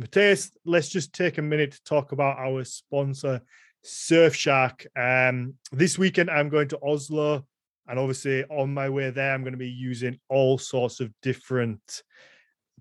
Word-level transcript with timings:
Mathias, 0.00 0.50
let's 0.64 0.88
just 0.88 1.12
take 1.12 1.36
a 1.36 1.42
minute 1.42 1.72
to 1.72 1.84
talk 1.84 2.12
about 2.12 2.38
our 2.38 2.64
sponsor, 2.64 3.42
Surfshark. 3.84 4.86
Um, 4.96 5.56
this 5.72 5.98
weekend, 5.98 6.30
I'm 6.30 6.48
going 6.48 6.68
to 6.68 6.78
Oslo, 6.82 7.44
and 7.86 7.98
obviously, 7.98 8.44
on 8.44 8.72
my 8.72 8.88
way 8.88 9.10
there, 9.10 9.34
I'm 9.34 9.42
going 9.42 9.52
to 9.52 9.58
be 9.58 9.68
using 9.68 10.18
all 10.30 10.56
sorts 10.56 11.00
of 11.00 11.12
different 11.20 12.02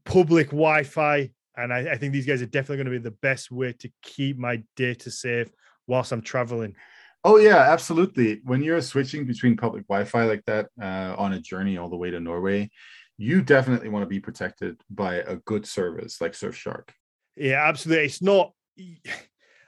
public 0.05 0.47
Wi 0.51 0.83
Fi. 0.83 1.29
And 1.57 1.73
I, 1.73 1.91
I 1.91 1.97
think 1.97 2.13
these 2.13 2.25
guys 2.25 2.41
are 2.41 2.45
definitely 2.45 2.77
going 2.77 2.93
to 2.93 2.99
be 3.01 3.09
the 3.09 3.17
best 3.21 3.51
way 3.51 3.73
to 3.79 3.91
keep 4.01 4.37
my 4.37 4.63
data 4.77 5.11
safe 5.11 5.49
whilst 5.87 6.13
I'm 6.13 6.21
traveling. 6.21 6.73
Oh 7.25 7.35
yeah, 7.35 7.57
absolutely. 7.57 8.39
When 8.45 8.63
you're 8.63 8.81
switching 8.81 9.25
between 9.25 9.57
public 9.57 9.85
Wi-Fi 9.89 10.23
like 10.23 10.45
that 10.45 10.69
uh, 10.81 11.15
on 11.17 11.33
a 11.33 11.41
journey 11.41 11.77
all 11.77 11.89
the 11.89 11.97
way 11.97 12.11
to 12.11 12.21
Norway, 12.21 12.69
you 13.17 13.41
definitely 13.41 13.89
want 13.89 14.03
to 14.03 14.07
be 14.07 14.21
protected 14.21 14.79
by 14.89 15.15
a 15.15 15.35
good 15.35 15.65
service 15.65 16.21
like 16.21 16.31
Surfshark. 16.31 16.91
Yeah, 17.39 17.67
absolutely. 17.67 18.05
It's 18.05 18.21
not. 18.21 18.51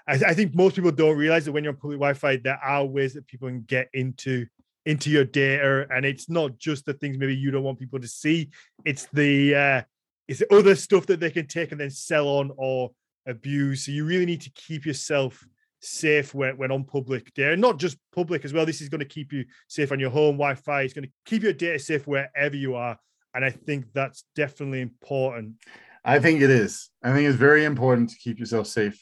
I, 0.08 0.14
I 0.14 0.34
think 0.34 0.54
most 0.54 0.76
people 0.76 0.92
don't 0.92 1.18
realize 1.18 1.46
that 1.46 1.54
when 1.54 1.64
you're 1.64 1.74
on 1.74 1.80
public 1.80 2.00
Wi-Fi, 2.00 2.38
there 2.38 2.60
are 2.62 2.86
ways 2.86 3.14
that 3.14 3.28
people 3.28 3.48
can 3.48 3.62
get 3.62 3.88
into 3.94 4.46
into 4.86 5.10
your 5.10 5.24
data, 5.24 5.88
and 5.90 6.06
it's 6.06 6.30
not 6.30 6.58
just 6.58 6.86
the 6.86 6.94
things 6.94 7.18
maybe 7.18 7.36
you 7.36 7.50
don't 7.52 7.64
want 7.64 7.80
people 7.80 8.00
to 8.00 8.08
see. 8.08 8.50
It's 8.84 9.08
the 9.14 9.56
uh, 9.56 9.82
it's 10.28 10.40
the 10.40 10.54
other 10.54 10.76
stuff 10.76 11.06
that 11.08 11.22
they 11.22 11.32
can 11.32 11.48
take 11.48 11.72
and 11.72 11.80
then 11.80 11.90
sell 11.90 12.28
on 12.28 12.52
or 12.58 12.92
abuse. 13.26 13.86
So 13.86 13.94
you 13.94 14.06
really 14.06 14.26
need 14.26 14.42
to 14.42 14.52
keep 14.52 14.86
yourself 14.86 15.42
safe 15.80 16.34
when, 16.34 16.58
when 16.58 16.72
on 16.72 16.84
public 16.84 17.34
data, 17.34 17.56
not 17.56 17.80
just 17.80 17.98
public 18.14 18.44
as 18.44 18.54
well. 18.54 18.66
This 18.66 18.82
is 18.82 18.90
going 18.90 19.00
to 19.00 19.06
keep 19.06 19.32
you 19.32 19.46
safe 19.68 19.92
on 19.92 20.00
your 20.00 20.12
home 20.12 20.36
Wi-Fi. 20.36 20.82
It's 20.82 20.94
going 20.94 21.06
to 21.06 21.12
keep 21.26 21.44
your 21.44 21.54
data 21.54 21.80
safe 21.80 22.06
wherever 22.06 22.56
you 22.56 22.76
are, 22.76 22.98
and 23.34 23.46
I 23.46 23.52
think 23.52 23.86
that's 23.94 24.26
definitely 24.36 24.82
important. 24.82 25.56
I 26.04 26.20
think 26.20 26.42
it 26.42 26.50
is. 26.50 26.90
I 27.04 27.14
think 27.14 27.28
it's 27.28 27.38
very 27.38 27.66
important 27.66 28.10
to 28.10 28.18
keep 28.18 28.40
yourself 28.40 28.68
safe, 28.68 29.00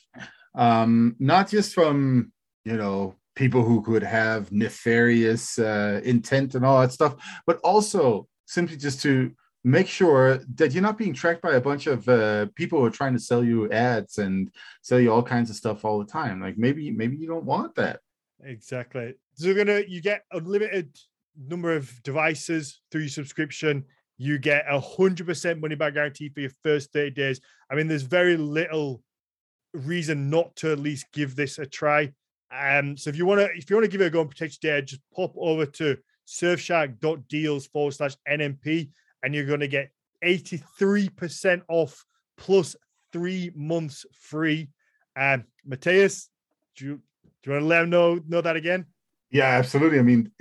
um, 0.56 1.16
not 1.20 1.50
just 1.50 1.74
from 1.74 2.32
you 2.66 2.78
know 2.78 3.16
people 3.36 3.64
who 3.64 3.82
could 3.82 4.04
have 4.04 4.52
nefarious 4.52 5.58
uh, 5.60 6.02
intent 6.04 6.56
and 6.56 6.66
all 6.66 6.82
that 6.82 6.92
stuff, 6.92 7.16
but 7.48 7.58
also 7.64 8.28
simply 8.46 8.76
just 8.76 9.02
to 9.02 9.32
make 9.64 9.88
sure 9.88 10.40
that 10.56 10.74
you're 10.74 10.84
not 10.84 10.98
being 10.98 11.14
tracked 11.14 11.42
by 11.42 11.54
a 11.54 11.62
bunch 11.62 11.88
of 11.88 12.08
uh, 12.10 12.48
people 12.56 12.80
who 12.80 12.86
are 12.86 12.90
trying 12.92 13.14
to 13.14 13.20
sell 13.20 13.44
you 13.44 13.70
ads 13.72 14.18
and 14.18 14.50
sell 14.82 15.00
you 15.00 15.12
all 15.12 15.24
kinds 15.24 15.50
of 15.50 15.56
stuff 15.56 15.86
all 15.86 16.00
the 16.00 16.06
time. 16.06 16.42
Like 16.42 16.58
maybe 16.58 16.92
maybe 16.92 17.18
you 17.18 17.28
don't 17.28 17.46
want 17.46 17.76
that. 17.76 18.00
Exactly. 18.44 19.16
So 19.36 19.48
you're 19.48 19.56
gonna 19.56 19.84
you 19.88 20.02
get 20.02 20.24
unlimited 20.32 20.98
number 21.48 21.76
of 21.76 21.92
devices 22.04 22.82
through 22.92 23.02
your 23.02 23.10
subscription. 23.10 23.86
You 24.20 24.38
get 24.38 24.66
a 24.70 24.80
hundred 24.80 25.26
percent 25.26 25.60
money 25.60 25.76
back 25.76 25.96
guarantee 25.96 26.30
for 26.30 26.42
your 26.42 26.52
first 26.62 26.94
30 26.94 27.12
days. 27.12 27.42
I 27.72 27.76
mean, 27.76 27.88
there's 27.88 28.04
very 28.04 28.38
little 28.38 29.02
reason 29.74 30.30
not 30.30 30.56
to 30.58 30.74
at 30.74 30.80
least 30.80 31.06
give 31.14 31.36
this 31.36 31.58
a 31.58 31.66
try. 31.66 32.12
Um, 32.52 32.98
so 32.98 33.10
if 33.10 33.16
you 33.16 33.26
want 33.26 33.40
to, 33.40 33.50
if 33.56 33.70
you 33.70 33.76
want 33.76 33.86
to 33.86 33.92
give 33.92 34.02
it 34.02 34.08
a 34.08 34.10
go 34.10 34.22
and 34.22 34.30
protect 34.30 34.58
your 34.62 34.74
data, 34.74 34.86
just 34.86 35.02
pop 35.16 35.34
over 35.38 35.66
to 35.66 35.98
surfshark.deals 36.28 37.68
forward 37.68 37.94
slash 37.94 38.16
NMP 38.28 38.90
and 39.24 39.34
you're 39.34 39.46
going 39.46 39.62
to 39.62 39.68
get 39.68 39.90
83% 40.24 41.62
off 41.70 42.06
plus 42.38 42.76
three 43.12 43.52
months 43.56 44.06
free. 44.14 44.70
Um, 45.16 45.46
Mathias, 45.66 46.30
do 46.76 46.86
you, 46.86 47.02
do 47.44 47.50
you 47.50 47.52
want 47.54 47.64
to 47.64 47.68
let 47.68 47.82
them 47.82 47.90
know, 47.90 48.20
know 48.28 48.42
that 48.42 48.56
again? 48.56 48.86
Yeah, 49.32 49.46
absolutely. 49.46 50.00
I 50.00 50.04
mean, 50.04 50.32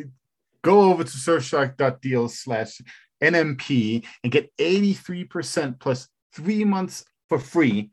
go 0.62 0.90
over 0.90 1.04
to 1.04 1.10
surfshark.deal 1.10 2.28
slash 2.28 2.80
NMP 3.22 4.04
and 4.22 4.32
get 4.32 4.50
83% 4.58 5.78
plus 5.78 6.08
three 6.34 6.64
months 6.64 7.04
for 7.28 7.38
free 7.38 7.90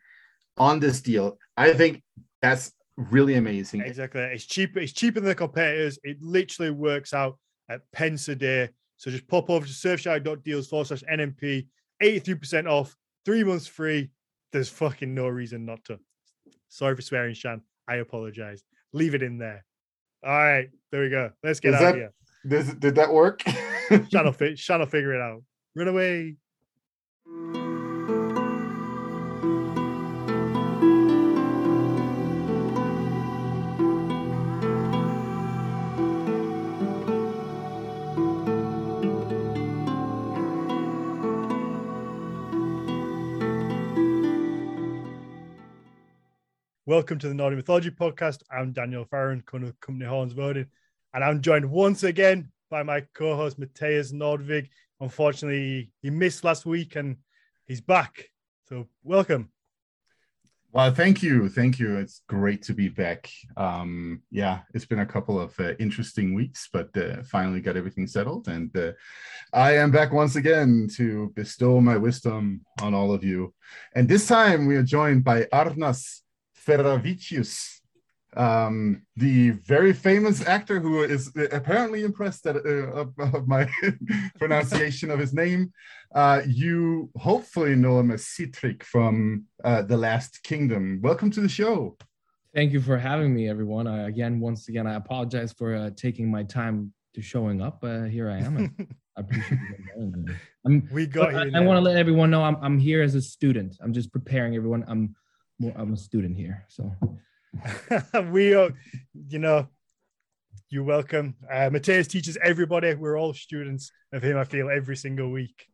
on 0.58 0.80
this 0.80 1.02
deal. 1.02 1.38
I 1.58 1.74
think 1.74 2.04
that's 2.42 2.72
really 2.98 3.36
amazing. 3.36 3.82
Exactly. 3.82 4.22
It's 4.22 4.46
cheaper. 4.46 4.80
It's 4.80 4.94
cheaper 4.94 5.20
than 5.20 5.30
the 5.30 5.36
competitors. 5.36 6.00
It 6.04 6.22
literally 6.22 6.72
works 6.72 7.14
out 7.14 7.38
at 7.70 7.82
pence 7.92 8.28
a 8.30 8.36
day. 8.36 8.70
So 8.98 9.12
just 9.12 9.28
pop 9.28 9.50
over 9.50 9.66
to 9.66 9.72
surfshark.deals 9.72 10.68
forward 10.68 10.88
slash 10.88 11.04
NMP, 11.12 11.68
83% 12.02 12.70
off, 12.70 12.96
three 13.26 13.44
months 13.44 13.68
free. 13.68 14.10
There's 14.54 14.70
fucking 14.70 15.14
no 15.14 15.28
reason 15.28 15.66
not 15.66 15.84
to. 15.86 16.00
Sorry 16.70 16.96
for 16.96 17.02
swearing, 17.02 17.34
Shan. 17.34 17.62
I 17.88 17.96
apologize. 17.96 18.64
Leave 18.94 19.16
it 19.16 19.24
in 19.24 19.38
there. 19.38 19.66
All 20.26 20.32
right, 20.32 20.70
there 20.92 21.02
we 21.02 21.10
go. 21.10 21.32
Let's 21.44 21.60
get 21.60 21.74
Is 21.74 21.82
out 21.82 21.82
that, 21.82 21.96
here. 21.96 22.14
Did, 22.48 22.80
did 22.80 22.96
that 22.96 23.12
work? 23.12 23.44
Shan, 24.10 24.26
will, 24.26 24.86
figure 24.88 25.14
it 25.14 25.22
out. 25.22 25.44
Run 25.76 25.88
away. 25.88 26.38
Welcome 46.88 47.20
to 47.20 47.28
the 47.28 47.36
Nordic 47.36 47.58
Mythology 47.58 47.92
Podcast. 47.92 48.42
I'm 48.50 48.72
Daniel 48.72 49.06
Farrand, 49.06 49.46
Company 49.46 50.06
Horns 50.06 50.32
of 50.32 50.40
Odin, 50.40 50.68
and 51.14 51.24
I'm 51.24 51.42
joined 51.42 51.70
once 51.70 52.02
again 52.04 52.52
by 52.70 52.84
my 52.84 53.02
co-host 53.14 53.60
Mathias 53.60 54.12
Nordvig. 54.12 54.70
Unfortunately, 55.00 55.92
he 56.02 56.10
missed 56.10 56.44
last 56.44 56.66
week 56.66 56.96
and 56.96 57.18
he's 57.66 57.82
back. 57.82 58.30
So 58.68 58.88
welcome. 59.04 59.50
Well, 60.76 60.94
thank 60.94 61.24
you, 61.24 61.48
thank 61.48 61.80
you. 61.80 61.96
It's 61.96 62.22
great 62.28 62.62
to 62.64 62.74
be 62.74 62.90
back. 62.90 63.32
Um, 63.56 64.24
yeah, 64.30 64.60
it's 64.74 64.86
been 64.86 65.00
a 65.00 65.06
couple 65.06 65.40
of 65.40 65.58
uh, 65.58 65.74
interesting 65.80 66.34
weeks, 66.34 66.68
but 66.74 66.90
uh, 66.98 67.24
finally 67.24 67.62
got 67.62 67.78
everything 67.78 68.08
settled, 68.08 68.50
and 68.50 68.76
uh, 68.76 68.92
I 69.54 69.78
am 69.78 69.90
back 69.90 70.12
once 70.12 70.36
again 70.36 70.90
to 70.98 71.32
bestow 71.34 71.80
my 71.80 71.96
wisdom 71.96 72.66
on 72.82 72.94
all 72.94 73.14
of 73.14 73.24
you. 73.24 73.54
And 73.96 74.10
this 74.10 74.28
time 74.28 74.66
we 74.66 74.76
are 74.76 74.84
joined 74.84 75.24
by 75.24 75.44
Arnas 75.44 76.24
Fedaravicius, 76.68 77.80
um, 78.36 79.04
the 79.16 79.52
very 79.52 79.94
famous 79.94 80.46
actor 80.46 80.80
who 80.80 81.04
is 81.04 81.32
apparently 81.52 82.04
impressed 82.04 82.46
at, 82.46 82.58
uh, 82.58 82.92
of, 82.92 83.14
of, 83.18 83.48
my 83.48 83.70
pronunciation 84.40 85.10
of 85.10 85.20
his 85.20 85.34
name. 85.34 85.72
Uh, 86.14 86.42
you 86.48 87.10
hopefully 87.18 87.76
know 87.76 88.00
him 88.00 88.12
as 88.12 88.24
Sihtric 88.24 88.84
from 88.84 89.46
uh, 89.64 89.82
The 89.84 89.98
Last 89.98 90.44
Kingdom. 90.44 91.00
Welcome 91.02 91.32
to 91.32 91.42
the 91.42 91.50
show. 91.50 91.98
Thank 92.54 92.72
you 92.72 92.82
for 92.82 92.98
having 92.98 93.34
me, 93.34 93.50
everyone. 93.50 93.88
I, 93.88 94.08
again, 94.08 94.40
once 94.40 94.70
again, 94.70 94.88
I 94.88 94.96
apologize 94.96 95.54
for 95.54 95.76
uh, 95.76 95.90
taking 95.96 96.30
my 96.30 96.44
time 96.44 96.94
to 97.14 97.22
showing 97.22 97.62
up. 97.62 97.84
Uh, 97.84 98.04
here 98.04 98.30
I 98.30 98.40
am. 98.40 98.76
I 99.18 99.22
appreciate 99.22 99.60
it. 99.98 100.36
I'm, 100.66 100.88
we 100.92 101.06
got 101.06 101.36
I, 101.36 101.50
I 101.54 101.60
want 101.62 101.78
to 101.78 101.82
let 101.82 101.96
everyone 101.96 102.30
know 102.30 102.44
I'm, 102.44 102.58
I'm 102.62 102.80
here 102.80 103.02
as 103.02 103.16
a 103.16 103.22
student. 103.22 103.78
I'm 103.82 103.94
just 103.94 104.12
preparing 104.12 104.56
everyone. 104.56 104.84
I'm 104.88 105.16
I'm 105.78 105.94
a 105.94 105.98
student 105.98 106.36
here, 106.36 106.66
so 106.68 106.92
we 108.32 108.54
are, 108.54 108.72
you 109.28 109.40
know, 109.40 109.68
you're 110.70 110.84
welcome. 110.84 111.36
Uh, 111.50 111.70
Mathias 111.72 112.08
teaches 112.08 112.38
everybody. 112.42 112.94
We're 112.94 113.18
all 113.18 113.34
students 113.34 113.92
of 114.12 114.24
him. 114.24 114.38
I 114.38 114.44
feel 114.44 114.70
every 114.70 114.98
single 114.98 115.32
week. 115.32 115.68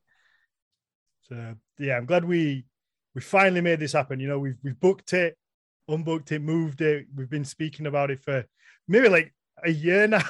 So 1.24 1.56
yeah, 1.80 1.98
I'm 1.98 2.06
glad 2.06 2.26
we 2.26 2.66
we 3.16 3.22
finally 3.22 3.62
made 3.62 3.80
this 3.80 3.94
happen. 3.94 4.20
You 4.20 4.28
know, 4.28 4.40
we've 4.40 4.58
we've 4.64 4.80
booked 4.80 5.14
it, 5.14 5.38
unbooked 5.90 6.32
it, 6.32 6.42
moved 6.42 6.82
it. 6.82 7.08
We've 7.16 7.30
been 7.30 7.46
speaking 7.46 7.86
about 7.86 8.12
it 8.12 8.20
for 8.20 8.46
maybe 8.88 9.10
like 9.10 9.34
a 9.64 9.72
year 9.72 10.08
now. 10.10 10.24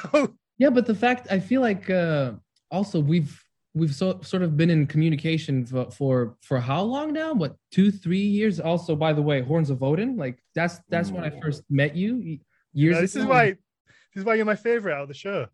yeah, 0.58 0.70
but 0.70 0.86
the 0.86 0.96
fact 0.96 1.28
I 1.32 1.40
feel 1.40 1.62
like 1.62 1.90
uh 1.90 2.34
also 2.70 3.00
we've 3.00 3.44
we've 3.74 3.94
so, 3.94 4.20
sort 4.22 4.44
of 4.44 4.58
been 4.58 4.70
in 4.70 4.86
communication 4.86 5.66
for, 5.66 5.90
for, 5.92 6.38
for 6.42 6.60
how 6.60 6.82
long 6.82 7.14
now? 7.14 7.34
What 7.34 7.56
two 7.72 7.92
three 7.92 8.20
years? 8.20 8.60
Also 8.60 8.96
by 8.96 9.14
the 9.14 9.22
way 9.22 9.42
horns 9.42 9.70
of 9.70 9.84
odin 9.84 10.18
like 10.18 10.40
that's 10.56 10.80
that's 10.90 11.10
Ooh. 11.10 11.16
when 11.16 11.24
i 11.24 11.30
first 11.42 11.64
met 11.70 11.96
you 11.96 12.40
years 12.74 13.00
this 13.00 13.16
ago. 13.16 13.24
is 13.24 13.30
why 13.30 13.46
this 13.50 14.22
is 14.22 14.24
why 14.26 14.36
you're 14.36 14.46
my 14.46 14.56
favorite 14.56 14.94
out 14.94 15.04
of 15.04 15.08
the 15.08 15.14
show. 15.14 15.48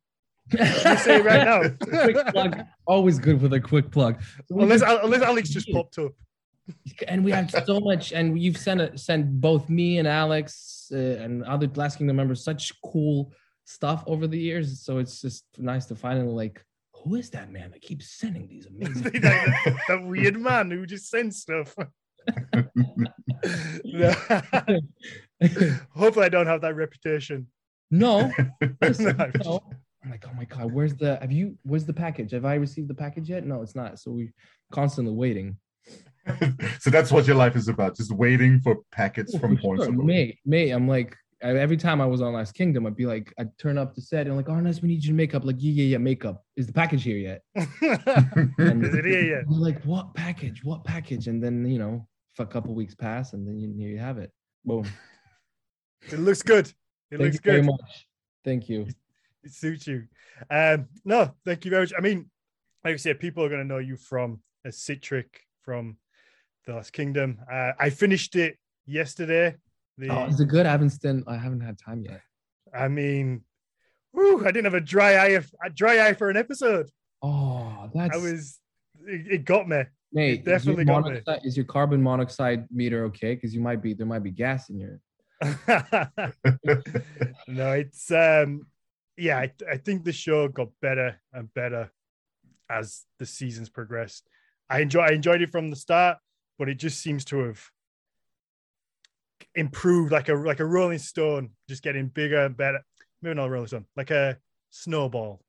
Say 0.51 1.21
right 1.21 1.43
now. 1.43 1.69
Quick 1.69 2.27
plug. 2.27 2.63
Always 2.85 3.19
good 3.19 3.41
with 3.41 3.53
a 3.53 3.59
quick 3.59 3.91
plug. 3.91 4.21
So 4.47 4.59
unless, 4.59 4.81
just, 4.81 5.03
unless 5.03 5.21
alex 5.21 5.49
just 5.49 5.69
popped 5.71 5.97
up. 5.99 6.13
And 7.07 7.23
we 7.23 7.31
have 7.31 7.49
so 7.65 7.79
much 7.79 8.13
and 8.13 8.41
you've 8.41 8.57
sent 8.57 8.81
a, 8.81 8.97
sent 8.97 9.39
both 9.39 9.69
me 9.69 9.99
and 9.99 10.07
alex 10.07 10.89
uh, 10.91 10.97
and 10.97 11.43
other 11.43 11.69
last 11.75 11.97
kingdom 11.97 12.15
members 12.15 12.43
such 12.43 12.73
cool 12.81 13.31
stuff 13.65 14.03
over 14.07 14.27
the 14.27 14.39
years. 14.39 14.81
So 14.81 14.97
it's 14.97 15.21
just 15.21 15.43
nice 15.57 15.85
to 15.87 15.95
finally 15.95 16.33
like 16.33 16.63
who 17.07 17.15
is 17.15 17.29
that 17.31 17.51
man 17.51 17.71
that 17.71 17.81
keeps 17.81 18.11
sending 18.11 18.47
these 18.47 18.65
amazing 18.81 19.21
that, 19.21 19.77
that 19.87 20.03
weird 20.05 20.39
man 20.39 20.69
who 20.71 20.85
just 20.85 21.09
sends 21.09 21.39
stuff. 21.39 21.73
Hopefully 25.95 26.25
i 26.25 26.29
don't 26.29 26.47
have 26.47 26.61
that 26.61 26.75
reputation. 26.75 27.47
No, 27.89 28.29
no. 28.61 28.67
i'm 28.81 29.17
like 29.17 29.45
oh, 29.45 29.61
oh 30.03 30.33
my 30.35 30.43
god 30.43 30.73
where's 30.73 30.93
the 30.95 31.17
have 31.21 31.31
you 31.31 31.57
where's 31.63 31.85
the 31.85 31.93
package? 31.93 32.31
Have 32.31 32.43
i 32.43 32.55
received 32.55 32.89
the 32.89 32.93
package 32.93 33.29
yet? 33.29 33.45
No 33.45 33.61
it's 33.61 33.75
not. 33.75 33.99
So 33.99 34.11
we're 34.11 34.33
constantly 34.71 35.13
waiting. 35.13 35.57
So 36.81 36.89
that's 36.89 37.09
what 37.09 37.25
your 37.25 37.37
life 37.37 37.55
is 37.55 37.69
about, 37.69 37.95
just 37.95 38.11
waiting 38.11 38.59
for 38.59 38.79
packets 38.91 39.33
Oh, 39.33 39.39
from 39.39 39.55
for 39.55 39.61
Horns 39.61 39.85
sure. 39.85 39.93
Mate, 39.93 40.39
mate, 40.45 40.71
I'm 40.71 40.85
like 40.85 41.15
every 41.41 41.77
time 41.77 42.01
I 42.01 42.05
was 42.05 42.21
on 42.21 42.33
Last 42.33 42.53
Kingdom, 42.53 42.85
I'd 42.85 42.95
be 42.95 43.05
like, 43.05 43.33
I'd 43.37 43.55
turn 43.57 43.77
up 43.77 43.93
the 43.93 44.01
set 44.01 44.27
and 44.27 44.35
like, 44.35 44.47
Arnas, 44.47 44.81
we 44.81 44.89
need 44.89 45.03
you 45.03 45.11
to 45.11 45.15
make 45.15 45.35
up. 45.35 45.45
Like, 45.45 45.57
yeah, 45.59 45.71
yeah, 45.71 45.83
yeah, 45.83 45.97
makeup. 45.97 46.43
Is 46.55 46.67
the 46.67 46.73
package 46.73 47.03
here 47.03 47.17
yet? 47.17 47.41
And 48.57 48.83
Is 48.85 48.95
it 48.95 49.05
here 49.05 49.23
yet? 49.23 49.49
Like, 49.49 49.83
what 49.83 50.13
package? 50.15 50.63
What 50.63 50.83
package? 50.83 51.27
And 51.27 51.43
then 51.43 51.65
you 51.65 51.79
know, 51.79 52.07
a 52.39 52.45
couple 52.45 52.73
weeks 52.73 52.95
pass, 52.95 53.33
and 53.33 53.47
then 53.47 53.59
you, 53.59 53.73
here 53.77 53.89
you 53.89 53.99
have 53.99 54.17
it. 54.17 54.31
Boom. 54.65 54.85
It 56.11 56.19
looks 56.19 56.43
good. 56.43 56.67
It 56.67 57.17
Thank 57.17 57.21
looks 57.21 57.35
you 57.35 57.41
very 57.43 57.61
good. 57.61 57.71
much. 57.71 58.07
Thank 58.45 58.69
you. 58.69 58.87
It 59.43 59.51
suits 59.51 59.87
you. 59.87 60.03
Um, 60.49 60.87
no, 61.03 61.33
thank 61.43 61.65
you 61.65 61.71
very 61.71 61.81
much. 61.81 61.93
I 61.97 62.01
mean, 62.01 62.29
like 62.85 62.93
I 62.93 62.97
said, 62.97 63.19
people 63.19 63.43
are 63.43 63.49
going 63.49 63.61
to 63.61 63.67
know 63.67 63.79
you 63.79 63.97
from 63.97 64.41
a 64.63 64.69
Sihtric 64.69 65.25
from 65.63 65.97
the 66.65 66.75
Last 66.75 66.93
Kingdom. 66.93 67.39
Uh, 67.51 67.71
I 67.79 67.89
finished 67.89 68.35
it 68.35 68.57
yesterday. 68.85 69.55
The, 69.97 70.09
Oh, 70.09 70.25
is 70.25 70.39
it 70.39 70.47
good? 70.47 70.65
I 70.65 70.71
haven't 70.71 70.93
I 71.27 71.37
haven't 71.37 71.61
had 71.61 71.77
time 71.79 72.03
yet. 72.03 72.21
I 72.73 72.87
mean, 72.87 73.41
whew, 74.11 74.41
I 74.41 74.51
didn't 74.51 74.65
have 74.65 74.73
a 74.73 74.81
dry 74.81 75.15
eye, 75.15 75.39
a 75.65 75.69
dry 75.69 76.07
eye 76.07 76.13
for 76.13 76.29
an 76.29 76.37
episode. 76.37 76.89
Oh, 77.21 77.89
that's 77.93 78.15
I 78.15 78.17
was, 78.19 78.59
it, 79.05 79.27
it 79.31 79.45
got 79.45 79.67
me. 79.67 79.83
Mate, 80.13 80.45
definitely 80.45 80.83
is 80.83 80.87
your, 80.87 81.01
got 81.01 81.11
me. 81.11 81.47
is 81.47 81.57
your 81.57 81.65
carbon 81.65 82.01
monoxide 82.01 82.65
meter 82.71 83.05
okay? 83.05 83.35
Because 83.35 83.53
you 83.53 83.61
might 83.61 83.81
be 83.81 83.93
there 83.93 84.07
might 84.07 84.23
be 84.23 84.31
gas 84.31 84.69
in 84.69 84.79
your. 84.79 84.99
no, 87.47 87.71
it's 87.73 88.09
um, 88.11 88.65
yeah. 89.17 89.37
I, 89.37 89.51
I 89.69 89.77
think 89.77 90.03
the 90.03 90.13
show 90.13 90.47
got 90.47 90.69
better 90.81 91.19
and 91.33 91.53
better 91.53 91.91
as 92.69 93.03
the 93.19 93.25
seasons 93.25 93.69
progressed. 93.69 94.27
I 94.69 94.79
enjoy 94.79 95.01
I 95.01 95.11
enjoyed 95.11 95.41
it 95.41 95.51
from 95.51 95.69
the 95.69 95.75
start, 95.75 96.17
but 96.57 96.69
it 96.69 96.75
just 96.75 97.01
seems 97.01 97.25
to 97.25 97.39
have 97.39 97.61
improved 99.57 100.11
like 100.11 100.29
a 100.29 100.33
like 100.33 100.59
a 100.61 100.65
Rolling 100.65 100.99
Stone, 100.99 101.49
just 101.67 101.83
getting 101.83 102.07
bigger 102.07 102.45
and 102.45 102.55
better. 102.55 102.79
Maybe 103.21 103.35
not 103.35 103.47
a 103.47 103.49
Rolling 103.49 103.67
Stone, 103.67 103.85
like 103.95 104.11
a 104.11 104.37
snowball. 104.69 105.41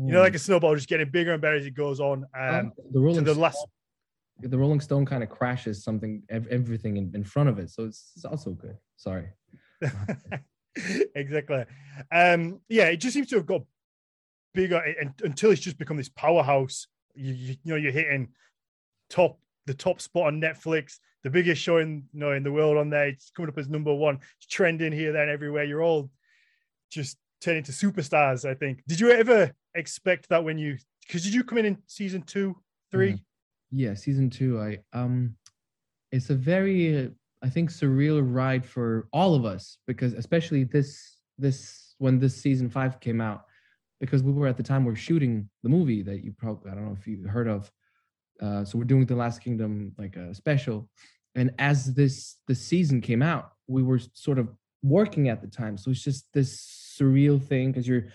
You 0.00 0.12
know, 0.12 0.20
like 0.20 0.36
a 0.36 0.38
snowball, 0.38 0.76
just 0.76 0.88
getting 0.88 1.10
bigger 1.10 1.32
and 1.32 1.42
better 1.42 1.56
as 1.56 1.66
it 1.66 1.74
goes 1.74 1.98
on. 1.98 2.24
Um, 2.38 2.72
Oh, 2.78 2.84
the 2.92 3.00
Rolling 3.00 3.24
the 3.24 3.32
Stone- 3.32 3.42
last 3.42 3.66
the 4.40 4.56
Rolling 4.56 4.80
Stone 4.80 5.04
kind 5.06 5.24
of 5.24 5.28
crashes 5.28 5.82
something 5.82 6.22
everything 6.30 6.96
in, 6.96 7.10
in 7.12 7.24
front 7.24 7.48
of 7.48 7.58
it, 7.58 7.70
so 7.70 7.84
it's, 7.84 8.12
it's 8.14 8.24
also 8.24 8.52
good. 8.52 8.76
Sorry. 8.96 9.26
exactly. 11.14 11.64
Um, 12.12 12.60
yeah, 12.68 12.84
it 12.84 12.98
just 12.98 13.14
seems 13.14 13.28
to 13.30 13.36
have 13.36 13.46
got 13.46 13.62
bigger 14.54 14.76
and, 14.76 15.12
until 15.24 15.50
it's 15.50 15.60
just 15.60 15.78
become 15.78 15.96
this 15.96 16.08
powerhouse. 16.08 16.86
You, 17.14 17.32
you, 17.34 17.56
you 17.64 17.72
know, 17.72 17.76
you're 17.76 17.92
hitting 17.92 18.28
top 19.10 19.40
the 19.68 19.74
top 19.74 20.00
spot 20.00 20.26
on 20.26 20.40
Netflix, 20.40 20.98
the 21.22 21.30
biggest 21.30 21.62
show 21.62 21.76
in 21.78 22.02
you 22.12 22.20
know 22.20 22.32
in 22.32 22.42
the 22.42 22.50
world 22.50 22.76
on 22.76 22.90
there. 22.90 23.08
It's 23.08 23.30
coming 23.30 23.50
up 23.50 23.58
as 23.58 23.68
number 23.68 23.94
one. 23.94 24.18
It's 24.38 24.46
trending 24.46 24.92
here, 24.92 25.12
then 25.12 25.28
everywhere. 25.28 25.64
You're 25.64 25.82
all 25.82 26.10
just 26.90 27.18
turning 27.40 27.62
to 27.64 27.72
superstars. 27.72 28.48
I 28.48 28.54
think. 28.54 28.82
Did 28.88 28.98
you 28.98 29.10
ever 29.10 29.52
expect 29.74 30.28
that 30.30 30.42
when 30.42 30.58
you? 30.58 30.78
Because 31.06 31.22
did 31.22 31.34
you 31.34 31.44
come 31.44 31.58
in 31.58 31.66
in 31.66 31.78
season 31.86 32.22
two, 32.22 32.56
3 32.90 33.12
Mhm. 33.12 33.20
Yeah, 33.70 33.94
season 33.94 34.30
two. 34.30 34.60
I 34.60 34.78
um, 34.92 35.36
it's 36.10 36.30
a 36.30 36.34
very 36.34 37.04
uh, 37.04 37.08
I 37.42 37.50
think 37.50 37.70
surreal 37.70 38.20
ride 38.24 38.64
for 38.64 39.08
all 39.12 39.34
of 39.34 39.44
us 39.44 39.78
because 39.86 40.14
especially 40.14 40.64
this 40.64 41.18
this 41.38 41.94
when 41.98 42.18
this 42.18 42.34
season 42.34 42.70
five 42.70 42.98
came 43.00 43.20
out 43.20 43.44
because 44.00 44.22
we 44.22 44.32
were 44.32 44.46
at 44.46 44.56
the 44.56 44.62
time 44.62 44.84
we're 44.84 44.94
shooting 44.94 45.50
the 45.62 45.68
movie 45.68 46.02
that 46.02 46.24
you 46.24 46.32
probably 46.32 46.70
I 46.70 46.74
don't 46.74 46.86
know 46.86 46.96
if 46.98 47.06
you 47.06 47.26
heard 47.28 47.48
of. 47.48 47.70
Uh, 48.40 48.64
so 48.64 48.78
we're 48.78 48.84
doing 48.84 49.06
the 49.06 49.16
Last 49.16 49.40
Kingdom 49.40 49.92
like 49.98 50.16
a 50.16 50.34
special, 50.34 50.88
and 51.34 51.52
as 51.58 51.94
this 51.94 52.36
the 52.46 52.54
season 52.54 53.00
came 53.00 53.22
out, 53.22 53.52
we 53.66 53.82
were 53.82 54.00
sort 54.12 54.38
of 54.38 54.48
working 54.82 55.28
at 55.28 55.40
the 55.40 55.48
time. 55.48 55.76
So 55.76 55.90
it's 55.90 56.02
just 56.02 56.26
this 56.32 56.96
surreal 56.98 57.42
thing 57.42 57.72
because 57.72 57.86
you're 57.86 58.06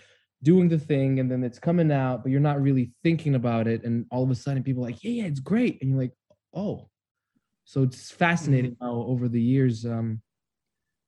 doing 0.42 0.68
the 0.68 0.78
thing 0.78 1.20
and 1.20 1.30
then 1.30 1.42
it's 1.42 1.58
coming 1.58 1.90
out, 1.90 2.22
but 2.22 2.30
you're 2.30 2.40
not 2.40 2.60
really 2.60 2.92
thinking 3.02 3.34
about 3.34 3.66
it. 3.66 3.84
And 3.84 4.06
all 4.10 4.22
of 4.22 4.30
a 4.30 4.34
sudden, 4.34 4.62
people 4.62 4.82
are 4.84 4.86
like, 4.86 5.02
yeah, 5.02 5.22
yeah, 5.22 5.24
it's 5.24 5.40
great. 5.40 5.80
And 5.80 5.90
you're 5.90 6.00
like, 6.00 6.12
oh. 6.54 6.88
So 7.64 7.82
it's 7.82 8.10
fascinating 8.10 8.76
how 8.80 8.92
over 8.92 9.26
the 9.26 9.40
years 9.40 9.86
um, 9.86 10.20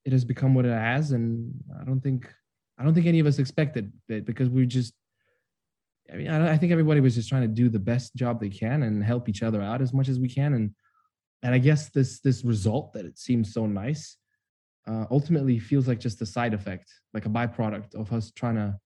it 0.05 0.11
has 0.11 0.25
become 0.25 0.55
what 0.55 0.65
it 0.65 0.71
has. 0.71 1.11
And 1.11 1.53
I 1.79 1.83
don't 1.83 2.01
think 2.01 2.33
I 2.79 2.83
don't 2.83 2.93
think 2.93 3.07
any 3.07 3.19
of 3.19 3.27
us 3.27 3.39
expected 3.39 3.91
it 4.09 4.25
because 4.25 4.49
we 4.49 4.65
just 4.65 4.93
I 6.11 6.15
mean, 6.15 6.27
I, 6.27 6.53
I 6.53 6.57
think 6.57 6.71
everybody 6.71 7.01
was 7.01 7.15
just 7.15 7.29
trying 7.29 7.41
to 7.41 7.47
do 7.47 7.69
the 7.69 7.79
best 7.79 8.15
job 8.15 8.39
they 8.39 8.49
can 8.49 8.83
and 8.83 9.03
help 9.03 9.27
each 9.29 9.43
other 9.43 9.61
out 9.61 9.81
as 9.81 9.93
much 9.93 10.09
as 10.09 10.19
we 10.19 10.29
can. 10.29 10.53
And 10.53 10.75
and 11.43 11.53
I 11.53 11.59
guess 11.59 11.89
this 11.89 12.19
this 12.19 12.43
result 12.43 12.93
that 12.93 13.05
it 13.05 13.17
seems 13.17 13.53
so 13.53 13.65
nice 13.65 14.17
uh, 14.87 15.05
ultimately 15.11 15.59
feels 15.59 15.87
like 15.87 15.99
just 15.99 16.21
a 16.21 16.25
side 16.25 16.53
effect, 16.53 16.91
like 17.13 17.25
a 17.25 17.29
byproduct 17.29 17.93
of 17.95 18.11
us 18.13 18.31
trying 18.31 18.55
to 18.55 18.79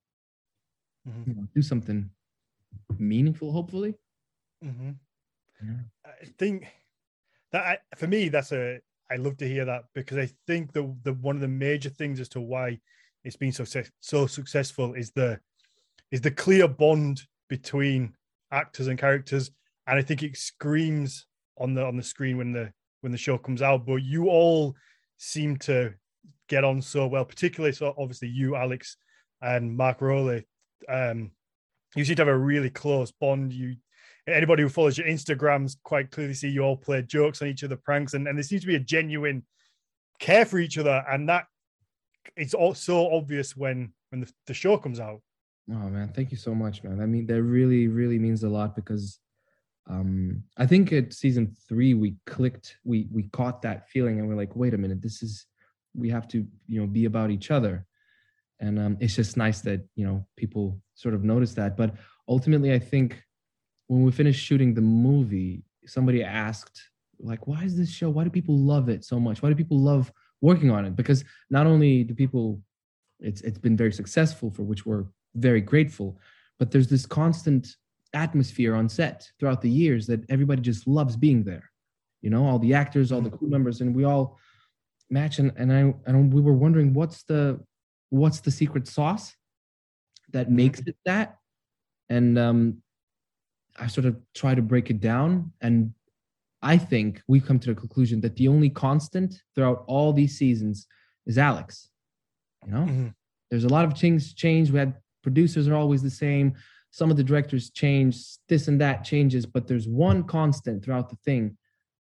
Mhm. 1.07 1.27
you 1.27 1.33
know, 1.33 1.47
do 1.55 1.61
something 1.63 2.09
meaningful, 2.99 3.51
hopefully. 3.51 3.95
Mhm. 4.63 4.99
Yeah. 5.63 5.79
I 6.05 6.25
think 6.37 6.67
that 7.51 7.65
I, 7.65 7.95
for 7.95 8.07
me, 8.07 8.29
that's 8.29 8.51
a 8.51 8.81
I 9.09 9.15
love 9.15 9.37
to 9.37 9.47
hear 9.47 9.65
that 9.65 9.85
because 9.93 10.17
I 10.17 10.29
think 10.47 10.73
the 10.73 10.95
the 11.03 11.13
one 11.13 11.35
of 11.35 11.41
the 11.41 11.47
major 11.47 11.89
things 11.89 12.19
as 12.19 12.29
to 12.29 12.41
why 12.41 12.79
it's 13.23 13.35
been 13.35 13.51
so 13.51 13.65
so 13.99 14.27
successful 14.27 14.93
is 14.93 15.11
the 15.11 15.39
is 16.11 16.21
the 16.21 16.31
clear 16.31 16.67
bond 16.67 17.21
between 17.49 18.13
actors 18.51 18.87
and 18.87 18.99
characters, 18.99 19.51
and 19.87 19.97
I 19.97 20.01
think 20.01 20.23
it 20.23 20.37
screams 20.37 21.25
on 21.57 21.73
the 21.73 21.83
on 21.83 21.97
the 21.97 22.03
screen 22.03 22.37
when 22.37 22.51
the 22.51 22.71
when 23.01 23.11
the 23.11 23.17
show 23.17 23.37
comes 23.37 23.61
out. 23.61 23.85
But 23.85 23.97
you 23.97 24.29
all 24.29 24.75
seem 25.17 25.57
to 25.57 25.93
get 26.49 26.63
on 26.63 26.81
so 26.81 27.07
well, 27.07 27.25
particularly 27.25 27.73
so 27.73 27.93
obviously 27.97 28.27
you, 28.27 28.55
Alex, 28.55 28.97
and 29.41 29.75
Mark 29.75 30.01
Rowley. 30.01 30.45
Um, 30.89 31.31
you 31.95 32.05
seem 32.05 32.15
to 32.15 32.21
have 32.21 32.27
a 32.27 32.37
really 32.37 32.69
close 32.69 33.11
bond. 33.11 33.53
You 33.53 33.75
anybody 34.27 34.63
who 34.63 34.69
follows 34.69 34.97
your 34.97 35.07
Instagrams 35.07 35.77
quite 35.83 36.11
clearly 36.11 36.33
see 36.33 36.49
you 36.49 36.61
all 36.61 36.77
play 36.77 37.01
jokes 37.01 37.41
on 37.41 37.47
each 37.47 37.63
other, 37.63 37.75
pranks, 37.75 38.13
and, 38.13 38.27
and 38.27 38.37
there 38.37 38.43
seems 38.43 38.61
to 38.61 38.67
be 38.67 38.75
a 38.75 38.79
genuine 38.79 39.43
care 40.19 40.45
for 40.45 40.59
each 40.59 40.77
other, 40.77 41.03
and 41.09 41.27
that 41.29 41.45
it's 42.35 42.53
all 42.53 42.73
so 42.73 43.13
obvious 43.13 43.55
when 43.55 43.93
when 44.09 44.21
the, 44.21 44.31
the 44.47 44.53
show 44.53 44.77
comes 44.77 44.99
out. 44.99 45.21
Oh 45.69 45.89
man, 45.89 46.11
thank 46.13 46.31
you 46.31 46.37
so 46.37 46.55
much, 46.55 46.83
man. 46.83 46.99
I 47.01 47.05
mean, 47.05 47.27
that 47.27 47.41
really, 47.43 47.87
really 47.87 48.19
means 48.19 48.43
a 48.43 48.49
lot 48.49 48.75
because 48.75 49.19
um 49.89 50.43
I 50.57 50.67
think 50.67 50.93
at 50.93 51.13
season 51.13 51.55
three 51.67 51.93
we 51.93 52.15
clicked, 52.25 52.77
we 52.83 53.07
we 53.11 53.23
caught 53.23 53.61
that 53.63 53.89
feeling 53.89 54.19
and 54.19 54.27
we're 54.27 54.35
like, 54.35 54.55
wait 54.55 54.73
a 54.73 54.77
minute, 54.77 55.01
this 55.01 55.21
is 55.21 55.45
we 55.93 56.09
have 56.09 56.27
to, 56.29 56.45
you 56.67 56.79
know, 56.79 56.87
be 56.87 57.05
about 57.05 57.31
each 57.31 57.51
other. 57.51 57.85
And 58.59 58.79
um 58.79 58.97
it's 58.99 59.15
just 59.15 59.37
nice 59.37 59.61
that, 59.61 59.81
you 59.95 60.05
know, 60.05 60.25
people 60.37 60.81
sort 60.95 61.13
of 61.13 61.23
notice 61.23 61.53
that. 61.55 61.77
But 61.77 61.95
ultimately 62.27 62.73
I 62.73 62.79
think 62.79 63.21
when 63.87 64.03
we 64.03 64.11
finished 64.11 64.43
shooting 64.43 64.73
the 64.73 64.81
movie, 64.81 65.63
somebody 65.85 66.23
asked, 66.23 66.81
like, 67.19 67.45
why 67.45 67.63
is 67.63 67.75
this 67.77 67.89
show? 67.89 68.09
Why 68.09 68.23
do 68.23 68.29
people 68.29 68.57
love 68.57 68.87
it 68.89 69.03
so 69.03 69.19
much? 69.19 69.41
Why 69.41 69.49
do 69.49 69.55
people 69.55 69.79
love 69.79 70.11
working 70.41 70.71
on 70.71 70.85
it? 70.85 70.95
Because 70.95 71.23
not 71.49 71.67
only 71.67 72.03
do 72.03 72.13
people 72.13 72.61
it's 73.19 73.41
it's 73.41 73.59
been 73.59 73.77
very 73.77 73.93
successful 73.93 74.49
for 74.49 74.63
which 74.63 74.85
we're 74.85 75.05
very 75.35 75.61
grateful 75.61 76.19
but 76.59 76.69
there's 76.69 76.87
this 76.87 77.07
constant 77.07 77.75
atmosphere 78.13 78.75
on 78.75 78.87
set 78.87 79.27
throughout 79.39 79.61
the 79.61 79.69
years 79.69 80.05
that 80.05 80.23
everybody 80.29 80.61
just 80.61 80.87
loves 80.87 81.15
being 81.15 81.43
there. 81.43 81.71
You 82.21 82.29
know 82.29 82.45
all 82.45 82.59
the 82.59 82.73
actors 82.75 83.11
all 83.11 83.21
the 83.21 83.31
crew 83.31 83.49
members 83.49 83.81
and 83.81 83.95
we 83.95 84.03
all 84.03 84.37
match 85.09 85.39
and, 85.39 85.51
and 85.57 85.73
i 85.73 85.93
and 86.05 86.31
we 86.31 86.39
were 86.39 86.53
wondering 86.53 86.93
what's 86.93 87.23
the 87.23 87.59
what's 88.09 88.41
the 88.41 88.51
secret 88.51 88.87
sauce 88.87 89.35
that 90.31 90.51
makes 90.51 90.79
it 90.81 90.95
that? 91.05 91.37
And 92.09 92.37
um 92.37 92.83
i 93.79 93.87
sort 93.87 94.05
of 94.05 94.17
try 94.35 94.53
to 94.53 94.61
break 94.61 94.89
it 94.91 94.99
down 94.99 95.51
and 95.61 95.93
i 96.61 96.77
think 96.77 97.21
we've 97.27 97.45
come 97.45 97.57
to 97.59 97.69
the 97.73 97.79
conclusion 97.83 98.21
that 98.21 98.35
the 98.35 98.47
only 98.47 98.69
constant 98.69 99.41
throughout 99.55 99.83
all 99.87 100.13
these 100.13 100.37
seasons 100.37 100.85
is 101.25 101.37
alex 101.37 101.89
you 102.65 102.71
know? 102.71 102.85
Mhm. 102.85 103.13
there's 103.49 103.63
a 103.63 103.69
lot 103.69 103.85
of 103.85 103.97
things 103.97 104.33
change 104.33 104.69
we 104.69 104.77
had 104.77 104.93
producers 105.21 105.67
are 105.67 105.75
always 105.75 106.01
the 106.01 106.09
same. 106.09 106.53
Some 106.91 107.09
of 107.09 107.17
the 107.17 107.23
directors 107.23 107.69
change 107.69 108.21
this 108.49 108.67
and 108.67 108.79
that 108.81 109.03
changes 109.03 109.45
but 109.45 109.67
there's 109.67 109.87
one 109.87 110.23
constant 110.23 110.83
throughout 110.83 111.09
the 111.09 111.17
thing 111.23 111.57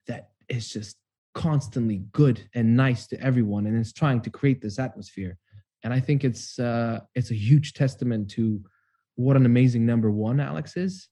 that 0.07 0.29
is 0.49 0.69
just 0.69 0.97
constantly 1.37 2.03
good 2.13 2.49
and 2.55 2.75
nice 2.75 3.05
to 3.05 3.21
everyone 3.21 3.67
and 3.67 3.79
is 3.79 3.93
trying 3.93 4.19
to 4.21 4.29
create 4.31 4.59
this 4.59 4.79
atmosphere. 4.79 5.37
And 5.83 5.93
i 5.93 5.99
think 5.99 6.23
it's 6.23 6.57
uh 6.57 7.01
it's 7.13 7.31
a 7.31 7.35
huge 7.35 7.73
testament 7.73 8.31
to 8.31 8.59
what 9.15 9.35
an 9.35 9.45
amazing 9.45 9.85
number 9.85 10.09
one 10.09 10.39
alex 10.39 10.75
is. 10.75 11.09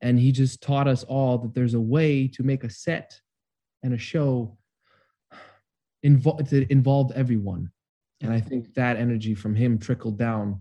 And 0.00 0.18
he 0.18 0.32
just 0.32 0.62
taught 0.62 0.88
us 0.88 1.04
all 1.04 1.38
that 1.38 1.54
there's 1.54 1.74
a 1.74 1.80
way 1.80 2.26
to 2.28 2.42
make 2.42 2.64
a 2.64 2.70
set 2.70 3.20
and 3.84 3.94
a 3.94 3.98
show 3.98 4.58
involve 6.02 6.50
that 6.50 6.68
involved 6.70 7.12
everyone. 7.12 7.70
And 8.20 8.32
i 8.32 8.40
think 8.40 8.74
that 8.74 8.96
energy 8.96 9.34
from 9.34 9.54
him 9.54 9.78
trickled 9.78 10.18
down 10.18 10.60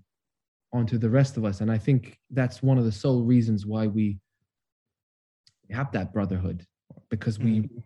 onto 0.73 0.97
the 0.97 1.09
rest 1.09 1.37
of 1.37 1.45
us 1.45 1.61
and 1.61 1.71
i 1.71 1.77
think 1.77 2.17
that's 2.29 2.63
one 2.63 2.77
of 2.77 2.85
the 2.85 2.91
sole 2.91 3.23
reasons 3.23 3.65
why 3.65 3.87
we 3.87 4.17
have 5.69 5.91
that 5.91 6.13
brotherhood 6.13 6.65
because 7.09 7.39
we 7.39 7.59
mm-hmm. 7.59 7.77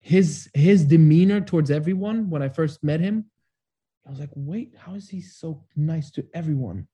his 0.00 0.48
his 0.54 0.84
demeanor 0.84 1.40
towards 1.40 1.70
everyone 1.70 2.30
when 2.30 2.42
I 2.42 2.48
first 2.48 2.82
met 2.82 3.00
him, 3.00 3.26
I 4.06 4.10
was 4.10 4.20
like, 4.20 4.30
wait, 4.34 4.74
how 4.78 4.94
is 4.94 5.08
he 5.08 5.20
so 5.20 5.64
nice 5.74 6.10
to 6.12 6.24
everyone? 6.34 6.86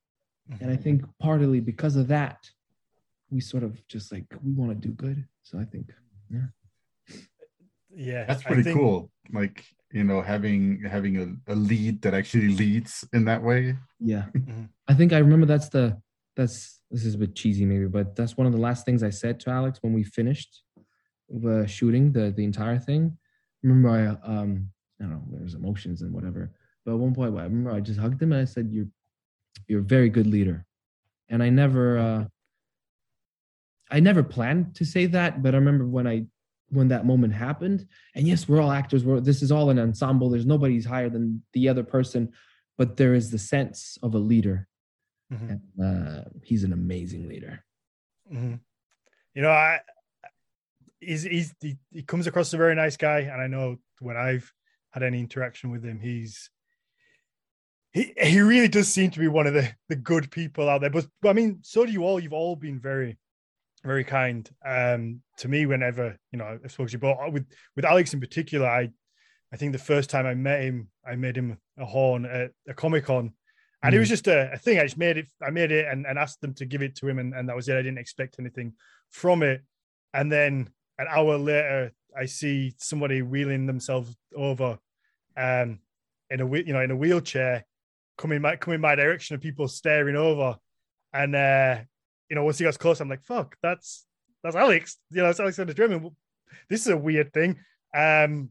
And 0.61 0.71
I 0.71 0.75
mm-hmm. 0.75 0.83
think 0.83 1.05
partly 1.21 1.61
because 1.61 1.97
of 1.97 2.09
that, 2.09 2.51
we 3.31 3.41
sort 3.41 3.63
of 3.63 3.87
just 3.87 4.13
like 4.13 4.25
we 4.43 4.53
want 4.53 4.71
to 4.71 4.89
do 4.89 4.93
good. 4.95 5.25
So 5.43 5.59
I 5.59 5.65
think, 5.65 5.93
yeah. 6.31 7.17
Yeah, 7.95 8.25
That's 8.25 8.43
pretty 8.43 8.63
think- 8.63 8.79
cool. 8.79 9.11
Like, 9.33 9.65
you 9.93 10.05
know, 10.05 10.23
having 10.23 10.83
having 10.83 11.17
a, 11.19 11.53
a 11.53 11.55
lead 11.55 12.03
that 12.03 12.15
actually 12.15 12.49
leads 12.49 13.05
in 13.13 13.25
that 13.27 13.43
way. 13.43 13.77
Yeah. 14.01 14.27
Mhm. 14.37 14.69
I 14.89 14.95
think 14.95 15.13
I 15.13 15.19
remember 15.19 15.47
that's 15.47 15.69
the 15.69 16.01
that's 16.37 16.81
this 16.91 17.05
is 17.05 17.15
a 17.15 17.19
bit 17.19 17.35
cheesy 17.37 17.65
maybe, 17.65 17.87
but 17.87 18.17
that's 18.17 18.37
one 18.37 18.47
of 18.47 18.53
the 18.53 18.59
last 18.59 18.85
things 18.85 19.03
I 19.03 19.11
said 19.11 19.39
to 19.41 19.51
Alex 19.51 19.79
when 19.83 19.93
we 19.93 20.03
finished 20.03 20.63
the 21.29 21.67
shooting 21.67 22.13
the 22.13 22.31
the 22.31 22.45
entire 22.45 22.79
thing. 22.79 23.17
Remember 23.63 23.91
I 23.91 24.07
um 24.29 24.71
I 25.01 25.05
don't 25.05 25.11
know, 25.13 25.25
there's 25.31 25.55
emotions 25.55 26.03
and 26.03 26.13
whatever. 26.13 26.51
But 26.85 26.93
at 26.93 26.99
one 26.99 27.15
point 27.15 27.39
I 27.39 27.45
remember 27.45 27.71
I 27.71 27.81
just 27.81 28.01
hugged 28.01 28.21
him 28.21 28.33
and 28.33 28.43
I 28.43 28.45
said, 28.45 28.71
You're 28.73 28.89
you're 29.69 29.81
a 29.81 29.85
very 29.97 30.09
good 30.09 30.27
leader. 30.27 30.67
And 31.29 31.43
I 31.43 31.51
never 31.51 31.99
uh 31.99 32.25
I 33.91 34.01
never 34.01 34.23
planned 34.23 34.75
to 34.77 34.85
say 34.85 35.07
that, 35.07 35.43
but 35.43 35.55
I 35.55 35.59
remember 35.59 35.87
when 35.87 36.07
I 36.07 36.27
when 36.73 36.89
that 36.89 37.07
moment 37.07 37.35
happened, 37.35 37.87
and 38.15 38.27
yes, 38.27 38.49
we're 38.49 38.61
all 38.61 38.73
actors, 38.73 39.05
we're 39.05 39.21
this 39.21 39.43
is 39.43 39.53
all 39.53 39.71
an 39.71 39.79
ensemble, 39.79 40.31
there's 40.31 40.47
nobody's 40.47 40.87
higher 40.87 41.09
than 41.09 41.43
the 41.53 41.69
other 41.69 41.85
person 41.85 42.33
but 42.79 42.97
there 42.97 43.15
is 43.15 43.31
the 43.31 43.39
sense 43.39 43.99
of 44.03 44.15
a 44.15 44.19
leader. 44.19 44.67
Mhm. 45.33 45.51
And, 45.51 45.81
uh, 45.81 46.25
he's 46.43 46.65
an 46.65 46.73
amazing 46.73 47.29
leader. 47.29 47.65
Mhm. 48.31 48.61
You 49.35 49.43
know, 49.43 49.51
I 49.51 49.81
he's, 51.01 51.23
he's 51.23 51.55
he, 51.61 51.79
he 51.91 52.03
comes 52.03 52.27
across 52.27 52.49
as 52.49 52.55
a 52.55 52.59
very 52.59 52.75
nice 52.75 52.97
guy, 52.97 53.21
and 53.21 53.41
I 53.41 53.47
know 53.47 53.79
when 54.01 54.17
I've 54.17 54.53
had 54.91 55.03
any 55.03 55.21
interaction 55.21 55.71
with 55.71 55.85
him, 55.85 56.01
he's 56.01 56.51
he 57.93 58.13
he 58.17 58.41
really 58.41 58.69
does 58.69 58.89
seem 58.89 59.11
to 59.11 59.21
be 59.21 59.29
one 59.29 59.47
of 59.47 59.55
the 59.55 59.73
the 59.89 59.97
good 59.97 60.31
people 60.31 60.69
out 60.69 60.81
there. 60.81 60.91
But, 60.91 61.07
but 61.21 61.31
I 61.31 61.33
mean, 61.35 61.61
so 61.63 61.87
do 61.87 61.93
you 61.93 62.05
all. 62.05 62.21
You've 62.21 62.33
all 62.33 62.57
been 62.57 62.81
very 62.81 63.19
very 63.85 64.05
kind 64.05 64.49
um 64.65 65.23
to 65.43 65.49
me 65.49 65.67
whenever 65.67 66.17
you 66.33 66.39
know 66.39 66.59
I've 66.65 66.73
spoken 66.73 66.89
to 66.89 66.93
you. 66.93 66.99
But 66.99 67.33
with 67.33 67.47
with 67.77 67.85
Alex 67.85 68.15
in 68.15 68.21
particular, 68.21 68.67
I 68.67 68.91
I 69.53 69.57
think 69.57 69.73
the 69.73 69.79
first 69.79 70.09
time 70.09 70.25
I 70.25 70.35
met 70.35 70.63
him, 70.63 70.89
I 71.07 71.17
made 71.17 71.37
him 71.37 71.59
a 71.79 71.85
horn 71.85 72.25
at 72.25 72.53
a 72.69 72.75
Comic 72.75 73.05
Con. 73.05 73.33
And 73.85 73.95
it 73.95 73.99
was 73.99 74.09
just 74.09 74.29
a, 74.29 74.53
a 74.53 74.57
thing. 74.57 74.79
I 74.79 74.85
just 74.85 74.97
made 74.97 75.17
it. 75.17 75.27
I 75.43 75.51
made 75.51 75.73
it 75.73 75.87
and, 75.91 76.07
and 76.07 76.17
asked 76.17 76.41
them 76.41 76.55
to 76.55 76.65
give 76.65 76.83
it 76.83 76.95
to 76.97 77.09
him, 77.09 77.19
and, 77.19 77.35
and 77.35 77.49
that 77.49 77.57
was 77.57 77.69
it. 77.69 77.77
I 77.77 77.83
didn't 77.83 77.99
expect 77.99 78.37
anything 78.39 78.75
from 79.11 79.43
it. 79.43 79.63
And 80.15 80.31
then 80.31 80.71
an 80.99 81.09
hour 81.11 81.37
later, 81.37 81.93
I 82.17 82.27
see 82.27 82.75
somebody 82.79 83.23
wheeling 83.23 83.67
themselves 83.67 84.17
over, 84.37 84.79
um, 85.37 85.81
in 86.31 86.41
a 86.41 86.57
you 86.59 86.73
know 86.73 86.81
in 86.81 86.93
a 86.93 86.97
wheelchair, 86.97 87.67
coming 88.17 88.41
my 88.41 88.55
coming 88.55 88.81
my 88.81 88.95
direction, 88.95 89.35
and 89.35 89.43
people 89.43 89.67
staring 89.67 90.15
over. 90.15 90.57
And 91.13 91.35
uh, 91.35 91.81
you 92.31 92.37
know, 92.37 92.45
once 92.45 92.59
he 92.59 92.65
gets 92.65 92.77
close, 92.77 93.01
I'm 93.01 93.09
like, 93.09 93.25
"Fuck, 93.25 93.57
that's 93.65 94.07
that's 94.43 94.57
Alex." 94.57 94.99
You 95.11 95.23
know, 95.23 95.31
it's 95.31 95.41
Alexander 95.41 95.75
Dreymon. 95.75 96.15
This 96.69 96.83
is 96.83 96.89
a 96.89 96.97
weird 96.97 97.33
thing. 97.33 97.59
Um, 97.95 98.51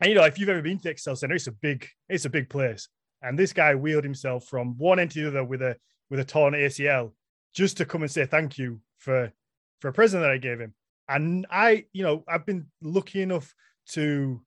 and 0.00 0.08
you 0.08 0.14
know, 0.14 0.24
if 0.24 0.38
you've 0.38 0.48
ever 0.48 0.62
been 0.62 0.78
to 0.80 0.90
Excel 0.90 1.16
Center, 1.16 1.34
it's 1.34 1.46
a 1.46 1.52
big, 1.52 1.86
it's 2.08 2.24
a 2.24 2.30
big 2.30 2.48
place. 2.48 2.88
And 3.22 3.38
this 3.38 3.52
guy 3.52 3.74
wheeled 3.74 4.04
himself 4.04 4.46
from 4.46 4.76
one 4.78 4.98
end 4.98 5.10
to 5.12 5.22
the 5.22 5.28
other 5.28 5.44
with 5.44 5.62
a 5.62 5.76
with 6.10 6.20
a 6.20 6.24
torn 6.24 6.54
ACL 6.54 7.12
just 7.54 7.78
to 7.78 7.84
come 7.84 8.02
and 8.02 8.10
say 8.10 8.26
thank 8.26 8.58
you 8.58 8.80
for 8.98 9.32
for 9.80 9.88
a 9.88 9.92
present 9.92 10.22
that 10.22 10.30
I 10.30 10.38
gave 10.38 10.60
him. 10.60 10.74
And 11.08 11.46
I, 11.50 11.86
you 11.92 12.02
know, 12.02 12.24
I've 12.28 12.46
been 12.46 12.66
lucky 12.82 13.22
enough 13.22 13.54
to 13.90 14.40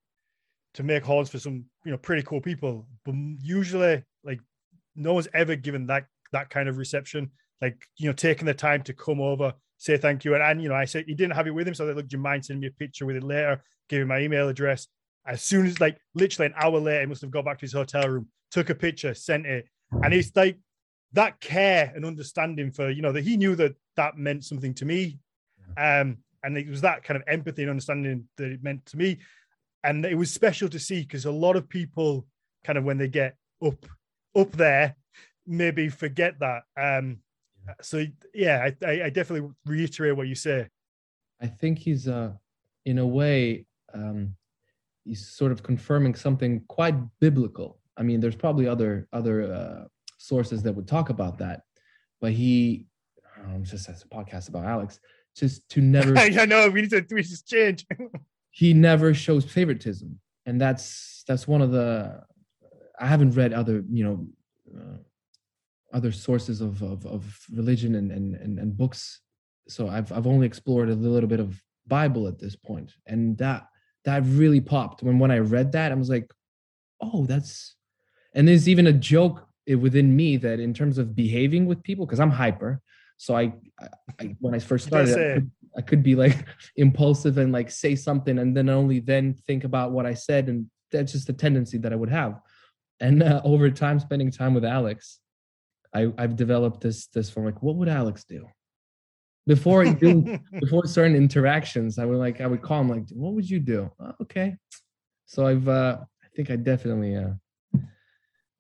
to 0.75 0.83
make 0.83 1.03
horns 1.03 1.29
for 1.29 1.39
some, 1.39 1.65
you 1.85 1.91
know, 1.91 1.97
pretty 1.97 2.23
cool 2.23 2.41
people. 2.41 2.87
But 3.05 3.15
usually, 3.41 4.03
like, 4.23 4.39
no 4.95 5.13
one's 5.13 5.27
ever 5.33 5.55
given 5.55 5.87
that 5.87 6.05
that 6.31 6.49
kind 6.49 6.69
of 6.69 6.77
reception. 6.77 7.31
Like, 7.61 7.85
you 7.97 8.07
know, 8.07 8.13
taking 8.13 8.45
the 8.45 8.53
time 8.53 8.83
to 8.83 8.93
come 8.93 9.19
over, 9.19 9.53
say 9.79 9.97
thank 9.97 10.23
you. 10.23 10.35
And, 10.35 10.43
and 10.43 10.61
you 10.61 10.69
know, 10.69 10.75
I 10.75 10.85
said 10.85 11.05
he 11.07 11.15
didn't 11.15 11.35
have 11.35 11.47
it 11.47 11.55
with 11.55 11.67
him, 11.67 11.73
so 11.73 11.85
I 11.85 11.87
said, 11.87 11.97
look, 11.97 12.07
do 12.07 12.17
you 12.17 12.21
mind 12.21 12.45
sending 12.45 12.61
me 12.61 12.67
a 12.67 12.71
picture 12.71 13.05
with 13.05 13.15
it 13.15 13.23
later? 13.23 13.63
Give 13.87 14.01
him 14.01 14.09
my 14.09 14.19
email 14.19 14.47
address. 14.47 14.87
As 15.25 15.41
soon 15.41 15.65
as 15.65 15.79
like 15.79 15.97
literally 16.13 16.47
an 16.47 16.53
hour 16.61 16.79
later, 16.79 17.01
he 17.01 17.05
must 17.07 17.21
have 17.21 17.31
got 17.31 17.45
back 17.45 17.57
to 17.59 17.65
his 17.65 17.73
hotel 17.73 18.07
room, 18.07 18.27
took 18.51 18.69
a 18.69 18.75
picture, 18.75 19.13
sent 19.13 19.45
it, 19.45 19.67
and 20.03 20.13
it's 20.13 20.31
like 20.35 20.59
that 21.13 21.39
care 21.39 21.91
and 21.95 22.05
understanding 22.05 22.71
for 22.71 22.89
you 22.89 23.01
know 23.01 23.11
that 23.11 23.23
he 23.23 23.35
knew 23.35 23.55
that 23.55 23.75
that 23.95 24.17
meant 24.17 24.43
something 24.43 24.73
to 24.75 24.85
me, 24.85 25.19
um, 25.77 26.17
and 26.43 26.57
it 26.57 26.67
was 26.67 26.81
that 26.81 27.03
kind 27.03 27.17
of 27.17 27.23
empathy 27.27 27.63
and 27.63 27.69
understanding 27.69 28.27
that 28.37 28.51
it 28.51 28.63
meant 28.63 28.85
to 28.87 28.97
me, 28.97 29.19
and 29.83 30.05
it 30.05 30.15
was 30.15 30.31
special 30.31 30.69
to 30.69 30.79
see 30.79 31.01
because 31.01 31.25
a 31.25 31.31
lot 31.31 31.55
of 31.55 31.69
people 31.69 32.25
kind 32.63 32.77
of 32.77 32.83
when 32.83 32.97
they 32.97 33.07
get 33.07 33.35
up 33.63 33.85
up 34.35 34.51
there 34.53 34.95
maybe 35.45 35.89
forget 35.89 36.39
that. 36.39 36.63
Um, 36.79 37.19
so 37.81 38.05
yeah, 38.33 38.69
I, 38.83 39.01
I, 39.03 39.09
definitely 39.09 39.49
reiterate 39.65 40.15
what 40.15 40.27
you 40.27 40.35
say. 40.35 40.67
I 41.41 41.47
think 41.47 41.79
he's, 41.79 42.07
uh, 42.07 42.31
in 42.85 42.97
a 42.97 43.05
way, 43.05 43.65
um, 43.93 44.35
he's 45.03 45.27
sort 45.27 45.51
of 45.51 45.63
confirming 45.63 46.15
something 46.15 46.63
quite 46.67 46.95
biblical. 47.19 47.79
I 47.97 48.03
mean, 48.03 48.19
there's 48.19 48.35
probably 48.35 48.67
other 48.67 49.07
other 49.13 49.53
uh, 49.53 49.85
sources 50.17 50.63
that 50.63 50.73
would 50.73 50.87
talk 50.87 51.09
about 51.09 51.37
that, 51.39 51.61
but 52.21 52.31
he, 52.31 52.87
I 53.35 53.41
don't 53.41 53.51
know, 53.53 53.59
it's 53.61 53.71
just 53.71 53.87
has 53.87 54.03
a 54.03 54.07
podcast 54.07 54.49
about 54.49 54.65
Alex, 54.65 54.99
just 55.35 55.67
to 55.69 55.81
never 55.81 56.13
I 56.17 56.45
know 56.45 56.69
we 56.69 56.81
need 56.81 56.91
to 56.91 57.05
we 57.11 57.23
just 57.23 57.47
change. 57.47 57.85
he 58.51 58.73
never 58.73 59.13
shows 59.13 59.45
favoritism 59.45 60.19
and 60.45 60.59
that's 60.59 61.23
that's 61.27 61.47
one 61.47 61.61
of 61.61 61.71
the 61.71 62.21
i 62.99 63.05
haven't 63.05 63.31
read 63.31 63.53
other 63.53 63.83
you 63.89 64.03
know 64.03 64.27
uh, 64.75 64.97
other 65.93 66.11
sources 66.11 66.61
of 66.61 66.81
of, 66.81 67.05
of 67.05 67.45
religion 67.53 67.95
and, 67.95 68.11
and 68.11 68.35
and 68.35 68.59
and 68.59 68.77
books 68.77 69.21
so 69.67 69.87
i've 69.87 70.11
i've 70.11 70.27
only 70.27 70.45
explored 70.45 70.89
a 70.89 70.95
little 70.95 71.29
bit 71.29 71.39
of 71.39 71.61
bible 71.87 72.27
at 72.27 72.39
this 72.39 72.55
point 72.55 72.93
and 73.07 73.37
that 73.37 73.67
that 74.05 74.23
really 74.25 74.61
popped 74.61 75.01
when 75.03 75.19
when 75.19 75.31
i 75.31 75.37
read 75.37 75.71
that 75.71 75.91
i 75.91 75.95
was 75.95 76.09
like 76.09 76.31
oh 77.01 77.25
that's 77.25 77.75
and 78.35 78.47
there's 78.47 78.69
even 78.69 78.87
a 78.87 78.93
joke 78.93 79.47
within 79.79 80.15
me 80.15 80.37
that 80.37 80.59
in 80.59 80.73
terms 80.73 80.97
of 80.97 81.15
behaving 81.15 81.65
with 81.65 81.81
people 81.83 82.05
because 82.05 82.19
i'm 82.19 82.31
hyper 82.31 82.81
so 83.17 83.35
I, 83.35 83.53
I, 83.79 83.87
I 84.19 84.35
when 84.39 84.53
i 84.53 84.59
first 84.59 84.87
started 84.87 85.17
I 85.17 85.33
could, 85.33 85.51
I 85.77 85.81
could 85.81 86.03
be 86.03 86.15
like 86.15 86.45
impulsive 86.75 87.37
and 87.37 87.51
like 87.51 87.71
say 87.71 87.95
something 87.95 88.39
and 88.39 88.55
then 88.55 88.69
only 88.69 88.99
then 88.99 89.33
think 89.47 89.63
about 89.63 89.91
what 89.91 90.05
I 90.05 90.13
said. 90.13 90.47
And 90.47 90.67
that's 90.91 91.11
just 91.11 91.29
a 91.29 91.33
tendency 91.33 91.77
that 91.79 91.93
I 91.93 91.95
would 91.95 92.09
have. 92.09 92.39
And 92.99 93.23
uh, 93.23 93.41
over 93.43 93.69
time, 93.69 93.99
spending 93.99 94.31
time 94.31 94.53
with 94.53 94.65
Alex, 94.65 95.19
I, 95.93 96.11
I've 96.17 96.35
developed 96.35 96.81
this 96.81 97.07
this 97.07 97.29
from 97.29 97.45
like, 97.45 97.61
what 97.63 97.75
would 97.75 97.89
Alex 97.89 98.23
do? 98.23 98.47
Before 99.47 99.83
I 99.83 99.93
do 99.93 100.37
before 100.59 100.85
certain 100.85 101.15
interactions, 101.15 101.97
I 101.97 102.05
would 102.05 102.17
like 102.17 102.41
I 102.41 102.47
would 102.47 102.61
call 102.61 102.81
him 102.81 102.89
like, 102.89 103.09
what 103.11 103.33
would 103.33 103.49
you 103.49 103.59
do? 103.59 103.91
"Oh, 103.99 104.13
okay. 104.21 104.55
So 105.25 105.47
I've 105.47 105.67
uh 105.67 105.97
I 106.23 106.27
think 106.35 106.51
I 106.51 106.55
definitely 106.55 107.15
uh 107.15 107.31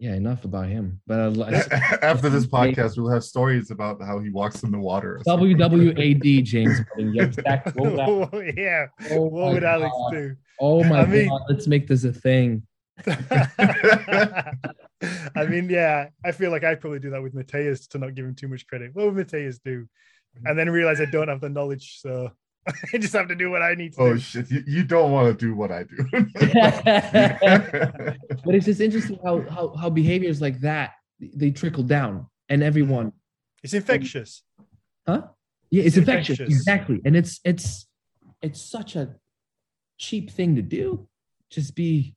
yeah, 0.01 0.13
enough 0.15 0.45
about 0.45 0.69
him. 0.69 1.01
But 1.05 1.37
uh, 1.37 1.43
After 2.01 2.29
this 2.29 2.45
podcast, 2.45 2.97
we'll 2.97 3.11
have 3.11 3.23
stories 3.23 3.69
about 3.69 4.01
how 4.01 4.19
he 4.19 4.29
walks 4.29 4.63
in 4.63 4.71
the 4.71 4.79
water. 4.79 5.19
WWAD 5.27 6.43
James. 6.43 6.79
Yeah, 6.97 7.23
exactly. 7.23 7.73
What 7.89 8.31
would 8.31 8.47
I- 8.47 8.53
yeah. 8.55 8.85
oh 9.11 9.23
What 9.23 9.53
would 9.53 9.63
Alex 9.65 9.93
do? 10.11 10.35
Oh 10.61 10.83
my 10.85 11.01
I 11.01 11.05
mean- 11.05 11.27
god, 11.27 11.41
let's 11.49 11.67
make 11.67 11.87
this 11.87 12.05
a 12.05 12.13
thing. 12.13 12.63
I 15.35 15.45
mean, 15.45 15.69
yeah, 15.69 16.09
I 16.25 16.31
feel 16.31 16.51
like 16.51 16.63
I'd 16.63 16.81
probably 16.81 16.99
do 16.99 17.11
that 17.11 17.23
with 17.23 17.33
Mathias 17.33 17.87
to 17.89 17.97
not 17.97 18.15
give 18.15 18.25
him 18.25 18.35
too 18.35 18.47
much 18.47 18.67
credit. 18.67 18.91
What 18.93 19.05
would 19.05 19.15
Mathias 19.15 19.59
do? 19.59 19.87
Mhm. 20.37 20.49
And 20.49 20.59
then 20.59 20.69
realize 20.69 20.99
I 21.01 21.05
don't 21.05 21.27
have 21.29 21.41
the 21.41 21.49
knowledge, 21.49 21.99
so 22.01 22.31
I 22.93 22.97
just 22.97 23.13
have 23.13 23.29
to 23.29 23.35
do 23.35 23.49
what 23.49 23.61
I 23.61 23.73
need 23.75 23.93
to 23.93 24.01
oh 24.01 24.13
do. 24.13 24.19
shit! 24.19 24.51
You, 24.51 24.63
you 24.67 24.83
don't 24.83 25.11
want 25.11 25.39
to 25.39 25.45
do 25.45 25.55
what 25.55 25.71
I 25.71 25.83
do. 25.83 25.97
but 28.45 28.55
it's 28.55 28.65
just 28.65 28.81
interesting 28.81 29.19
how 29.23 29.41
how 29.49 29.75
how 29.75 29.89
behaviors 29.89 30.41
like 30.41 30.59
that 30.61 30.91
they 31.19 31.51
trickle 31.51 31.83
down 31.83 32.27
and 32.49 32.63
everyone 32.63 33.11
It's 33.63 33.73
infectious. 33.73 34.43
huh 35.07 35.23
yeah 35.71 35.83
it's, 35.83 35.97
It's 35.97 35.97
infectious. 35.97 36.39
infectious. 36.39 36.57
exactly 36.59 37.01
and 37.05 37.15
it's 37.15 37.39
it's 37.43 37.87
it's 38.41 38.61
such 38.61 38.95
a 38.95 39.15
cheap 39.97 40.31
thing 40.31 40.55
to 40.55 40.61
do 40.61 41.07
just 41.49 41.75
be 41.75 42.15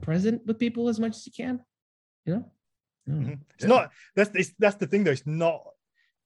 present 0.00 0.42
with 0.46 0.58
people 0.58 0.88
as 0.88 0.98
much 0.98 1.16
as 1.16 1.26
you 1.26 1.32
can 1.36 1.60
you 2.26 2.34
know 2.34 2.44
I 3.06 3.10
don't 3.10 3.20
know. 3.22 3.30
Mhm. 3.32 3.38
It's 3.56 3.64
not 3.64 3.90
that's 4.16 4.30
it's, 4.34 4.52
that's 4.58 4.76
the 4.76 4.86
thing 4.86 5.04
though. 5.04 5.10
It's 5.12 5.26
not 5.26 5.62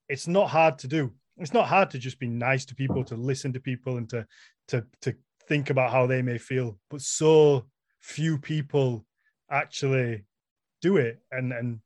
it's 0.09 0.29
not 0.29 0.49
hard 0.49 0.79
to 0.81 0.89
do. 0.89 1.13
It's 1.39 1.53
not 1.53 1.67
hard 1.69 1.91
to 1.93 1.99
just 1.99 2.19
be 2.19 2.27
nice 2.29 2.65
to 2.67 2.75
people, 2.75 3.05
to 3.05 3.15
listen 3.17 3.53
to 3.53 3.61
people, 3.61 3.97
and 3.99 4.09
to 4.11 4.27
to 4.69 4.85
to 5.03 5.15
think 5.49 5.71
about 5.71 5.91
how 5.93 6.07
they 6.07 6.23
may 6.23 6.39
feel. 6.39 6.79
But 6.91 7.01
so 7.03 7.67
few 8.01 8.39
people 8.39 9.05
actually 9.51 10.25
do 10.83 10.97
it 10.99 11.21
and 11.33 11.53
and 11.53 11.81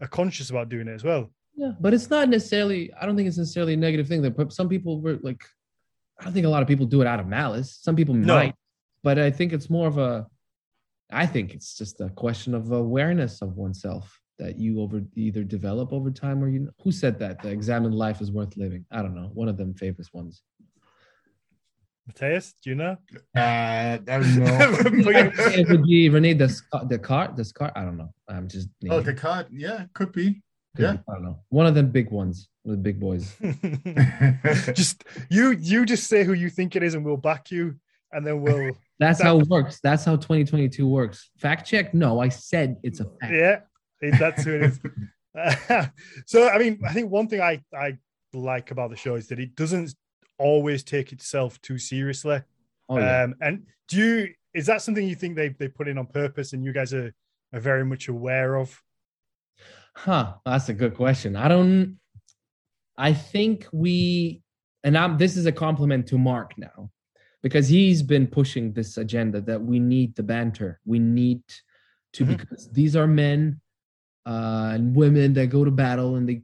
are 0.00 0.08
conscious 0.08 0.50
about 0.50 0.68
doing 0.68 0.88
it 0.88 0.92
as 0.92 1.04
well. 1.04 1.30
yeah 1.56 1.72
but 1.80 1.94
it's 1.94 2.10
not 2.10 2.28
necessarily 2.28 2.92
i 3.00 3.06
don't 3.06 3.16
think 3.16 3.28
it's 3.28 3.38
necessarily 3.38 3.74
a 3.74 3.76
negative 3.76 4.08
thing 4.08 4.20
that 4.22 4.52
some 4.52 4.68
people 4.68 5.00
were 5.00 5.18
like 5.22 5.42
I 6.18 6.24
don't 6.24 6.32
think 6.34 6.46
a 6.46 6.48
lot 6.56 6.62
of 6.62 6.68
people 6.68 6.86
do 6.86 7.00
it 7.00 7.06
out 7.08 7.18
of 7.20 7.26
malice. 7.26 7.70
Some 7.86 7.96
people 7.96 8.14
No. 8.14 8.36
might, 8.36 8.54
but 9.02 9.18
I 9.18 9.30
think 9.32 9.52
it's 9.52 9.68
more 9.68 9.88
of 9.88 9.98
a. 9.98 10.26
I 11.12 11.26
think 11.26 11.54
it's 11.54 11.76
just 11.76 12.00
a 12.00 12.08
question 12.10 12.54
of 12.54 12.72
awareness 12.72 13.42
of 13.42 13.56
oneself 13.56 14.18
that 14.38 14.58
you 14.58 14.80
over 14.80 15.02
either 15.14 15.44
develop 15.44 15.92
over 15.92 16.10
time 16.10 16.42
or 16.42 16.48
you. 16.48 16.70
Who 16.82 16.92
said 16.92 17.18
that? 17.20 17.42
The 17.42 17.50
examined 17.50 17.94
life 17.94 18.20
is 18.20 18.32
worth 18.32 18.56
living. 18.56 18.84
I 18.90 19.02
don't 19.02 19.14
know. 19.14 19.30
One 19.34 19.48
of 19.48 19.56
them 19.56 19.74
famous 19.74 20.12
ones. 20.12 20.42
Mathias, 22.06 22.54
do 22.62 22.70
you 22.70 22.76
know? 22.76 22.96
Uh, 23.34 23.98
I 23.98 23.98
don't 24.06 24.36
know. 24.36 24.58
it 24.90 25.68
would 25.68 25.84
be 25.84 26.08
Rene 26.08 26.34
Descartes. 26.34 26.88
Descartes. 26.88 27.36
Descartes. 27.36 27.72
I 27.76 27.84
don't 27.84 27.96
know. 27.96 28.12
I'm 28.28 28.48
just. 28.48 28.68
oh, 28.68 28.88
naming. 28.88 29.04
the 29.04 29.14
card. 29.14 29.46
Yeah, 29.50 29.86
could 29.94 30.12
be. 30.12 30.42
Could 30.76 30.82
yeah. 30.82 30.92
be. 30.92 30.98
I 31.08 31.14
don't 31.14 31.24
know. 31.24 31.38
One 31.48 31.66
of 31.66 31.74
them 31.74 31.90
big 31.90 32.10
ones. 32.10 32.48
The 32.64 32.76
big 32.76 32.98
boys. 32.98 33.34
just 34.74 35.04
you 35.30 35.52
you 35.52 35.84
just 35.84 36.08
say 36.08 36.24
who 36.24 36.32
you 36.32 36.50
think 36.50 36.76
it 36.76 36.82
is 36.82 36.94
and 36.94 37.04
we'll 37.04 37.16
back 37.16 37.50
you 37.50 37.76
and 38.12 38.26
then 38.26 38.40
we'll 38.40 38.76
That's 38.98 39.20
how 39.20 39.38
it 39.40 39.48
works. 39.48 39.80
That's 39.82 40.04
how 40.04 40.16
2022 40.16 40.86
works. 40.86 41.30
Fact 41.38 41.66
check? 41.66 41.94
No, 41.94 42.20
I 42.20 42.28
said 42.28 42.76
it's 42.82 43.00
a 43.00 43.04
fact. 43.20 43.32
yeah 43.32 43.60
that's 44.18 44.44
who 44.44 44.54
it 44.56 44.62
is 44.62 44.80
so 46.26 46.46
i 46.50 46.58
mean 46.58 46.78
i 46.86 46.92
think 46.92 47.10
one 47.10 47.26
thing 47.26 47.40
i 47.40 47.58
i 47.74 47.96
like 48.34 48.70
about 48.70 48.90
the 48.90 48.96
show 48.96 49.14
is 49.14 49.28
that 49.28 49.38
it 49.40 49.56
doesn't 49.56 49.94
always 50.38 50.82
take 50.84 51.10
itself 51.10 51.58
too 51.62 51.78
seriously 51.78 52.42
Oh, 52.90 52.98
yeah. 52.98 53.22
um 53.22 53.34
and 53.40 53.64
do 53.88 53.96
you 53.96 54.34
is 54.52 54.66
that 54.66 54.82
something 54.82 55.08
you 55.08 55.14
think 55.14 55.36
they 55.36 55.48
they 55.48 55.68
put 55.68 55.88
in 55.88 55.96
on 55.96 56.06
purpose 56.06 56.52
and 56.52 56.62
you 56.62 56.72
guys 56.72 56.92
are 56.92 57.14
are 57.54 57.60
very 57.60 57.84
much 57.84 58.08
aware 58.08 58.56
of 58.56 58.78
Huh. 59.96 60.34
That's 60.44 60.68
a 60.68 60.74
good 60.74 60.94
question. 60.96 61.36
I 61.36 61.46
don't. 61.48 61.98
I 62.98 63.12
think 63.12 63.66
we, 63.72 64.42
and 64.82 64.98
I'm. 64.98 65.16
This 65.18 65.36
is 65.36 65.46
a 65.46 65.52
compliment 65.52 66.08
to 66.08 66.18
Mark 66.18 66.58
now, 66.58 66.90
because 67.44 67.68
he's 67.68 68.02
been 68.02 68.26
pushing 68.26 68.72
this 68.72 68.96
agenda 68.96 69.38
that 69.42 69.60
we 69.70 69.78
need 69.78 70.16
the 70.16 70.22
banter. 70.22 70.80
We 70.92 70.98
need 70.98 71.42
to 72.14 72.24
Mhm. 72.24 72.28
because 72.38 72.62
these 72.78 72.96
are 72.96 73.06
men 73.06 73.60
uh, 74.26 74.70
and 74.74 74.96
women 74.96 75.34
that 75.34 75.48
go 75.56 75.62
to 75.64 75.70
battle 75.70 76.16
and 76.16 76.26
they 76.28 76.38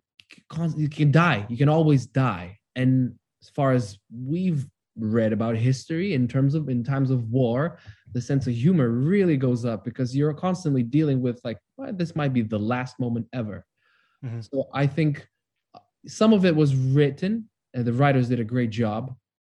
constantly 0.51 0.89
can 0.89 1.11
die. 1.11 1.47
You 1.49 1.57
can 1.57 1.71
always 1.71 2.03
die. 2.07 2.59
And 2.77 3.15
as 3.43 3.49
far 3.49 3.73
as 3.73 3.99
we've 4.35 4.63
read 4.99 5.33
about 5.33 5.57
history 5.57 6.13
in 6.13 6.29
terms 6.29 6.55
of 6.55 6.69
in 6.69 6.85
times 6.85 7.11
of 7.11 7.31
war, 7.31 7.79
the 8.13 8.21
sense 8.21 8.47
of 8.47 8.53
humor 8.53 8.91
really 8.91 9.39
goes 9.39 9.65
up 9.65 9.81
because 9.89 10.15
you're 10.15 10.35
constantly 10.35 10.83
dealing 10.83 11.23
with 11.23 11.41
like 11.49 11.59
well, 11.79 11.93
this 11.95 12.15
might 12.15 12.35
be 12.35 12.43
the 12.43 12.59
last 12.59 13.01
moment 13.01 13.27
ever 13.33 13.65
Mhm. 14.23 14.43
so 14.49 14.57
i 14.75 14.87
think 14.97 15.27
uh, 15.75 15.79
some 16.07 16.33
of 16.35 16.45
it 16.45 16.55
was 16.63 16.75
written 16.77 17.49
and 17.73 17.85
the 17.87 17.93
writers 18.01 18.29
did 18.29 18.41
a 18.41 18.45
great 18.55 18.69
job 18.83 19.03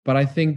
but 0.04 0.16
i 0.18 0.26
think 0.26 0.54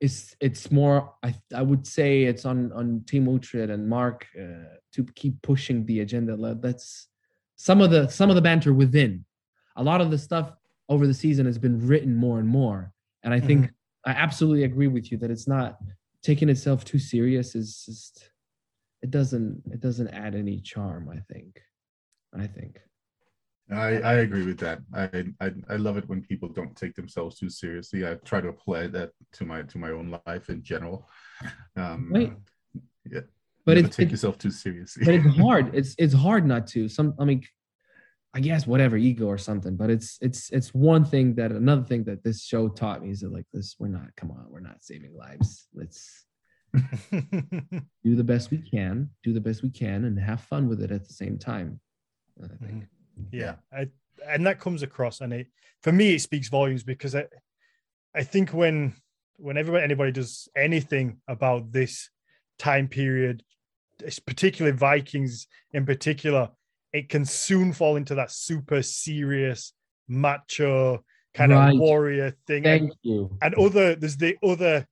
it's 0.00 0.34
it's 0.40 0.70
more 0.70 1.12
i 1.22 1.34
i 1.54 1.62
would 1.62 1.86
say 1.86 2.24
it's 2.24 2.44
on 2.44 2.72
on 2.72 3.02
team 3.06 3.26
Uhtred 3.26 3.70
and 3.70 3.88
mark 3.88 4.26
uh, 4.40 4.76
to 4.92 5.04
keep 5.14 5.40
pushing 5.42 5.86
the 5.86 6.00
agenda. 6.00 6.36
That's 6.54 7.08
some 7.56 7.80
of 7.80 7.90
the 7.90 8.08
some 8.08 8.30
of 8.30 8.36
the 8.36 8.42
banter 8.42 8.72
within. 8.72 9.24
A 9.76 9.82
lot 9.82 10.00
of 10.00 10.10
the 10.10 10.18
stuff 10.18 10.52
over 10.90 11.06
the 11.06 11.14
season 11.14 11.46
has 11.46 11.56
been 11.56 11.86
written 11.86 12.14
more 12.14 12.38
and 12.38 12.48
more 12.48 12.92
and 13.22 13.32
i 13.32 13.40
think 13.40 13.70
i 14.04 14.10
absolutely 14.10 14.64
agree 14.64 14.88
with 14.88 15.10
you 15.10 15.16
that 15.16 15.30
it's 15.30 15.48
not 15.48 15.78
taking 16.22 16.48
itself 16.48 16.84
too 16.84 16.98
serious 16.98 17.54
is 17.54 17.84
just 17.86 18.30
it 19.00 19.10
doesn't 19.10 19.62
it 19.72 19.80
doesn't 19.80 20.08
add 20.08 20.34
any 20.34 20.60
charm 20.60 21.08
i 21.08 21.32
think 21.32 21.60
i 22.38 22.46
think 22.46 22.80
I, 23.72 23.98
I 23.98 24.12
agree 24.14 24.44
with 24.44 24.58
that. 24.60 24.80
I, 24.94 25.24
I 25.40 25.52
I 25.68 25.76
love 25.76 25.96
it 25.96 26.08
when 26.08 26.22
people 26.22 26.48
don't 26.48 26.76
take 26.76 26.94
themselves 26.94 27.38
too 27.38 27.48
seriously. 27.48 28.06
I 28.06 28.14
try 28.24 28.40
to 28.40 28.48
apply 28.48 28.88
that 28.88 29.10
to 29.34 29.44
my 29.44 29.62
to 29.62 29.78
my 29.78 29.90
own 29.90 30.18
life 30.26 30.48
in 30.48 30.62
general. 30.62 31.08
Um, 31.76 32.10
Right. 32.12 32.32
Yeah. 33.10 33.20
but 33.64 33.78
it's 33.78 33.96
take 33.96 34.08
it, 34.08 34.10
yourself 34.12 34.38
too 34.38 34.50
seriously. 34.50 35.04
but 35.04 35.14
it's 35.14 35.36
hard 35.44 35.74
it's 35.74 35.94
it's 35.98 36.14
hard 36.14 36.44
not 36.46 36.66
to 36.66 36.88
some 36.88 37.14
i 37.18 37.24
mean 37.24 37.42
i 38.34 38.40
guess 38.40 38.66
whatever 38.66 38.96
ego 38.96 39.26
or 39.26 39.38
something 39.38 39.74
but 39.76 39.88
it's 39.90 40.18
it's 40.20 40.50
it's 40.50 40.74
one 40.74 41.04
thing 41.04 41.34
that 41.34 41.50
another 41.50 41.82
thing 41.82 42.04
that 42.04 42.22
this 42.22 42.44
show 42.44 42.68
taught 42.68 43.02
me 43.02 43.10
is 43.10 43.20
that 43.20 43.32
like 43.32 43.46
this 43.52 43.76
we're 43.78 43.88
not 43.88 44.08
come 44.16 44.30
on 44.30 44.44
we're 44.50 44.60
not 44.60 44.82
saving 44.82 45.14
lives 45.16 45.66
let's 45.74 46.26
do 48.04 48.14
the 48.16 48.24
best 48.24 48.50
we 48.50 48.58
can 48.58 49.08
do 49.22 49.32
the 49.32 49.40
best 49.40 49.62
we 49.62 49.70
can 49.70 50.04
and 50.04 50.18
have 50.18 50.40
fun 50.42 50.68
with 50.68 50.82
it 50.82 50.90
at 50.90 51.06
the 51.06 51.14
same 51.14 51.38
time 51.38 51.80
i 52.44 52.66
think 52.66 52.84
yeah 53.32 53.56
I, 53.72 53.88
and 54.26 54.46
that 54.46 54.60
comes 54.60 54.82
across 54.82 55.20
and 55.20 55.32
it 55.32 55.46
for 55.82 55.92
me 55.92 56.14
it 56.14 56.20
speaks 56.20 56.48
volumes 56.48 56.82
because 56.82 57.14
i 57.14 57.24
i 58.14 58.22
think 58.22 58.50
when 58.50 58.94
whenever 59.36 59.76
anybody 59.76 60.12
does 60.12 60.48
anything 60.56 61.18
about 61.28 61.72
this 61.72 62.10
time 62.58 62.88
period 62.88 63.42
particularly 64.26 64.76
vikings 64.76 65.46
in 65.72 65.86
particular 65.86 66.50
it 66.92 67.08
can 67.08 67.24
soon 67.24 67.72
fall 67.72 67.96
into 67.96 68.14
that 68.14 68.30
super 68.30 68.82
serious 68.82 69.72
macho 70.08 71.04
kind 71.34 71.52
Right. 71.52 71.74
of 71.74 71.78
warrior 71.78 72.36
thing 72.46 72.66
and, 72.66 72.88
thank 72.88 72.92
you 73.02 73.30
and 73.40 73.54
other 73.54 73.94
there's 73.94 74.16
the 74.16 74.36
other 74.42 74.86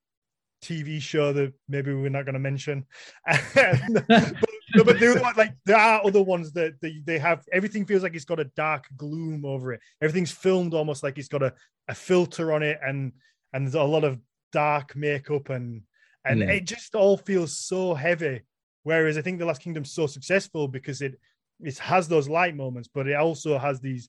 TV 0.62 1.00
show 1.00 1.32
that 1.32 1.52
maybe 1.68 1.94
we're 1.94 2.08
not 2.08 2.24
going 2.24 2.34
to 2.34 2.40
mention. 2.40 2.84
but, 3.54 3.78
no, 4.78 4.84
but 4.84 4.98
there, 5.00 5.16
are, 5.18 5.34
like 5.34 5.54
there 5.64 5.76
are 5.76 6.04
other 6.04 6.22
ones 6.22 6.52
that 6.52 6.80
they, 6.80 7.00
they 7.04 7.18
have 7.18 7.44
everything 7.52 7.84
feels 7.84 8.02
like 8.02 8.14
it's 8.14 8.24
got 8.24 8.40
a 8.40 8.50
dark 8.56 8.86
gloom 8.96 9.44
over 9.44 9.72
it. 9.72 9.80
Everything's 10.00 10.30
filmed 10.30 10.74
almost 10.74 11.02
like 11.02 11.18
it's 11.18 11.28
got 11.28 11.42
a, 11.42 11.52
a 11.88 11.94
filter 11.94 12.52
on 12.52 12.62
it 12.62 12.78
and 12.82 13.12
and 13.52 13.66
there's 13.66 13.74
a 13.74 13.82
lot 13.82 14.04
of 14.04 14.18
dark 14.52 14.96
makeup 14.96 15.50
and 15.50 15.82
and 16.24 16.40
Yeah. 16.40 16.50
it 16.50 16.64
just 16.64 16.94
all 16.94 17.16
feels 17.16 17.56
so 17.56 17.94
heavy. 17.94 18.42
Whereas 18.82 19.18
I 19.18 19.22
think 19.22 19.38
The 19.38 19.46
Last 19.46 19.60
Kingdom's 19.62 19.92
so 19.92 20.06
successful 20.06 20.68
because 20.68 21.02
it 21.02 21.18
it 21.60 21.78
has 21.78 22.08
those 22.08 22.28
light 22.28 22.54
moments, 22.56 22.88
but 22.92 23.06
it 23.08 23.14
also 23.14 23.58
has 23.58 23.80
these 23.80 24.08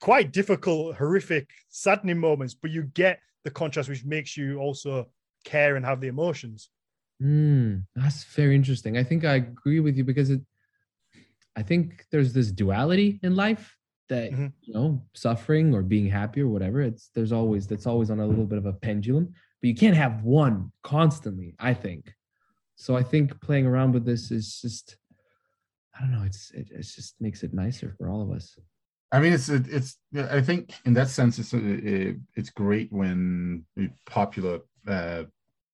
quite 0.00 0.32
difficult, 0.32 0.96
horrific, 0.96 1.48
saddening 1.68 2.18
moments. 2.18 2.54
But 2.54 2.70
you 2.70 2.84
get 2.84 3.20
the 3.44 3.50
contrast, 3.50 3.88
which 3.88 4.04
makes 4.04 4.36
you 4.36 4.58
also 4.58 5.08
care 5.44 5.76
and 5.76 5.84
have 5.84 6.00
the 6.00 6.08
emotions. 6.08 6.68
Mm, 7.22 7.84
that's 7.94 8.24
very 8.24 8.54
interesting. 8.54 8.96
I 8.96 9.04
think 9.04 9.24
I 9.24 9.34
agree 9.34 9.80
with 9.80 9.96
you 9.96 10.04
because 10.04 10.30
it. 10.30 10.40
I 11.56 11.62
think 11.62 12.06
there's 12.10 12.32
this 12.32 12.50
duality 12.50 13.20
in 13.22 13.34
life 13.36 13.76
that 14.08 14.32
Mhm. 14.32 14.52
you 14.62 14.74
know, 14.74 15.06
suffering 15.14 15.74
or 15.74 15.82
being 15.82 16.06
happy 16.08 16.40
or 16.40 16.48
whatever. 16.48 16.80
It's 16.80 17.10
there's 17.14 17.32
always 17.32 17.66
that's 17.66 17.86
always 17.86 18.10
on 18.10 18.20
a 18.20 18.26
little 18.26 18.46
bit 18.46 18.58
of 18.58 18.66
a 18.66 18.72
pendulum, 18.72 19.26
but 19.60 19.68
you 19.68 19.74
can't 19.74 19.96
have 19.96 20.22
one 20.24 20.72
constantly. 20.82 21.54
I 21.58 21.74
think. 21.74 22.14
So 22.76 22.96
I 22.96 23.02
think 23.02 23.40
playing 23.40 23.66
around 23.66 23.92
with 23.92 24.04
this 24.04 24.30
is 24.30 24.60
just. 24.60 24.96
I 25.94 26.00
don't 26.00 26.12
know. 26.12 26.22
It's 26.22 26.50
it, 26.52 26.70
it 26.70 26.82
just 26.82 27.20
makes 27.20 27.42
it 27.42 27.52
nicer 27.52 27.94
for 27.98 28.08
all 28.08 28.22
of 28.22 28.30
us. 28.30 28.58
I 29.12 29.20
mean, 29.20 29.32
it's 29.32 29.48
it's. 29.48 29.98
I 30.14 30.40
think 30.40 30.72
in 30.84 30.94
that 30.94 31.08
sense, 31.08 31.38
it's 31.38 31.52
it's 31.52 32.50
great 32.50 32.90
when 32.92 33.66
popular 34.06 34.60
uh, 34.86 35.24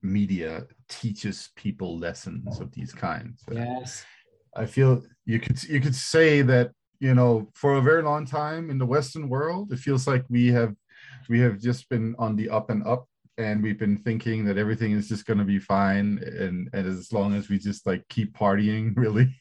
media 0.07 0.67
teaches 0.89 1.51
people 1.57 1.99
lessons 1.99 2.61
of 2.61 2.73
these 2.73 2.93
kinds. 2.93 3.43
Yes. 3.51 4.05
I 4.57 4.67
feel 4.67 5.03
you 5.27 5.39
could 5.39 5.63
you 5.65 5.81
could 5.81 5.95
say 5.95 6.43
that 6.43 6.73
you 6.99 7.15
know 7.15 7.49
for 7.55 7.77
a 7.77 7.83
very 7.83 8.03
long 8.03 8.25
time 8.25 8.71
in 8.71 8.79
the 8.79 8.87
Western 8.87 9.29
world, 9.29 9.73
it 9.73 9.79
feels 9.79 10.07
like 10.07 10.25
we 10.29 10.49
have 10.49 10.75
we 11.29 11.41
have 11.41 11.61
just 11.61 11.89
been 11.89 12.15
on 12.19 12.37
the 12.37 12.49
up 12.49 12.71
and 12.71 12.87
up, 12.87 13.07
and 13.37 13.63
we've 13.63 13.79
been 13.79 13.99
thinking 13.99 14.45
that 14.47 14.57
everything 14.57 14.93
is 14.93 15.09
just 15.09 15.27
going 15.27 15.39
to 15.39 15.45
be 15.45 15.59
fine, 15.59 16.19
and 16.25 16.71
and 16.73 16.87
as 16.87 17.13
long 17.13 17.35
as 17.35 17.51
we 17.51 17.59
just 17.59 17.87
like 17.87 18.03
keep 18.09 18.33
partying, 18.33 18.93
really. 18.97 19.35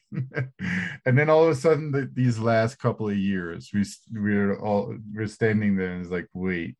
and 1.06 1.18
then 1.18 1.30
all 1.30 1.44
of 1.44 1.50
a 1.50 1.54
sudden, 1.54 1.90
the, 1.92 2.10
these 2.12 2.38
last 2.38 2.78
couple 2.78 3.08
of 3.08 3.16
years, 3.16 3.70
we 3.72 3.84
we're 4.12 4.60
all 4.60 4.94
we're 5.14 5.26
standing 5.26 5.76
there 5.76 5.92
and 5.92 6.02
it's 6.02 6.10
like, 6.10 6.28
wait, 6.34 6.76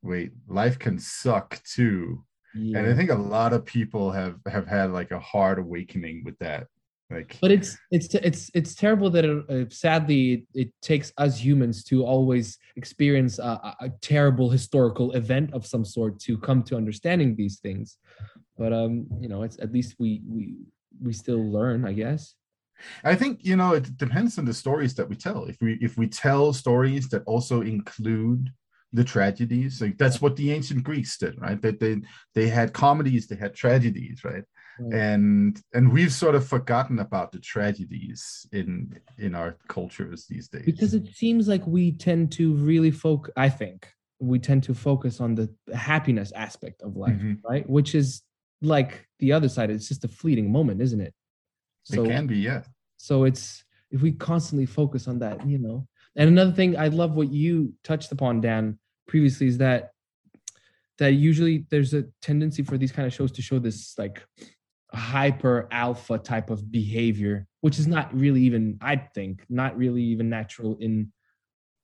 wait, 0.00 0.32
life 0.48 0.78
can 0.78 0.98
suck 0.98 1.60
too 1.64 2.24
Yeah. 2.54 2.80
and 2.80 2.90
i 2.90 2.94
think 2.94 3.10
a 3.10 3.14
lot 3.14 3.52
of 3.52 3.64
people 3.64 4.10
have 4.12 4.36
have 4.46 4.66
had 4.66 4.90
like 4.92 5.10
a 5.10 5.18
hard 5.20 5.58
awakening 5.58 6.22
with 6.24 6.38
that 6.38 6.66
like 7.10 7.38
but 7.40 7.50
it's 7.50 7.76
it's 7.90 8.14
it's 8.14 8.50
it's 8.54 8.74
terrible 8.74 9.10
that 9.10 9.24
it, 9.24 9.50
uh, 9.50 9.68
sadly 9.68 10.46
it 10.54 10.70
takes 10.80 11.12
us 11.18 11.38
humans 11.38 11.84
to 11.84 12.04
always 12.04 12.58
experience 12.76 13.38
a, 13.38 13.42
a- 13.42 13.76
a 13.80 13.90
terrible 14.00 14.48
historical 14.50 15.12
event 15.12 15.52
of 15.52 15.66
some 15.66 15.84
sort 15.84 16.18
to 16.20 16.38
come 16.38 16.62
to 16.62 16.76
understanding 16.76 17.36
these 17.36 17.60
things. 17.60 17.98
But 18.56 18.72
um 18.72 19.06
you 19.20 19.28
know 19.28 19.42
it's 19.42 19.58
at 19.58 19.72
least 19.72 19.96
we 19.98 20.22
we 20.26 20.56
we 21.02 21.12
still 21.12 21.42
learn 21.52 21.84
i 21.84 21.92
guess. 21.92 22.34
I 23.04 23.14
think 23.14 23.44
you 23.44 23.56
know 23.56 23.74
it 23.74 23.96
depends 23.96 24.38
on 24.38 24.44
the 24.44 24.54
stories 24.54 24.94
that 24.94 25.08
we 25.08 25.16
tell. 25.16 25.44
If 25.44 25.56
we 25.60 25.78
if 25.80 25.96
we 25.96 26.06
tell 26.08 26.52
stories 26.52 27.08
that 27.10 27.22
also 27.26 27.60
include 27.62 28.50
the 28.92 29.04
tragedies 29.04 29.80
like 29.80 29.96
that's 29.98 30.20
what 30.20 30.36
the 30.36 30.52
ancient 30.52 30.82
greeks 30.84 31.16
did 31.16 31.40
right 31.40 31.60
that 31.62 31.80
they 31.80 31.96
they 32.34 32.48
had 32.48 32.72
comedies 32.72 33.26
they 33.26 33.36
had 33.36 33.54
tragedies 33.54 34.22
right 34.24 34.44
Right. 34.80 34.94
and 35.00 35.60
and 35.74 35.92
we've 35.92 36.12
sort 36.12 36.34
of 36.34 36.46
forgotten 36.48 36.98
about 36.98 37.30
the 37.32 37.38
tragedies 37.38 38.46
in 38.52 38.98
in 39.18 39.34
our 39.34 39.56
cultures 39.68 40.24
these 40.28 40.48
days 40.48 40.64
because 40.64 40.94
it 40.94 41.06
seems 41.14 41.46
like 41.46 41.66
we 41.66 41.92
tend 41.92 42.32
to 42.32 42.54
really 42.54 42.90
focus 42.90 43.32
i 43.36 43.50
think 43.50 43.86
we 44.18 44.38
tend 44.38 44.62
to 44.64 44.74
focus 44.74 45.20
on 45.20 45.34
the 45.34 45.52
happiness 45.74 46.30
aspect 46.32 46.80
of 46.82 46.96
life, 46.96 47.16
Mhm. 47.20 47.38
right? 47.42 47.68
Which 47.68 47.92
is 47.94 48.22
like 48.60 49.08
the 49.18 49.32
other 49.32 49.48
side. 49.48 49.68
It's 49.68 49.88
just 49.88 50.04
a 50.04 50.08
fleeting 50.08 50.50
moment, 50.52 50.80
isn't 50.80 51.00
it? 51.00 51.12
it 51.92 52.04
can 52.06 52.28
be, 52.28 52.38
yeah. 52.38 52.62
so 52.96 53.24
it's 53.24 53.64
if 53.90 54.00
we 54.00 54.12
constantly 54.12 54.64
focus 54.66 55.08
on 55.08 55.18
that, 55.18 55.44
you 55.46 55.58
know. 55.58 55.88
And 56.14 56.28
another 56.28 56.52
thing, 56.52 56.76
I 56.78 56.86
love 56.86 57.16
what 57.16 57.32
you 57.32 57.74
touched 57.82 58.12
upon, 58.12 58.40
Dan, 58.40 58.78
previously, 59.06 59.46
is 59.46 59.58
that 59.58 59.90
that 60.98 61.14
usually 61.14 61.66
there's 61.70 61.94
a 61.94 62.04
tendency 62.20 62.62
for 62.62 62.78
these 62.78 62.92
kind 62.92 63.06
of 63.06 63.12
shows 63.12 63.32
to 63.32 63.42
show 63.42 63.58
this 63.58 63.94
like 63.98 64.22
hyper 64.92 65.68
alpha 65.70 66.18
type 66.18 66.50
of 66.50 66.70
behavior, 66.70 67.46
which 67.60 67.78
is 67.78 67.86
not 67.86 68.14
really 68.14 68.42
even, 68.42 68.78
I 68.80 68.96
think, 68.96 69.44
not 69.48 69.76
really 69.76 70.02
even 70.02 70.28
natural 70.28 70.76
in 70.80 71.12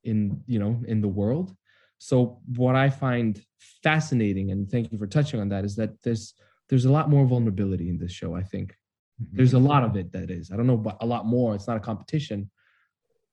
in 0.04 0.42
you 0.46 0.58
know 0.58 0.80
in 0.86 1.00
the 1.00 1.08
world. 1.08 1.54
So 1.98 2.38
what 2.54 2.76
I 2.76 2.90
find 2.90 3.42
fascinating, 3.82 4.52
and 4.52 4.70
thank 4.70 4.92
you 4.92 4.98
for 4.98 5.06
touching 5.06 5.40
on 5.40 5.48
that, 5.48 5.64
is 5.64 5.76
that 5.76 6.00
there's 6.02 6.34
there's 6.68 6.84
a 6.84 6.92
lot 6.92 7.08
more 7.08 7.26
vulnerability 7.26 7.88
in 7.88 7.98
this 7.98 8.12
show. 8.12 8.34
I 8.34 8.42
think 8.42 8.76
mm-hmm. 9.20 9.36
there's 9.36 9.54
a 9.54 9.58
lot 9.58 9.84
of 9.84 9.96
it 9.96 10.12
that 10.12 10.30
is 10.30 10.50
i 10.50 10.56
don't 10.56 10.66
know 10.66 10.76
but 10.76 10.96
a 11.00 11.06
lot 11.06 11.26
more 11.26 11.54
it's 11.54 11.66
not 11.66 11.76
a 11.76 11.80
competition 11.80 12.50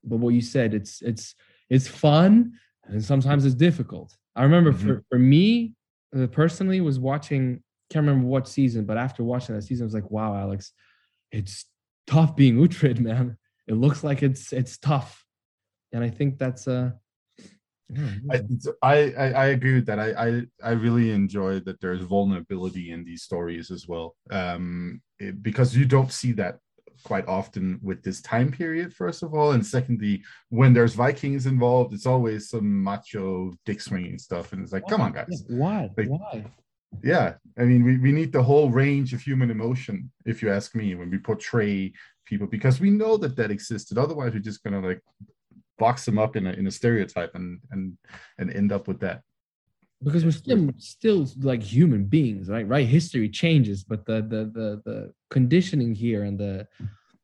but 0.04 0.16
what 0.16 0.34
you 0.34 0.40
said 0.40 0.74
it's 0.74 1.02
it's 1.02 1.34
it's 1.68 1.88
fun 1.88 2.52
and 2.88 3.04
sometimes 3.04 3.44
it's 3.44 3.54
difficult 3.54 4.16
i 4.36 4.42
remember 4.42 4.72
Mhm. 4.72 4.78
for 4.84 5.04
for 5.08 5.18
me 5.18 5.74
uh, 6.16 6.26
personally 6.28 6.80
was 6.80 6.98
watching 6.98 7.62
can't 7.90 8.06
remember 8.06 8.26
what 8.28 8.48
season 8.48 8.84
but 8.84 8.96
after 8.96 9.22
watching 9.24 9.54
that 9.54 9.62
season 9.62 9.84
i 9.84 9.86
was 9.86 9.94
like 9.94 10.10
wow 10.10 10.34
alex 10.34 10.72
it's 11.32 11.66
tough 12.06 12.36
being 12.36 12.56
Uhtred, 12.62 12.98
man 13.00 13.36
it 13.66 13.74
looks 13.74 14.02
like 14.04 14.22
it's 14.22 14.52
it's 14.52 14.78
tough 14.78 15.24
and 15.92 16.02
i 16.04 16.10
think 16.10 16.38
that's 16.38 16.66
uh 16.68 16.90
yeah, 17.88 18.08
I 18.82 19.12
I 19.16 19.26
I 19.32 19.46
agree 19.46 19.74
with 19.74 19.86
that. 19.86 20.00
I, 20.00 20.10
I 20.28 20.42
I 20.62 20.72
really 20.72 21.12
enjoy 21.12 21.60
that 21.60 21.80
there's 21.80 22.00
vulnerability 22.02 22.90
in 22.90 23.04
these 23.04 23.22
stories 23.22 23.70
as 23.70 23.86
well, 23.86 24.16
um, 24.30 25.00
it- 25.20 25.40
because 25.40 25.76
you 25.76 25.84
don't 25.84 26.10
see 26.10 26.32
that 26.32 26.58
quite 27.04 27.26
often 27.26 27.78
with 27.82 28.02
this 28.02 28.20
time 28.22 28.50
period. 28.50 28.94
First 28.94 29.22
of 29.22 29.34
all, 29.34 29.52
and 29.52 29.64
secondly, 29.64 30.22
when 30.48 30.72
there's 30.72 30.94
Vikings 30.94 31.46
involved, 31.46 31.94
it's 31.94 32.06
always 32.06 32.50
some 32.50 32.82
macho 32.82 33.52
dick 33.64 33.80
swinging 33.80 34.18
stuff, 34.18 34.52
and 34.52 34.62
it's 34.62 34.72
like, 34.72 34.86
come 34.88 35.00
on, 35.00 35.12
guys. 35.12 35.44
why 35.48 35.90
Like- 35.96 36.08
why 36.08 36.44
Yeah, 37.02 37.34
I 37.58 37.64
mean, 37.64 37.84
we, 37.84 37.98
we 37.98 38.12
need 38.12 38.32
the 38.32 38.42
whole 38.42 38.70
range 38.70 39.12
of 39.12 39.20
human 39.20 39.50
emotion, 39.50 40.10
if 40.24 40.42
you 40.42 40.50
ask 40.50 40.74
me, 40.74 40.94
when 40.94 41.10
we 41.10 41.18
portray 41.18 41.92
people, 42.24 42.46
because 42.46 42.80
we 42.80 42.90
know 42.90 43.16
that 43.18 43.36
that 43.36 43.50
existed. 43.50 43.98
Otherwise, 43.98 44.32
we're 44.32 44.40
just 44.40 44.62
gonna 44.62 44.80
like 44.80 45.00
box 45.78 46.04
them 46.06 46.18
up 46.18 46.36
in 46.36 46.46
a 46.46 46.52
in 46.52 46.66
a 46.66 46.70
stereotype 46.70 47.34
and 47.34 47.60
and 47.70 47.98
and 48.38 48.50
end 48.50 48.72
up 48.72 48.88
with 48.88 49.00
that. 49.00 49.22
Because 50.02 50.24
we're 50.24 50.30
still 50.30 50.70
still 50.78 51.26
like 51.40 51.62
human 51.62 52.04
beings 52.04 52.48
right? 52.48 52.68
Right? 52.68 52.86
History 52.86 53.28
changes 53.28 53.84
but 53.84 54.04
the 54.04 54.22
the 54.22 54.50
the, 54.52 54.82
the 54.84 55.12
conditioning 55.30 55.94
here 55.94 56.24
and 56.24 56.38
the 56.38 56.66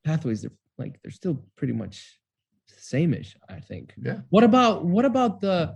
pathways 0.04 0.42
they're 0.42 0.50
like 0.78 0.98
they're 1.02 1.10
still 1.10 1.44
pretty 1.56 1.72
much 1.72 2.18
same-ish 2.66 3.36
i 3.48 3.60
think. 3.60 3.94
Yeah. 4.02 4.20
what 4.30 4.42
about 4.44 4.84
what 4.84 5.04
about 5.04 5.40
the 5.40 5.74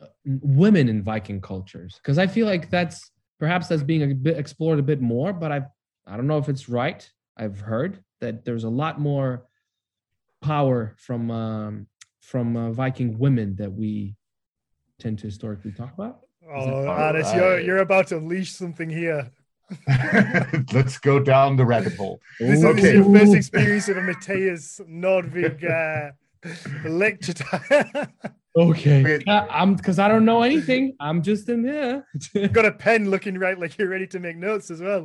uh, 0.00 0.06
women 0.24 0.88
in 0.88 1.02
viking 1.02 1.40
cultures? 1.40 1.98
Because 2.00 2.18
i 2.18 2.26
feel 2.26 2.46
like 2.46 2.70
that's 2.70 3.10
perhaps 3.38 3.66
that's 3.68 3.82
being 3.82 4.02
a 4.10 4.14
bit 4.14 4.38
explored 4.38 4.78
a 4.78 4.82
bit 4.82 5.00
more 5.00 5.32
but 5.32 5.50
i 5.52 5.62
i 6.06 6.16
don't 6.16 6.26
know 6.26 6.38
if 6.38 6.48
it's 6.48 6.68
right. 6.68 7.08
I've 7.36 7.58
heard 7.58 8.02
that 8.20 8.44
there's 8.44 8.64
a 8.64 8.70
lot 8.70 9.00
more 9.00 9.46
power 10.40 10.94
from 10.98 11.30
um 11.30 11.86
from 12.20 12.56
uh, 12.56 12.70
viking 12.70 13.18
women 13.18 13.56
that 13.56 13.72
we 13.72 14.14
tend 14.98 15.18
to 15.20 15.26
historically 15.26 15.72
talk 15.72 15.92
about 15.94 16.20
Oh, 16.46 16.86
All 16.86 16.96
Hannes, 16.96 17.32
you're 17.34 17.58
you're 17.60 17.78
about 17.78 18.08
to 18.08 18.18
unleash 18.18 18.52
something 18.52 18.90
here. 18.90 19.30
Let's 20.74 20.98
go 20.98 21.18
down 21.18 21.56
the 21.56 21.64
rabbit 21.64 21.96
hole. 21.96 22.20
This 22.38 22.58
is 22.58 22.64
Okay. 22.66 22.94
your 22.94 23.04
first 23.04 23.34
experience 23.34 23.88
of 23.88 23.96
a 23.96 24.02
Mathias 24.02 24.78
Nordvig 24.86 25.64
uh, 25.64 26.12
lecture 26.88 27.32
time. 27.32 28.08
Okay. 28.56 29.02
Wait. 29.02 29.26
Uh, 29.26 29.48
I'm 29.50 29.74
because 29.74 29.98
I 29.98 30.06
don't 30.06 30.24
know 30.24 30.42
anything. 30.42 30.94
I'm 31.00 31.22
just 31.22 31.48
in 31.48 31.62
there. 31.64 32.06
Got 32.52 32.66
a 32.66 32.70
pen 32.70 33.10
looking 33.10 33.36
right 33.36 33.58
like 33.58 33.76
you're 33.76 33.88
ready 33.88 34.06
to 34.06 34.20
make 34.20 34.36
notes 34.36 34.70
as 34.70 34.80
well. 34.80 35.02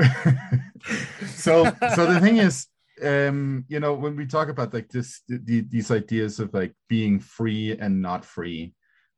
so 1.26 1.66
so 1.96 2.06
the 2.06 2.20
thing 2.20 2.38
is 2.38 2.68
um 3.04 3.66
you 3.68 3.80
know 3.80 3.96
when 3.96 4.16
we 4.16 4.28
talk 4.28 4.50
about 4.50 4.72
like 4.72 4.90
this 4.90 5.24
the, 5.28 5.62
these 5.62 5.90
ideas 5.90 6.40
of 6.40 6.54
like 6.54 6.76
being 6.90 7.20
free 7.20 7.76
and 7.76 8.00
not 8.04 8.24
free 8.24 8.72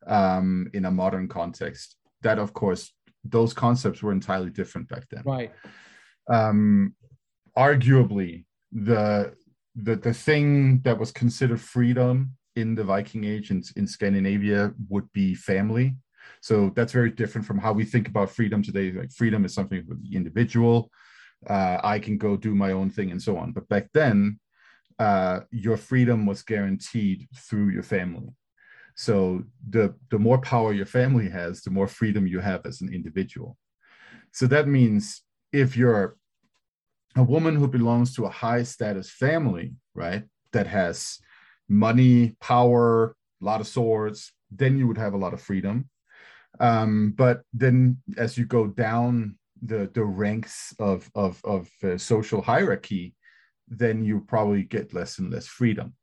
um 0.07 0.69
in 0.73 0.85
a 0.85 0.91
modern 0.91 1.27
context 1.27 1.95
that 2.21 2.39
of 2.39 2.53
course 2.53 2.93
those 3.23 3.53
concepts 3.53 4.01
were 4.01 4.11
entirely 4.11 4.49
different 4.49 4.87
back 4.87 5.03
then. 5.09 5.23
Right. 5.25 5.51
um 6.29 6.95
arguably 7.57 8.45
the 8.71 9.33
the 9.75 9.95
the 9.95 10.13
thing 10.13 10.81
that 10.81 10.97
was 10.97 11.11
considered 11.11 11.61
freedom 11.61 12.35
in 12.55 12.75
the 12.75 12.83
viking 12.83 13.23
age 13.23 13.51
in, 13.51 13.63
in 13.75 13.87
scandinavia 13.87 14.73
would 14.89 15.11
be 15.13 15.33
family. 15.33 15.95
So 16.41 16.71
that's 16.75 16.91
very 16.91 17.11
different 17.11 17.47
from 17.47 17.59
how 17.59 17.71
we 17.71 17.85
think 17.85 18.07
about 18.07 18.29
freedom 18.29 18.61
today. 18.61 18.91
Like 18.91 19.11
freedom 19.11 19.45
is 19.45 19.53
something 19.53 19.83
for 19.85 19.95
the 19.95 20.15
individual. 20.15 20.91
Uh, 21.49 21.79
i 21.83 21.97
can 21.97 22.19
go 22.19 22.37
do 22.37 22.53
my 22.53 22.71
own 22.71 22.89
thing 22.89 23.09
and 23.11 23.21
so 23.21 23.37
on. 23.37 23.51
But 23.51 23.67
back 23.67 23.89
then 23.93 24.39
uh, 24.99 25.41
your 25.49 25.77
freedom 25.77 26.25
was 26.27 26.43
guaranteed 26.43 27.27
through 27.35 27.69
your 27.69 27.83
family 27.83 28.29
so 28.95 29.43
the 29.69 29.93
the 30.09 30.19
more 30.19 30.39
power 30.39 30.73
your 30.73 30.85
family 30.85 31.29
has 31.29 31.61
the 31.61 31.71
more 31.71 31.87
freedom 31.87 32.27
you 32.27 32.39
have 32.39 32.65
as 32.65 32.81
an 32.81 32.93
individual 32.93 33.57
so 34.31 34.47
that 34.47 34.67
means 34.67 35.23
if 35.51 35.75
you're 35.75 36.15
a 37.15 37.23
woman 37.23 37.55
who 37.55 37.67
belongs 37.67 38.15
to 38.15 38.25
a 38.25 38.29
high 38.29 38.63
status 38.63 39.09
family, 39.09 39.73
right, 39.93 40.23
that 40.53 40.67
has 40.67 41.19
money, 41.67 42.35
power, 42.39 43.15
a 43.41 43.45
lot 43.45 43.61
of 43.61 43.67
swords, 43.67 44.31
then 44.49 44.77
you 44.77 44.87
would 44.87 44.97
have 44.97 45.13
a 45.13 45.17
lot 45.17 45.33
of 45.33 45.41
freedom. 45.41 45.89
Um, 46.59 47.13
but 47.15 47.41
then 47.53 47.97
as 48.17 48.37
you 48.37 48.45
go 48.45 48.67
down 48.67 49.37
the, 49.61 49.89
the 49.93 50.03
ranks 50.03 50.73
of, 50.79 51.09
of, 51.15 51.41
of 51.43 51.69
uh, 51.83 51.97
social 51.97 52.41
hierarchy, 52.41 53.15
then 53.67 54.03
you 54.03 54.23
probably 54.27 54.63
get 54.63 54.93
less 54.93 55.17
and 55.19 55.31
less 55.31 55.47
freedom. 55.47 55.93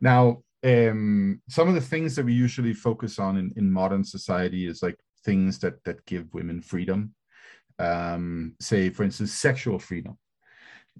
Now, 0.00 0.42
um, 0.64 1.40
some 1.48 1.68
of 1.68 1.74
the 1.74 1.80
things 1.80 2.16
that 2.16 2.24
we 2.24 2.32
usually 2.32 2.74
focus 2.74 3.18
on 3.18 3.36
in, 3.36 3.52
in 3.56 3.70
modern 3.70 4.04
society 4.04 4.66
is 4.66 4.82
like 4.82 4.96
things 5.24 5.58
that, 5.60 5.82
that 5.84 6.04
give 6.06 6.32
women 6.34 6.60
freedom. 6.60 7.14
Um, 7.78 8.56
say, 8.60 8.90
for 8.90 9.04
instance, 9.04 9.32
sexual 9.32 9.78
freedom. 9.78 10.18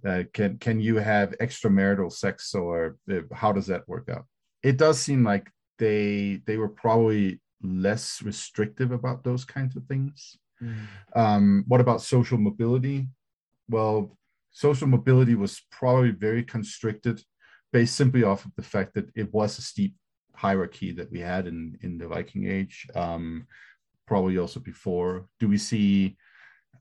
Uh, 0.06 0.22
can 0.32 0.58
can 0.58 0.78
you 0.78 0.96
have 0.96 1.34
extramarital 1.40 2.12
sex 2.12 2.54
or 2.54 2.96
uh, 3.10 3.22
how 3.32 3.50
does 3.50 3.66
that 3.66 3.88
work 3.88 4.08
out? 4.08 4.26
It 4.62 4.76
does 4.76 5.00
seem 5.00 5.24
like 5.24 5.50
they 5.80 6.40
they 6.46 6.56
were 6.56 6.68
probably 6.68 7.40
less 7.62 8.22
restrictive 8.22 8.92
about 8.92 9.24
those 9.24 9.44
kinds 9.44 9.74
of 9.74 9.84
things. 9.86 10.36
Um, 11.16 11.64
what 11.66 11.80
about 11.80 12.00
social 12.00 12.38
mobility? 12.38 13.08
Well 13.68 14.16
social 14.50 14.88
mobility 14.88 15.34
was 15.34 15.62
probably 15.70 16.10
very 16.10 16.42
constricted 16.42 17.20
based 17.72 17.96
simply 17.96 18.22
off 18.22 18.44
of 18.44 18.52
the 18.56 18.62
fact 18.62 18.94
that 18.94 19.10
it 19.14 19.32
was 19.32 19.58
a 19.58 19.62
steep 19.62 19.94
hierarchy 20.34 20.92
that 20.92 21.10
we 21.10 21.20
had 21.20 21.46
in 21.46 21.76
in 21.82 21.98
the 21.98 22.06
viking 22.06 22.46
age 22.48 22.86
um, 22.94 23.46
probably 24.06 24.38
also 24.38 24.60
before. 24.60 25.26
Do 25.40 25.48
we 25.48 25.58
see 25.58 26.16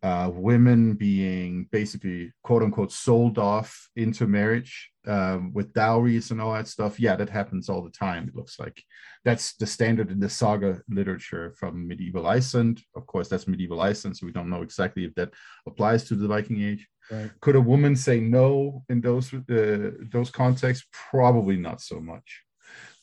uh, 0.03 0.29
women 0.33 0.93
being 0.93 1.67
basically 1.71 2.31
quote 2.43 2.63
unquote 2.63 2.91
sold 2.91 3.37
off 3.37 3.89
into 3.95 4.27
marriage 4.27 4.91
um, 5.07 5.53
with 5.53 5.73
dowries 5.73 6.31
and 6.31 6.41
all 6.41 6.53
that 6.53 6.67
stuff. 6.67 6.99
Yeah, 6.99 7.15
that 7.15 7.29
happens 7.29 7.69
all 7.69 7.83
the 7.83 7.91
time. 7.91 8.27
It 8.27 8.35
looks 8.35 8.59
like 8.59 8.83
that's 9.25 9.55
the 9.55 9.65
standard 9.65 10.11
in 10.11 10.19
the 10.19 10.29
saga 10.29 10.81
literature 10.89 11.53
from 11.57 11.87
medieval 11.87 12.27
Iceland. 12.27 12.81
Of 12.95 13.07
course, 13.07 13.27
that's 13.27 13.47
medieval 13.47 13.81
Iceland, 13.81 14.17
so 14.17 14.25
we 14.25 14.31
don't 14.31 14.49
know 14.49 14.61
exactly 14.61 15.05
if 15.05 15.15
that 15.15 15.33
applies 15.65 16.03
to 16.05 16.15
the 16.15 16.27
Viking 16.27 16.61
Age. 16.61 16.87
Right. 17.09 17.31
Could 17.39 17.55
a 17.55 17.61
woman 17.61 17.95
say 17.95 18.19
no 18.19 18.83
in 18.89 19.01
those 19.01 19.33
uh, 19.33 19.91
those 20.11 20.29
contexts? 20.29 20.85
Probably 20.91 21.57
not 21.57 21.81
so 21.81 21.99
much. 21.99 22.43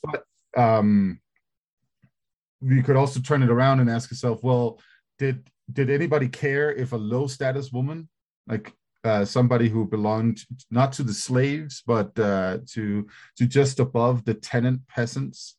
But 0.02 0.24
um, 0.56 1.20
we 2.60 2.82
could 2.82 2.96
also 2.96 3.20
turn 3.20 3.42
it 3.42 3.50
around 3.50 3.80
and 3.80 3.90
ask 3.90 4.10
yourself, 4.10 4.42
well, 4.42 4.80
did 5.18 5.48
did 5.72 5.90
anybody 5.90 6.28
care 6.28 6.72
if 6.72 6.92
a 6.92 6.96
low 6.96 7.26
status 7.26 7.72
woman 7.72 8.08
like 8.46 8.72
uh, 9.04 9.24
somebody 9.24 9.68
who 9.68 9.86
belonged 9.86 10.40
not 10.70 10.92
to 10.92 11.02
the 11.02 11.12
slaves 11.12 11.82
but 11.86 12.18
uh, 12.18 12.58
to 12.66 13.06
to 13.36 13.46
just 13.46 13.80
above 13.80 14.24
the 14.24 14.34
tenant 14.34 14.80
peasants? 14.88 15.56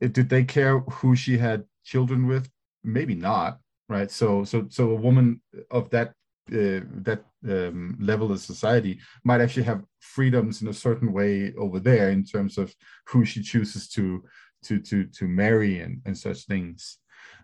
Did 0.00 0.28
they 0.28 0.44
care 0.44 0.80
who 0.80 1.16
she 1.16 1.38
had 1.38 1.64
children 1.84 2.26
with? 2.26 2.50
Maybe 2.82 3.14
not 3.14 3.58
right? 3.88 4.10
So 4.10 4.44
so 4.44 4.66
so 4.68 4.90
a 4.90 4.94
woman 4.94 5.40
of 5.70 5.90
that 5.90 6.08
uh, 6.52 6.80
that 7.02 7.24
um, 7.48 7.96
level 8.00 8.30
of 8.32 8.40
society 8.40 9.00
might 9.24 9.40
actually 9.40 9.64
have 9.64 9.84
freedoms 10.00 10.62
in 10.62 10.68
a 10.68 10.74
certain 10.74 11.12
way 11.12 11.54
over 11.58 11.80
there 11.80 12.10
in 12.10 12.24
terms 12.24 12.58
of 12.58 12.74
who 13.06 13.24
she 13.24 13.42
chooses 13.42 13.88
to 13.90 14.24
to 14.64 14.78
to 14.80 15.04
to 15.06 15.28
marry 15.28 15.80
and, 15.80 16.00
and 16.04 16.16
such 16.16 16.46
things. 16.46 16.98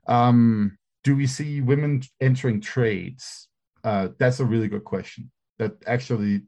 Um, 0.06 0.78
do 1.04 1.16
we 1.16 1.26
see 1.26 1.60
women 1.60 2.02
entering 2.20 2.60
trades? 2.60 3.48
Uh, 3.82 4.08
that's 4.18 4.40
a 4.40 4.44
really 4.44 4.68
good 4.68 4.84
question. 4.84 5.30
That 5.58 5.72
actually, 5.86 6.42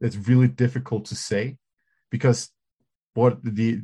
it's 0.00 0.16
really 0.16 0.48
difficult 0.48 1.06
to 1.06 1.16
say 1.16 1.56
because 2.10 2.50
what 3.14 3.42
the 3.42 3.82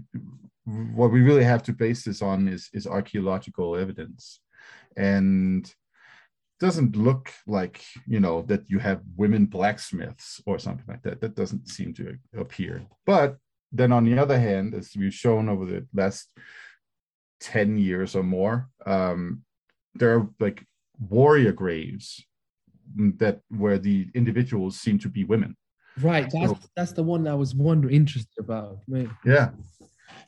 what 0.64 1.10
we 1.10 1.20
really 1.20 1.44
have 1.44 1.62
to 1.64 1.72
base 1.72 2.04
this 2.04 2.22
on 2.22 2.48
is 2.48 2.68
is 2.72 2.86
archaeological 2.86 3.76
evidence, 3.76 4.40
and 4.96 5.72
doesn't 6.60 6.94
look 6.94 7.32
like 7.46 7.82
you 8.06 8.20
know 8.20 8.42
that 8.42 8.70
you 8.70 8.78
have 8.78 9.00
women 9.16 9.46
blacksmiths 9.46 10.40
or 10.46 10.58
something 10.58 10.86
like 10.86 11.02
that. 11.02 11.20
That 11.20 11.34
doesn't 11.34 11.68
seem 11.68 11.94
to 11.94 12.16
appear. 12.36 12.86
But 13.04 13.36
then 13.72 13.90
on 13.90 14.04
the 14.04 14.18
other 14.18 14.38
hand, 14.38 14.74
as 14.74 14.92
we've 14.96 15.14
shown 15.14 15.48
over 15.48 15.64
the 15.64 15.86
last 15.94 16.28
10 17.40 17.78
years 17.78 18.14
or 18.14 18.22
more, 18.22 18.68
um, 18.86 19.42
there 19.94 20.16
are 20.16 20.28
like 20.40 20.64
warrior 21.08 21.52
graves 21.52 22.24
that 22.96 23.40
where 23.48 23.78
the 23.78 24.08
individuals 24.14 24.78
seem 24.80 24.98
to 24.98 25.08
be 25.08 25.24
women. 25.24 25.56
Right. 26.00 26.30
That's 26.32 26.50
so, 26.50 26.58
that's 26.76 26.92
the 26.92 27.02
one 27.02 27.26
I 27.26 27.34
was 27.34 27.54
wondering 27.54 27.94
interested 27.94 28.38
about. 28.38 28.78
Man. 28.88 29.14
Yeah. 29.24 29.50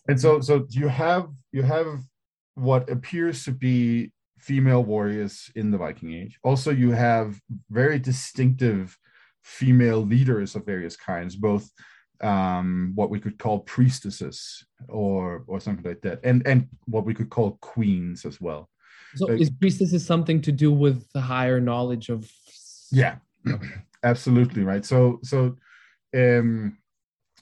And 0.09 0.20
so 0.20 0.40
so 0.40 0.66
you 0.70 0.88
have 0.88 1.29
you 1.53 1.62
have 1.62 2.00
what 2.55 2.90
appears 2.90 3.44
to 3.44 3.53
be 3.53 4.12
female 4.38 4.85
warriors 4.85 5.50
in 5.55 5.70
the 5.70 5.79
Viking 5.79 6.12
Age. 6.12 6.38
Also, 6.44 6.70
you 6.70 6.90
have 6.90 7.40
very 7.70 7.98
distinctive 7.98 8.96
female 9.42 10.00
leaders 10.00 10.55
of 10.55 10.66
various 10.66 10.96
kinds, 10.96 11.35
both 11.35 11.70
um, 12.20 12.92
what 12.94 13.11
we 13.11 13.18
could 13.18 13.38
call 13.38 13.61
priestesses 13.61 14.64
or 14.88 15.44
or 15.46 15.61
something 15.61 15.85
like 15.85 16.03
that, 16.03 16.20
and 16.24 16.46
and 16.46 16.68
what 16.87 17.05
we 17.05 17.14
could 17.14 17.31
call 17.31 17.59
queens 17.61 18.24
as 18.24 18.40
well. 18.40 18.68
So, 19.16 19.29
is 19.29 19.50
priestesses 19.50 20.05
something 20.05 20.40
to 20.42 20.53
do 20.53 20.72
with 20.72 21.07
the 21.12 21.20
higher 21.20 21.61
knowledge 21.61 22.09
of? 22.09 22.31
Yeah, 22.90 23.16
absolutely 24.03 24.64
right. 24.64 24.85
So 24.85 25.20
so. 25.22 25.57
Um, 26.16 26.79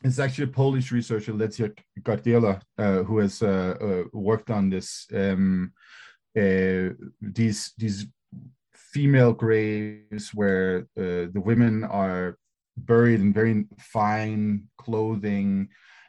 it's 0.05 0.19
actually 0.19 0.45
a 0.45 0.49
Polish 0.49 0.91
researcher, 0.91 1.33
Leszek 1.33 1.79
Gardeła, 2.01 2.61
uh, 2.77 3.05
who 3.05 3.19
has 3.19 3.41
uh, 3.41 3.77
uh, 3.81 4.03
worked 4.13 4.51
on 4.51 4.69
this. 4.69 5.07
Um, 5.15 5.73
uh, 6.37 6.89
these 7.21 7.73
these 7.77 8.07
female 8.75 9.33
graves 9.33 10.31
where 10.35 10.87
uh, 10.99 11.29
the 11.33 11.43
women 11.45 11.85
are 11.85 12.39
buried 12.77 13.21
in 13.21 13.33
very 13.33 13.67
fine 13.79 14.65
clothing 14.79 15.69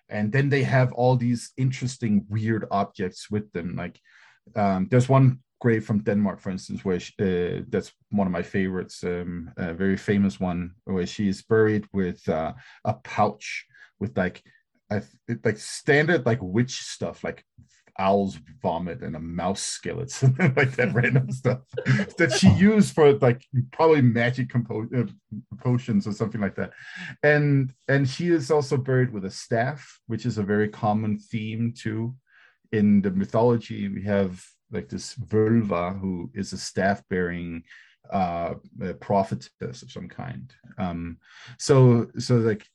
and 0.09 0.31
then 0.31 0.49
they 0.49 0.63
have 0.63 0.93
all 0.93 1.15
these 1.15 1.51
interesting 1.57 2.25
weird 2.29 2.65
objects 2.71 3.29
with 3.29 3.51
them 3.51 3.75
like 3.75 3.99
um, 4.55 4.87
there's 4.89 5.09
one 5.09 5.39
grave 5.63 5.85
from 5.85 6.03
denmark 6.09 6.39
for 6.41 6.49
instance 6.49 6.83
where 6.83 6.99
she, 6.99 7.13
uh, 7.19 7.61
that's 7.69 7.91
one 8.09 8.27
of 8.27 8.33
my 8.33 8.45
favorites 8.55 9.03
um, 9.03 9.49
a 9.57 9.73
very 9.73 9.97
famous 9.97 10.35
one 10.39 10.61
where 10.83 11.07
she 11.07 11.29
is 11.29 11.41
buried 11.41 11.85
with 11.93 12.27
uh, 12.27 12.51
a 12.83 12.93
pouch 12.95 13.65
with 14.01 14.17
like 14.17 14.43
a, 14.91 15.01
like 15.45 15.57
standard 15.57 16.25
like 16.25 16.39
witch 16.41 16.75
stuff 16.81 17.23
like 17.23 17.45
owl's 17.99 18.39
vomit 18.61 19.01
and 19.03 19.15
a 19.15 19.19
mouse 19.19 19.61
skeleton 19.61 20.35
like 20.57 20.75
that 20.75 20.93
random 20.99 21.31
stuff 21.31 21.61
that 22.17 22.31
she 22.31 22.49
used 22.49 22.93
for 22.93 23.13
like 23.27 23.45
probably 23.71 24.01
magic 24.01 24.49
compo- 24.49 24.89
uh, 24.97 25.05
potions 25.59 26.07
or 26.07 26.11
something 26.11 26.41
like 26.41 26.55
that. 26.55 26.71
And 27.21 27.71
and 27.87 28.09
she 28.09 28.29
is 28.29 28.49
also 28.49 28.77
buried 28.77 29.13
with 29.13 29.25
a 29.25 29.31
staff 29.31 29.99
which 30.07 30.25
is 30.25 30.37
a 30.37 30.43
very 30.43 30.69
common 30.69 31.19
theme 31.19 31.73
too 31.77 32.15
in 32.71 33.01
the 33.01 33.11
mythology. 33.11 33.87
We 33.87 34.03
have 34.03 34.43
like 34.73 34.89
this 34.89 35.15
Völva 35.15 35.99
who 35.99 36.29
is 36.33 36.53
a 36.53 36.57
staff 36.57 37.01
bearing 37.09 37.63
uh 38.11 38.55
prophetess 38.99 39.81
of 39.81 39.89
some 39.89 40.09
kind 40.09 40.53
um 40.77 41.17
so 41.57 42.07
so 42.17 42.35
like 42.35 42.65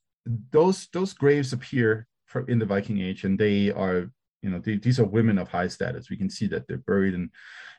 those 0.51 0.89
those 0.95 1.13
graves 1.13 1.53
appear 1.53 2.07
in 2.49 2.59
the 2.59 2.65
viking 2.65 3.01
age 3.01 3.25
and 3.25 3.39
they 3.39 3.71
are 3.71 4.11
you 4.43 4.51
know, 4.51 4.59
these 4.59 5.01
are 5.01 5.05
women 5.05 5.39
of 5.39 5.49
high 5.49 5.69
status. 5.69 6.11
We 6.11 6.17
can 6.17 6.31
see 6.31 6.47
that 6.49 6.67
they're 6.67 6.79
buried 6.79 7.15
in 7.15 7.31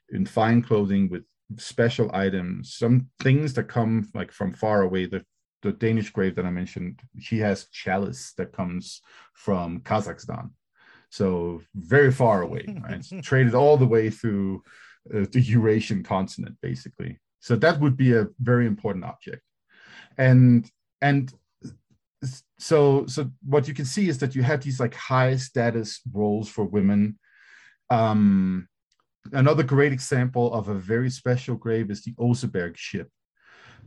in 0.09 0.25
fine 0.25 0.61
clothing 0.61 1.09
with 1.09 1.23
special 1.57 2.09
items, 2.13 2.75
some 2.75 3.09
things 3.21 3.53
that 3.53 3.65
come 3.65 4.09
like 4.13 4.31
from 4.31 4.53
far 4.53 4.81
away. 4.81 5.05
The 5.05 5.23
the 5.61 5.71
Danish 5.73 6.09
grave 6.11 6.35
that 6.35 6.45
I 6.45 6.51
mentioned, 6.51 7.01
she 7.19 7.39
has 7.39 7.67
chalice 7.67 8.33
that 8.37 8.53
comes 8.53 9.01
from 9.33 9.81
Kazakhstan, 9.81 10.51
so 11.09 11.61
very 11.75 12.11
far 12.11 12.41
away. 12.41 12.65
Right? 12.83 12.99
it's 12.99 13.13
traded 13.27 13.55
all 13.55 13.77
the 13.77 13.85
way 13.85 14.09
through 14.09 14.63
uh, 15.13 15.25
the 15.31 15.41
Eurasian 15.41 16.03
continent, 16.03 16.57
basically. 16.61 17.19
So 17.39 17.55
that 17.57 17.79
would 17.79 17.97
be 17.97 18.13
a 18.13 18.27
very 18.39 18.65
important 18.65 19.05
object, 19.05 19.41
and 20.17 20.69
and 21.01 21.33
so 22.57 23.05
so 23.05 23.31
what 23.45 23.67
you 23.67 23.73
can 23.73 23.85
see 23.85 24.09
is 24.09 24.17
that 24.19 24.35
you 24.35 24.43
have 24.43 24.61
these 24.61 24.79
like 24.79 24.93
high 24.93 25.37
status 25.37 26.01
roles 26.11 26.49
for 26.49 26.65
women 26.65 27.17
um 27.89 28.67
another 29.31 29.63
great 29.63 29.93
example 29.93 30.53
of 30.53 30.67
a 30.67 30.73
very 30.73 31.09
special 31.09 31.55
grave 31.55 31.89
is 31.89 32.03
the 32.03 32.13
oseberg 32.15 32.75
ship 32.75 33.09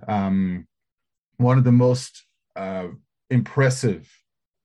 um 0.09 0.67
one 1.37 1.59
of 1.59 1.65
the 1.65 1.73
most 1.73 2.25
uh, 2.57 2.89
impressive 3.31 4.09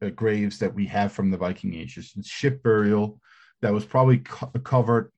uh, 0.02 0.10
graves 0.10 0.60
that 0.60 0.74
we 0.74 0.86
have 0.86 1.12
from 1.12 1.32
the 1.32 1.38
viking 1.38 1.74
ages. 1.74 2.14
is 2.18 2.28
ship 2.28 2.64
burial 2.64 3.20
that 3.62 3.74
was 3.74 3.86
probably 3.86 4.20
co- 4.20 4.52
covered 4.64 5.12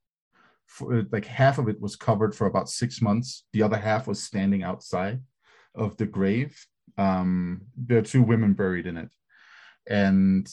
for, 0.68 1.06
like 1.12 1.26
half 1.26 1.58
of 1.58 1.68
it 1.68 1.82
was 1.82 1.96
covered 1.96 2.36
for 2.36 2.48
about 2.48 2.70
six 2.70 3.02
months 3.02 3.46
the 3.54 3.64
other 3.64 3.78
half 3.78 4.08
was 4.08 4.22
standing 4.22 4.62
outside 4.62 5.20
of 5.76 5.98
the 5.98 6.06
grave 6.06 6.56
um, 7.00 7.62
there 7.78 8.00
are 8.00 8.04
two 8.04 8.22
women 8.22 8.54
buried 8.54 8.86
in 8.86 8.98
it, 8.98 9.10
and 9.88 10.48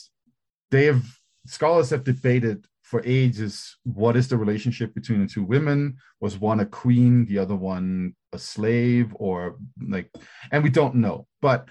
they 0.70 0.84
have 0.84 1.04
scholars 1.44 1.90
have 1.90 2.04
debated 2.04 2.66
for 2.82 3.02
ages 3.04 3.76
what 3.82 4.16
is 4.16 4.28
the 4.28 4.36
relationship 4.36 4.94
between 4.94 5.20
the 5.20 5.26
two 5.26 5.42
women. 5.42 5.96
Was 6.20 6.38
one 6.38 6.60
a 6.60 6.66
queen, 6.66 7.26
the 7.26 7.38
other 7.38 7.56
one 7.56 8.14
a 8.32 8.38
slave, 8.38 9.14
or 9.16 9.56
like, 9.80 10.10
and 10.52 10.62
we 10.62 10.70
don't 10.70 10.94
know. 10.94 11.26
But 11.42 11.68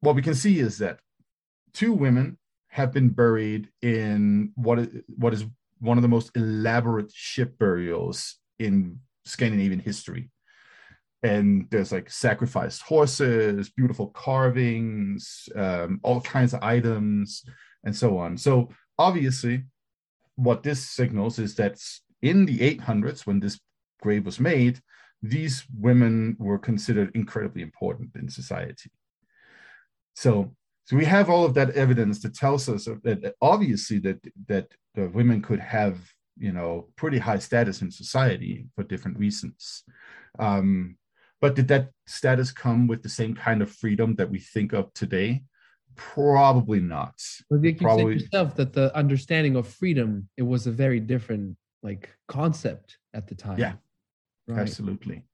what 0.00 0.14
we 0.14 0.22
can 0.22 0.34
see 0.34 0.60
is 0.60 0.78
that 0.78 1.00
two 1.76 1.92
women 1.92 2.38
have 2.68 2.92
been 2.92 3.10
buried 3.10 3.68
in 3.82 4.52
what 4.54 4.78
is, 4.78 4.88
what 5.16 5.32
is 5.32 5.44
one 5.78 5.98
of 5.98 6.02
the 6.02 6.08
most 6.08 6.30
elaborate 6.36 7.12
ship 7.12 7.58
burials 7.58 8.36
in 8.58 8.98
Scandinavian 9.24 9.80
history 9.80 10.30
and 11.22 11.66
there's 11.70 11.92
like 11.92 12.10
sacrificed 12.10 12.82
horses, 12.82 13.70
beautiful 13.70 14.08
carvings, 14.08 15.48
um, 15.56 15.98
all 16.02 16.20
kinds 16.20 16.54
of 16.54 16.62
items, 16.62 17.44
and 17.84 17.94
so 17.94 18.18
on. 18.18 18.36
So 18.36 18.68
obviously, 18.98 19.64
what 20.36 20.62
this 20.62 20.88
signals 20.88 21.38
is 21.38 21.54
that 21.56 21.78
in 22.22 22.46
the 22.46 22.58
800s, 22.58 23.26
when 23.26 23.40
this 23.40 23.58
grave 24.02 24.26
was 24.26 24.38
made, 24.38 24.80
these 25.22 25.64
women 25.76 26.36
were 26.38 26.58
considered 26.58 27.10
incredibly 27.14 27.62
important 27.62 28.10
in 28.14 28.28
society. 28.28 28.90
So, 30.14 30.54
so 30.86 30.96
we 30.96 31.04
have 31.04 31.28
all 31.28 31.44
of 31.44 31.54
that 31.54 31.70
evidence 31.70 32.22
that 32.22 32.34
tells 32.34 32.68
us 32.68 32.84
that 33.02 33.34
obviously 33.42 33.98
that 33.98 34.20
that 34.46 34.68
the 34.94 35.08
women 35.08 35.42
could 35.42 35.58
have 35.60 35.98
you 36.38 36.52
know 36.52 36.88
pretty 36.94 37.18
high 37.18 37.38
status 37.38 37.82
in 37.82 37.90
society 37.90 38.66
for 38.74 38.84
different 38.84 39.18
reasons. 39.18 39.82
Um, 40.38 40.96
but 41.40 41.56
did 41.56 41.68
that 41.68 41.90
status 42.06 42.52
come 42.52 42.86
with 42.86 43.02
the 43.02 43.08
same 43.08 43.34
kind 43.34 43.62
of 43.62 43.70
freedom 43.70 44.14
that 44.14 44.30
we 44.30 44.38
think 44.38 44.72
of 44.72 44.92
today? 44.94 45.42
Probably 45.96 46.80
not. 46.80 47.20
Well, 47.50 47.64
you 47.64 47.74
Probably... 47.74 48.18
said 48.18 48.22
yourself 48.22 48.54
that 48.56 48.72
the 48.72 48.94
understanding 48.96 49.56
of 49.56 49.66
freedom 49.66 50.28
it 50.36 50.42
was 50.42 50.68
a 50.68 50.70
very 50.70 51.00
different 51.00 51.56
like 51.82 52.10
concept 52.28 52.98
at 53.12 53.26
the 53.26 53.34
time. 53.34 53.58
Yeah, 53.58 53.74
right. 54.46 54.60
absolutely. 54.60 55.24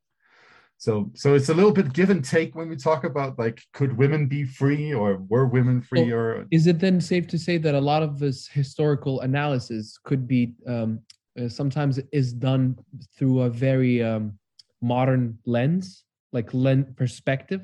So, 0.82 1.12
so 1.14 1.34
it's 1.36 1.48
a 1.48 1.54
little 1.54 1.70
bit 1.70 1.92
give 1.92 2.10
and 2.10 2.24
take 2.24 2.56
when 2.56 2.68
we 2.68 2.74
talk 2.74 3.04
about 3.04 3.38
like, 3.38 3.62
could 3.72 3.96
women 3.96 4.26
be 4.26 4.42
free 4.42 4.92
or 4.92 5.18
were 5.28 5.46
women 5.46 5.80
free 5.80 6.10
well, 6.10 6.18
or? 6.18 6.46
Is 6.50 6.66
it 6.66 6.80
then 6.80 7.00
safe 7.00 7.28
to 7.28 7.38
say 7.38 7.56
that 7.58 7.76
a 7.76 7.80
lot 7.80 8.02
of 8.02 8.18
this 8.18 8.48
historical 8.48 9.20
analysis 9.20 9.96
could 10.02 10.26
be 10.26 10.54
um, 10.66 10.98
uh, 11.40 11.48
sometimes 11.48 12.00
is 12.10 12.32
done 12.32 12.76
through 13.16 13.42
a 13.42 13.48
very 13.48 14.02
um, 14.02 14.36
modern 14.80 15.38
lens, 15.46 16.02
like 16.32 16.52
lens 16.52 16.86
perspective? 16.96 17.60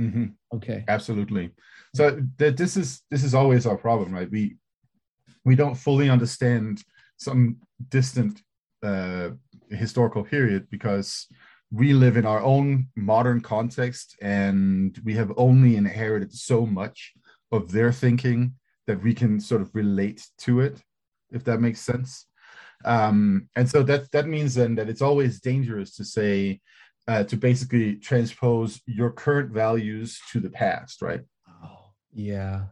Mm-hmm. 0.00 0.28
Okay. 0.54 0.82
Absolutely. 0.88 1.50
So 1.94 2.22
th- 2.38 2.56
this 2.56 2.78
is 2.78 3.02
this 3.10 3.22
is 3.22 3.34
always 3.34 3.66
our 3.66 3.76
problem, 3.76 4.14
right? 4.14 4.30
We 4.30 4.56
we 5.44 5.56
don't 5.56 5.74
fully 5.74 6.08
understand 6.08 6.82
some 7.18 7.58
distant 7.90 8.40
uh, 8.82 9.32
historical 9.68 10.24
period 10.24 10.68
because 10.70 11.28
we 11.70 11.92
live 11.92 12.16
in 12.16 12.26
our 12.26 12.42
own 12.42 12.88
modern 12.96 13.40
context 13.40 14.16
and 14.22 15.00
we 15.04 15.14
have 15.14 15.32
only 15.36 15.76
inherited 15.76 16.32
so 16.32 16.64
much 16.64 17.12
of 17.52 17.72
their 17.72 17.92
thinking 17.92 18.54
that 18.86 19.02
we 19.02 19.12
can 19.14 19.40
sort 19.40 19.60
of 19.60 19.74
relate 19.74 20.26
to 20.38 20.60
it 20.60 20.82
if 21.30 21.44
that 21.44 21.60
makes 21.60 21.80
sense 21.80 22.26
Um, 22.84 23.48
and 23.56 23.68
so 23.68 23.82
that 23.84 24.10
that 24.12 24.26
means 24.28 24.54
then 24.54 24.74
that 24.76 24.88
it's 24.88 25.02
always 25.02 25.40
dangerous 25.40 25.96
to 25.96 26.04
say 26.04 26.60
uh, 27.08 27.24
to 27.24 27.36
basically 27.36 27.96
transpose 27.96 28.80
your 28.86 29.10
current 29.10 29.50
values 29.52 30.20
to 30.32 30.40
the 30.40 30.50
past, 30.50 31.02
right? 31.02 31.22
Oh, 31.48 31.92
yeah, 32.12 32.66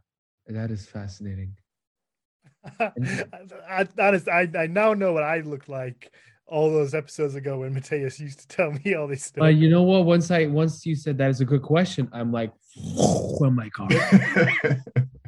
that 0.47 0.71
is 0.71 0.87
fascinating. 0.87 1.57
I, 2.81 3.87
honest, 3.99 4.29
I, 4.29 4.49
I 4.57 4.67
now 4.67 4.95
know 4.95 5.13
what 5.13 5.23
I 5.23 5.41
look 5.41 5.69
like 5.69 6.13
all 6.47 6.71
those 6.71 6.95
episodes 6.95 7.35
ago 7.35 7.61
when 7.61 7.73
Mathias 7.73 8.21
used 8.21 8.41
to 8.41 8.49
tell 8.49 8.73
me 8.85 8.95
all 8.95 9.07
this 9.07 9.25
stuff. 9.25 9.41
But 9.41 9.55
you 9.55 9.71
know 9.71 9.83
what? 9.83 10.05
Once 10.05 10.31
I 10.31 10.47
once 10.47 10.85
you 10.85 10.95
said 10.95 11.19
that 11.19 11.31
is 11.31 11.41
a 11.41 11.45
good 11.45 11.63
question, 11.63 12.09
I'm 12.13 12.33
like, 12.33 12.53
oh 12.99 13.51
my 13.51 13.69
god. 13.71 13.95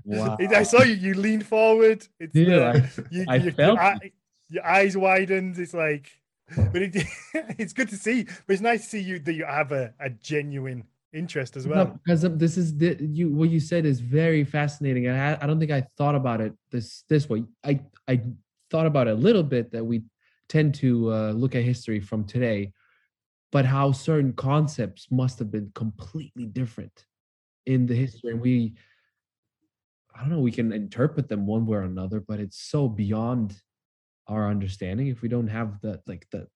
wow. 0.04 0.36
I 0.40 0.62
saw 0.62 0.82
you. 0.82 0.94
You 0.94 1.14
leaned 1.14 1.46
forward. 1.46 2.06
It's 2.20 2.34
yeah, 2.34 2.56
uh, 2.56 2.86
you, 3.10 3.24
I 3.28 3.36
you, 3.36 3.50
felt 3.52 3.78
your, 3.78 4.10
your 4.50 4.66
eyes 4.66 4.96
widened. 4.96 5.58
It's 5.58 5.74
like, 5.74 6.10
but 6.54 6.82
it, 6.82 7.06
it's 7.58 7.72
good 7.72 7.88
to 7.88 7.96
see. 7.96 8.24
But 8.24 8.52
it's 8.52 8.62
nice 8.62 8.82
to 8.82 8.88
see 8.88 9.00
you 9.00 9.18
that 9.20 9.32
you 9.32 9.44
have 9.44 9.72
a, 9.72 9.94
a 9.98 10.10
genuine 10.10 10.84
interest 11.12 11.56
as 11.56 11.66
well. 11.66 11.98
because 12.04 12.22
this 12.22 12.58
is 12.58 12.76
the, 12.76 12.96
you 13.00 13.30
what 13.30 13.48
you 13.48 13.60
said 13.60 13.86
is 13.86 14.00
very 14.00 14.44
fascinating, 14.44 15.06
and 15.06 15.18
I, 15.18 15.38
I 15.40 15.46
don't 15.46 15.58
think 15.58 15.72
I 15.72 15.86
thought 15.96 16.14
about 16.14 16.40
it 16.40 16.52
this 16.70 17.04
this 17.08 17.28
way. 17.28 17.44
I 17.64 17.80
I 18.06 18.20
thought 18.70 18.86
about 18.86 19.08
it 19.08 19.12
a 19.12 19.16
little 19.16 19.42
bit 19.42 19.72
that 19.72 19.84
we 19.84 20.02
tend 20.48 20.74
to 20.76 21.12
uh, 21.12 21.32
look 21.32 21.54
at 21.54 21.62
history 21.62 22.00
from 22.00 22.24
today, 22.24 22.72
but 23.52 23.64
how 23.64 23.92
certain 23.92 24.32
concepts 24.32 25.08
must 25.10 25.38
have 25.38 25.50
been 25.50 25.70
completely 25.74 26.46
different 26.46 27.04
in 27.66 27.86
the 27.86 27.94
history. 27.94 28.32
And 28.32 28.40
we, 28.40 28.74
I 30.14 30.20
don't 30.20 30.30
know, 30.30 30.40
we 30.40 30.52
can 30.52 30.72
interpret 30.72 31.28
them 31.28 31.46
one 31.46 31.66
way 31.66 31.78
or 31.78 31.82
another, 31.82 32.20
but 32.20 32.40
it's 32.40 32.58
so 32.58 32.88
beyond 32.88 33.60
our 34.28 34.48
understanding 34.48 35.06
if 35.08 35.22
we 35.22 35.28
don't 35.28 35.48
have 35.48 35.80
the 35.80 36.00
like 36.06 36.26
the 36.30 36.46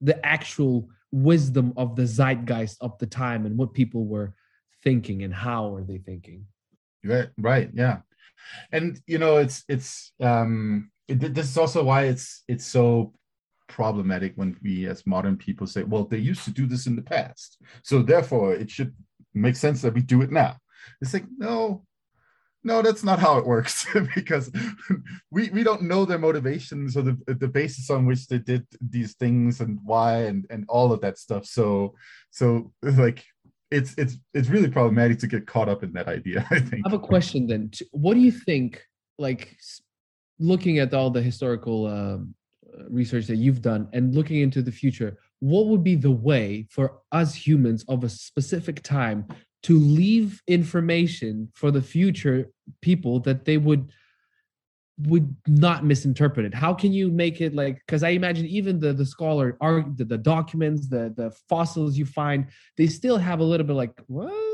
the 0.00 0.24
actual 0.24 0.88
wisdom 1.12 1.72
of 1.76 1.96
the 1.96 2.06
zeitgeist 2.06 2.76
of 2.80 2.96
the 2.98 3.06
time 3.06 3.46
and 3.46 3.56
what 3.56 3.74
people 3.74 4.04
were 4.04 4.34
thinking 4.82 5.22
and 5.22 5.34
how 5.34 5.74
are 5.74 5.84
they 5.84 5.98
thinking 5.98 6.44
right 7.04 7.28
right 7.38 7.70
yeah 7.74 7.98
and 8.72 9.00
you 9.06 9.18
know 9.18 9.36
it's 9.36 9.64
it's 9.68 10.12
um 10.20 10.90
it, 11.08 11.34
this 11.34 11.48
is 11.48 11.58
also 11.58 11.84
why 11.84 12.04
it's 12.04 12.42
it's 12.48 12.66
so 12.66 13.12
problematic 13.70 14.32
when 14.36 14.56
we 14.62 14.86
as 14.86 15.06
modern 15.06 15.36
people 15.36 15.66
say 15.66 15.82
well 15.82 16.04
they 16.04 16.18
used 16.18 16.44
to 16.44 16.50
do 16.50 16.66
this 16.66 16.86
in 16.86 16.96
the 16.96 17.02
past. 17.02 17.58
So 17.82 18.02
therefore 18.02 18.54
it 18.54 18.70
should 18.70 18.94
make 19.32 19.56
sense 19.56 19.80
that 19.82 19.94
we 19.94 20.02
do 20.02 20.22
it 20.22 20.30
now. 20.30 20.56
It's 21.00 21.14
like 21.14 21.24
no 21.38 21.84
no 22.62 22.82
that's 22.82 23.02
not 23.02 23.18
how 23.18 23.38
it 23.38 23.46
works 23.46 23.86
because 24.14 24.50
we 25.30 25.48
we 25.50 25.62
don't 25.62 25.82
know 25.82 26.04
their 26.04 26.18
motivations 26.18 26.96
or 26.96 27.02
the, 27.02 27.16
the 27.26 27.48
basis 27.48 27.88
on 27.90 28.06
which 28.06 28.26
they 28.26 28.38
did 28.38 28.66
these 28.80 29.14
things 29.14 29.60
and 29.60 29.78
why 29.84 30.24
and 30.24 30.46
and 30.50 30.64
all 30.68 30.92
of 30.92 31.00
that 31.00 31.18
stuff. 31.18 31.46
So 31.46 31.94
so 32.30 32.72
like 32.82 33.24
it's 33.70 33.94
it's 33.96 34.16
it's 34.34 34.48
really 34.48 34.68
problematic 34.68 35.18
to 35.20 35.26
get 35.26 35.46
caught 35.46 35.68
up 35.68 35.82
in 35.82 35.92
that 35.92 36.08
idea 36.08 36.46
i 36.50 36.58
think. 36.58 36.82
I 36.84 36.90
have 36.90 37.00
a 37.00 37.06
question 37.06 37.46
then. 37.46 37.70
What 37.92 38.14
do 38.14 38.20
you 38.20 38.32
think 38.32 38.82
like 39.18 39.56
looking 40.38 40.78
at 40.78 40.92
all 40.94 41.10
the 41.10 41.22
historical 41.22 41.86
um, 41.86 42.34
research 42.88 43.26
that 43.26 43.36
you've 43.36 43.62
done 43.62 43.88
and 43.92 44.14
looking 44.14 44.40
into 44.40 44.62
the 44.62 44.72
future, 44.72 45.18
what 45.40 45.66
would 45.66 45.82
be 45.82 45.94
the 45.94 46.10
way 46.10 46.66
for 46.70 47.00
us 47.12 47.34
humans 47.34 47.84
of 47.88 48.04
a 48.04 48.08
specific 48.08 48.82
time 48.82 49.26
to 49.62 49.78
leave 49.78 50.42
information 50.46 51.50
for 51.54 51.70
the 51.70 51.82
future 51.82 52.50
people 52.80 53.20
that 53.20 53.44
they 53.44 53.58
would 53.58 53.90
would 55.04 55.34
not 55.46 55.84
misinterpret 55.84 56.44
it? 56.44 56.54
How 56.54 56.74
can 56.74 56.92
you 56.92 57.10
make 57.10 57.40
it 57.40 57.54
like 57.54 57.80
because 57.86 58.02
i 58.02 58.10
imagine 58.10 58.46
even 58.46 58.78
the 58.78 58.92
the 58.92 59.06
scholar 59.06 59.56
are 59.60 59.84
the, 59.96 60.04
the 60.04 60.18
documents 60.18 60.88
the 60.88 61.12
the 61.16 61.30
fossils 61.48 61.96
you 61.96 62.04
find 62.04 62.48
they 62.76 62.86
still 62.86 63.16
have 63.16 63.40
a 63.40 63.44
little 63.44 63.66
bit 63.66 63.76
like 63.76 63.92
well, 64.08 64.49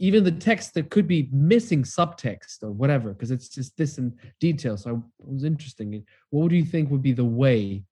even 0.00 0.24
the 0.24 0.32
text 0.32 0.74
that 0.74 0.90
could 0.90 1.06
be 1.06 1.28
missing 1.30 1.84
subtext 1.84 2.62
or 2.62 2.72
whatever 2.72 3.12
because 3.12 3.30
it's 3.30 3.48
just 3.48 3.76
this 3.76 3.98
in 3.98 4.12
detail 4.40 4.76
so 4.76 5.02
it 5.20 5.32
was 5.32 5.44
interesting 5.44 6.04
what 6.30 6.48
do 6.48 6.56
you 6.56 6.64
think 6.64 6.90
would 6.90 7.02
be 7.02 7.12
the 7.12 7.24
way 7.24 7.84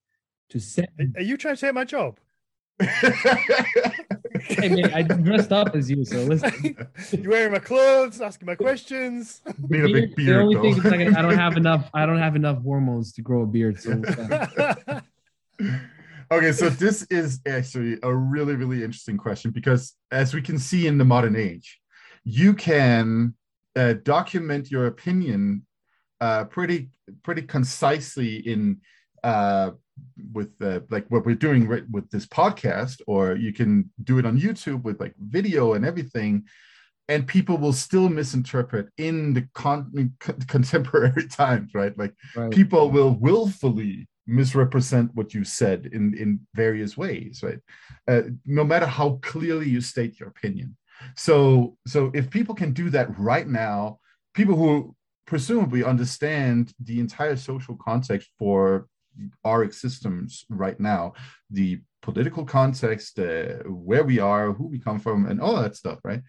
to 0.49 0.59
set 0.59 0.91
are 1.17 1.23
you 1.23 1.37
trying 1.37 1.55
to 1.55 1.61
take 1.61 1.75
my 1.75 1.85
job 1.85 2.19
hey 4.49 4.69
man, 4.69 4.95
I 4.95 5.03
dressed 5.03 5.53
up 5.53 5.75
as 5.75 5.91
you, 5.91 6.05
so 6.05 6.19
listen. 6.19 6.77
You're 7.13 7.31
wearing 7.31 7.53
my 7.53 7.59
clothes, 7.59 8.21
asking 8.21 8.47
my 8.47 8.55
questions. 8.55 9.41
Need 9.69 9.85
a 9.85 9.93
big 9.93 10.15
beard. 10.15 10.29
The 10.29 10.41
only 10.41 10.57
thing 10.57 10.79
is 10.79 10.85
like 10.85 11.17
I 11.17 11.23
don't 11.23 11.37
have 11.37 11.57
enough. 11.57 11.91
I 11.93 12.07
don't 12.07 12.19
have 12.19 12.37
enough 12.37 12.63
hormones 12.63 13.13
to 13.15 13.23
grow 13.23 13.43
a 13.43 13.47
beard. 13.47 13.81
So. 13.81 14.01
Uh, 14.01 15.01
okay, 16.31 16.53
so 16.53 16.69
this 16.69 17.03
is 17.11 17.41
actually 17.47 17.99
a 18.03 18.15
really, 18.15 18.55
really 18.55 18.85
interesting 18.85 19.17
question 19.17 19.51
because, 19.51 19.95
as 20.13 20.33
we 20.33 20.41
can 20.41 20.59
see 20.59 20.87
in 20.87 20.99
the 20.99 21.05
modern 21.05 21.35
age, 21.35 21.81
you 22.29 22.53
can 22.53 23.35
uh, 23.75 23.95
document 24.03 24.71
your 24.71 24.87
opinion 24.87 25.65
uh, 26.21 26.45
pretty 26.45 26.91
pretty 27.23 27.41
concisely 27.41 28.37
in 28.37 28.79
uh, 29.25 29.71
with 30.35 30.51
like 30.91 31.07
what 31.09 31.25
we're 31.25 31.35
doing 31.35 31.67
right 31.67 31.89
with 31.91 32.11
this 32.11 32.27
podcast, 32.27 33.01
or 33.07 33.35
you 33.35 33.55
can 33.55 33.91
do 34.05 34.19
it 34.19 34.27
on 34.27 34.39
YouTube 34.39 34.83
with 34.83 35.01
like 35.01 35.15
video 35.19 35.73
and 35.73 35.87
everything, 35.87 36.45
and 37.09 37.27
people 37.27 37.57
will 37.57 37.73
still 37.73 38.11
misinterpret 38.11 38.89
in 38.99 39.33
the 39.33 39.49
con- 39.55 40.13
contemporary 40.49 41.27
times, 41.31 41.71
right? 41.73 41.97
Like 41.97 42.15
right. 42.37 42.51
people 42.51 42.91
will 42.91 43.15
willfully 43.15 44.07
misrepresent 44.27 45.15
what 45.15 45.33
you 45.33 45.45
said 45.45 45.89
in 45.93 46.15
in 46.15 46.41
various 46.55 46.95
ways, 46.95 47.43
right? 47.43 47.61
Uh, 48.07 48.23
no 48.45 48.65
matter 48.65 48.87
how 48.87 49.19
clearly 49.23 49.71
you 49.71 49.81
state 49.81 50.21
your 50.21 50.29
opinion. 50.29 50.77
So, 51.17 51.77
so 51.87 52.11
if 52.15 52.31
people 52.31 52.55
can 52.55 52.73
do 52.73 52.91
that 52.91 53.19
right 53.19 53.49
now, 53.49 53.99
people 54.35 54.57
who 54.57 54.95
presumably 55.27 55.85
understand 55.85 56.73
the 56.83 57.01
entire 57.01 57.37
social 57.37 57.77
context 57.77 58.31
for 58.39 58.89
our 59.45 59.71
systems 59.71 60.45
right 60.49 60.79
now, 60.79 61.13
the 61.51 61.81
political 62.03 62.45
context, 62.45 63.19
uh, 63.19 63.63
where 63.67 64.05
we 64.05 64.19
are, 64.19 64.53
who 64.53 64.67
we 64.69 64.79
come 64.79 65.01
from, 65.01 65.27
and 65.27 65.41
all 65.41 65.61
that 65.61 65.77
stuff, 65.77 65.99
right? 66.05 66.23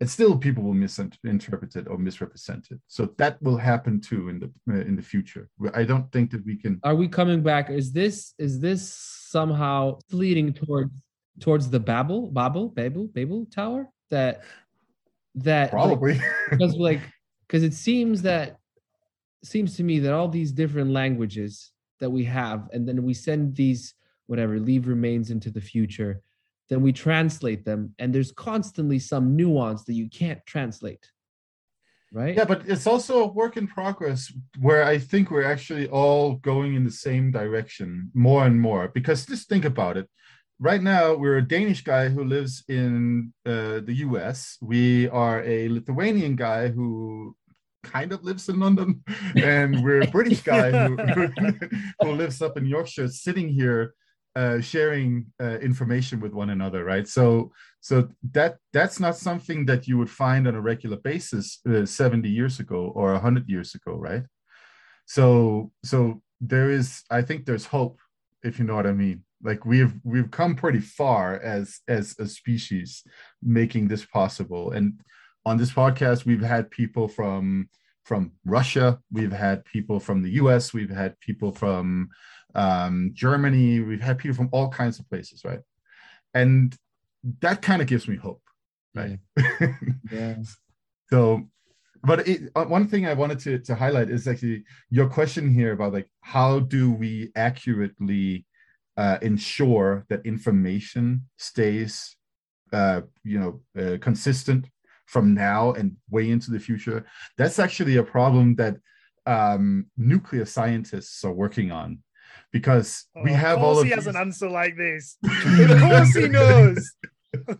And 0.00 0.10
still, 0.10 0.36
people 0.36 0.64
will 0.64 0.74
misinterpret 0.74 1.76
it 1.76 1.86
or 1.86 1.96
misrepresent 1.96 2.72
it. 2.72 2.80
So 2.88 3.14
that 3.18 3.40
will 3.40 3.56
happen 3.56 4.00
too 4.00 4.28
in 4.28 4.40
the 4.40 4.50
uh, 4.68 4.80
in 4.80 4.96
the 4.96 5.02
future. 5.02 5.48
I 5.74 5.84
don't 5.84 6.10
think 6.10 6.32
that 6.32 6.44
we 6.44 6.56
can. 6.56 6.80
Are 6.82 6.96
we 6.96 7.06
coming 7.06 7.40
back? 7.40 7.70
Is 7.70 7.92
this 7.92 8.34
is 8.36 8.58
this 8.58 8.92
somehow 8.92 10.00
leading 10.10 10.52
towards 10.52 10.90
towards 11.38 11.70
the 11.70 11.78
Babel 11.78 12.32
Babel 12.32 12.68
Babel 12.68 13.06
Babel 13.06 13.46
Tower? 13.46 13.88
That 14.12 14.42
that 15.34 15.70
probably. 15.70 16.20
because 16.50 16.76
like 16.76 17.00
because 17.48 17.64
it 17.64 17.74
seems 17.74 18.22
that 18.22 18.58
seems 19.42 19.76
to 19.76 19.82
me 19.82 19.98
that 19.98 20.12
all 20.12 20.28
these 20.28 20.52
different 20.52 20.90
languages 20.90 21.72
that 21.98 22.10
we 22.10 22.24
have 22.24 22.68
and 22.72 22.86
then 22.86 23.02
we 23.02 23.14
send 23.14 23.56
these 23.56 23.94
whatever 24.26 24.60
leave 24.60 24.86
remains 24.86 25.30
into 25.30 25.50
the 25.50 25.60
future 25.60 26.22
then 26.68 26.80
we 26.80 26.92
translate 26.92 27.64
them 27.64 27.94
and 27.98 28.14
there's 28.14 28.32
constantly 28.32 28.98
some 28.98 29.36
nuance 29.36 29.82
that 29.84 29.94
you 29.94 30.08
can't 30.08 30.40
translate. 30.46 31.10
Right? 32.12 32.36
Yeah 32.36 32.44
but 32.44 32.62
it's 32.66 32.86
also 32.86 33.24
a 33.24 33.26
work 33.26 33.56
in 33.56 33.66
progress 33.66 34.30
where 34.60 34.84
i 34.84 34.98
think 34.98 35.30
we're 35.30 35.50
actually 35.54 35.88
all 35.88 36.34
going 36.36 36.74
in 36.74 36.84
the 36.84 36.98
same 37.08 37.30
direction 37.30 38.10
more 38.12 38.44
and 38.44 38.60
more 38.60 38.88
because 38.88 39.24
just 39.24 39.48
think 39.48 39.64
about 39.64 39.96
it 39.96 40.08
right 40.62 40.82
now 40.82 41.12
we're 41.14 41.38
a 41.38 41.48
Danish 41.56 41.82
guy 41.82 42.08
who 42.08 42.22
lives 42.22 42.62
in 42.68 43.32
uh, 43.44 43.82
the 43.88 43.94
US. 44.06 44.56
We 44.62 45.08
are 45.08 45.42
a 45.42 45.68
Lithuanian 45.68 46.36
guy 46.36 46.68
who 46.68 47.34
kind 47.82 48.12
of 48.12 48.22
lives 48.22 48.48
in 48.48 48.60
London, 48.60 49.02
and 49.36 49.82
we're 49.82 50.02
a 50.02 50.06
British 50.06 50.40
guy 50.52 50.70
who, 50.70 50.96
who 52.00 52.12
lives 52.12 52.40
up 52.40 52.56
in 52.56 52.64
Yorkshire, 52.64 53.08
sitting 53.08 53.48
here 53.48 53.94
uh, 54.36 54.60
sharing 54.60 55.26
uh, 55.42 55.58
information 55.58 56.20
with 56.20 56.32
one 56.32 56.50
another, 56.50 56.84
right? 56.84 57.08
So, 57.08 57.50
so 57.80 58.08
that 58.30 58.56
that's 58.72 59.00
not 59.00 59.16
something 59.16 59.66
that 59.66 59.88
you 59.88 59.98
would 59.98 60.08
find 60.08 60.46
on 60.46 60.54
a 60.54 60.60
regular 60.60 60.96
basis 60.96 61.58
uh, 61.68 61.84
70 61.84 62.30
years 62.30 62.60
ago 62.60 62.92
or 62.94 63.12
100 63.14 63.48
years 63.48 63.74
ago, 63.74 63.96
right? 63.96 64.22
So, 65.06 65.72
so 65.84 66.22
there 66.40 66.70
is, 66.70 67.02
I 67.10 67.22
think, 67.22 67.46
there's 67.46 67.66
hope, 67.66 67.98
if 68.44 68.58
you 68.60 68.64
know 68.64 68.76
what 68.76 68.86
I 68.86 68.92
mean 68.92 69.24
like 69.42 69.64
we've 69.64 69.94
we've 70.04 70.30
come 70.30 70.54
pretty 70.54 70.80
far 70.80 71.40
as 71.40 71.80
as 71.88 72.16
a 72.18 72.26
species 72.26 73.02
making 73.42 73.88
this 73.88 74.04
possible. 74.04 74.72
And 74.72 75.00
on 75.44 75.56
this 75.56 75.72
podcast 75.72 76.24
we've 76.24 76.42
had 76.42 76.70
people 76.70 77.08
from 77.08 77.68
from 78.04 78.32
russia 78.44 78.98
we've 79.12 79.32
had 79.32 79.64
people 79.64 80.00
from 80.00 80.22
the 80.22 80.30
us 80.30 80.72
we've 80.74 80.90
had 80.90 81.18
people 81.20 81.52
from 81.52 82.08
um, 82.54 83.10
germany 83.14 83.80
we've 83.80 84.00
had 84.02 84.18
people 84.18 84.36
from 84.36 84.48
all 84.52 84.68
kinds 84.68 84.98
of 84.98 85.08
places 85.08 85.42
right? 85.44 85.60
And 86.34 86.74
that 87.40 87.62
kind 87.62 87.80
of 87.82 87.88
gives 87.88 88.08
me 88.08 88.16
hope 88.16 88.42
right? 88.94 89.18
Yeah. 90.10 90.36
so 91.10 91.48
but 92.04 92.26
it, 92.26 92.50
uh, 92.56 92.64
one 92.64 92.88
thing 92.88 93.06
I 93.06 93.14
wanted 93.14 93.38
to, 93.40 93.60
to 93.60 93.76
highlight 93.76 94.10
is 94.10 94.26
actually 94.26 94.64
your 94.90 95.08
question 95.08 95.54
here 95.54 95.72
about 95.72 95.92
like 95.92 96.08
how 96.20 96.58
do 96.58 96.90
we 96.90 97.30
accurately 97.36 98.44
uh, 98.96 99.18
ensure 99.22 100.04
that 100.08 100.24
information 100.26 101.22
stays, 101.38 102.16
uh, 102.72 103.00
you 103.24 103.38
know, 103.40 103.60
uh, 103.80 103.96
consistent 104.00 104.68
from 105.06 105.34
now 105.34 105.72
and 105.72 105.96
way 106.10 106.30
into 106.30 106.50
the 106.50 106.60
future. 106.60 107.04
That's 107.38 107.58
actually 107.58 107.96
a 107.96 108.02
problem 108.02 108.54
that 108.56 108.76
um, 109.26 109.86
nuclear 109.96 110.44
scientists 110.44 111.24
are 111.24 111.32
working 111.32 111.70
on 111.70 111.98
because 112.52 113.06
we 113.24 113.30
Oh, 113.30 113.34
have 113.34 113.58
of 113.58 113.64
all 113.64 113.78
of 113.78 113.84
he 113.84 113.90
has 113.92 114.04
these- 114.04 114.14
an 114.14 114.20
answer 114.20 114.48
like 114.48 114.76
this. 114.76 115.16
of 115.24 115.80
course 115.80 116.14
he 116.14 116.28
knows. 116.28 116.92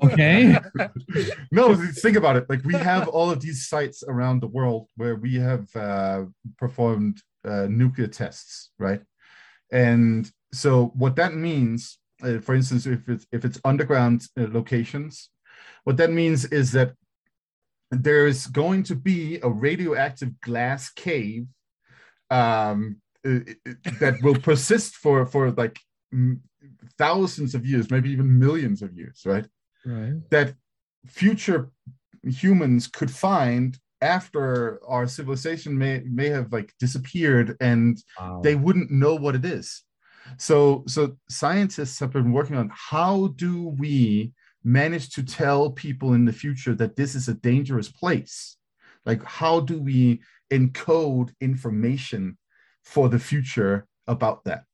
Okay. 0.03 0.57
no 1.51 1.75
think 2.05 2.17
about 2.19 2.37
it 2.37 2.45
like 2.51 2.63
we 2.65 2.75
have 2.75 3.09
all 3.09 3.31
of 3.31 3.41
these 3.41 3.69
sites 3.69 4.03
around 4.07 4.41
the 4.41 4.47
world 4.47 4.87
where 4.97 5.17
we 5.17 5.37
have 5.37 5.65
uh, 5.75 6.25
performed 6.59 7.23
uh, 7.47 7.67
nuclear 7.71 8.07
tests 8.07 8.71
right 8.79 9.01
and 9.71 10.31
so 10.53 10.93
what 10.95 11.17
that 11.17 11.35
means 11.35 11.99
uh, 12.23 12.39
for 12.39 12.55
instance 12.55 12.87
if 12.87 13.09
it's 13.09 13.27
if 13.33 13.45
it's 13.45 13.61
underground 13.65 14.27
uh, 14.39 14.47
locations 14.51 15.31
what 15.85 15.97
that 15.97 16.11
means 16.11 16.45
is 16.47 16.73
that 16.73 16.93
there's 17.91 18.47
going 18.47 18.83
to 18.83 18.95
be 18.95 19.39
a 19.43 19.49
radioactive 19.49 20.41
glass 20.41 20.91
cave 20.91 21.47
um, 22.31 22.97
that 23.25 24.19
will 24.23 24.39
persist 24.39 24.97
for 24.97 25.27
for 25.27 25.51
like 25.53 25.79
thousands 26.99 27.55
of 27.55 27.67
years 27.67 27.91
maybe 27.91 28.11
even 28.11 28.39
millions 28.39 28.83
of 28.83 28.93
years 28.95 29.23
right 29.25 29.47
Right. 29.85 30.15
that 30.31 30.55
future 31.07 31.71
humans 32.23 32.87
could 32.87 33.11
find 33.11 33.77
after 34.01 34.81
our 34.87 35.09
civilization 35.09 35.77
may 35.77 36.01
may 36.21 36.29
have 36.29 36.53
like 36.53 36.73
disappeared 36.79 37.57
and 37.61 37.99
Wow. 38.21 38.41
they 38.45 38.55
wouldn't 38.55 38.91
know 38.93 39.15
what 39.17 39.35
it 39.35 39.45
is 39.45 39.83
so 40.39 40.85
so 40.87 41.17
scientists 41.29 41.99
have 42.01 42.13
been 42.13 42.33
working 42.33 42.57
on 42.57 42.71
how 42.73 43.29
do 43.37 43.69
we 43.79 44.33
manage 44.65 45.11
to 45.11 45.23
tell 45.23 45.71
people 45.71 46.15
in 46.15 46.25
the 46.25 46.33
future 46.33 46.75
that 46.75 46.97
this 46.97 47.15
is 47.15 47.29
a 47.29 47.35
dangerous 47.35 47.91
place? 47.91 48.57
Like 49.05 49.25
how 49.25 49.61
do 49.61 49.81
we 49.81 50.21
encode 50.51 51.31
information 51.41 52.39
for 52.85 53.09
the 53.09 53.19
future 53.19 53.87
about 54.07 54.45
that? 54.45 54.65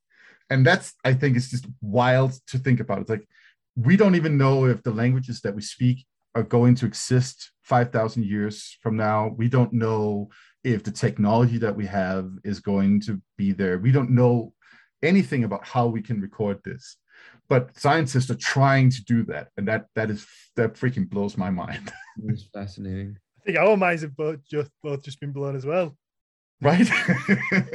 And 0.50 0.64
that's 0.66 0.94
i 1.04 1.12
think 1.12 1.36
it's 1.36 1.50
just 1.50 1.66
wild 1.80 2.32
to 2.48 2.58
think 2.58 2.80
about. 2.80 3.00
It's 3.00 3.10
like 3.10 3.28
we 3.76 3.96
don't 3.96 4.16
even 4.16 4.36
know 4.36 4.66
if 4.66 4.82
the 4.82 4.90
languages 4.90 5.40
that 5.42 5.54
we 5.54 5.62
speak 5.62 6.06
are 6.34 6.42
going 6.42 6.74
to 6.76 6.86
exist 6.86 7.52
5000 7.62 8.24
years 8.24 8.76
from 8.82 8.96
now. 8.96 9.34
We 9.36 9.48
don't 9.48 9.72
know 9.72 10.30
if 10.64 10.82
the 10.82 10.90
technology 10.90 11.58
that 11.58 11.76
we 11.76 11.86
have 11.86 12.30
is 12.44 12.60
going 12.60 13.00
to 13.02 13.20
be 13.36 13.52
there. 13.52 13.78
We 13.78 13.92
don't 13.92 14.10
know 14.10 14.52
anything 15.02 15.44
about 15.44 15.64
how 15.66 15.86
we 15.86 16.02
can 16.02 16.20
record 16.20 16.58
this 16.64 16.96
but 17.48 17.76
scientists 17.78 18.30
are 18.30 18.36
trying 18.36 18.90
to 18.90 19.02
do 19.04 19.24
that 19.24 19.48
and 19.56 19.66
that 19.68 19.86
that 19.94 20.10
is 20.10 20.26
that 20.56 20.74
freaking 20.74 21.08
blows 21.08 21.36
my 21.36 21.50
mind 21.50 21.92
It's 22.28 22.42
fascinating. 22.52 23.16
I 23.40 23.44
think 23.46 23.58
our 23.58 23.76
minds 23.76 24.02
have 24.02 24.16
both 24.16 24.40
just 24.44 24.70
both 24.82 25.02
just 25.04 25.20
been 25.20 25.32
blown 25.32 25.54
as 25.56 25.64
well. 25.64 25.96
right 26.60 26.88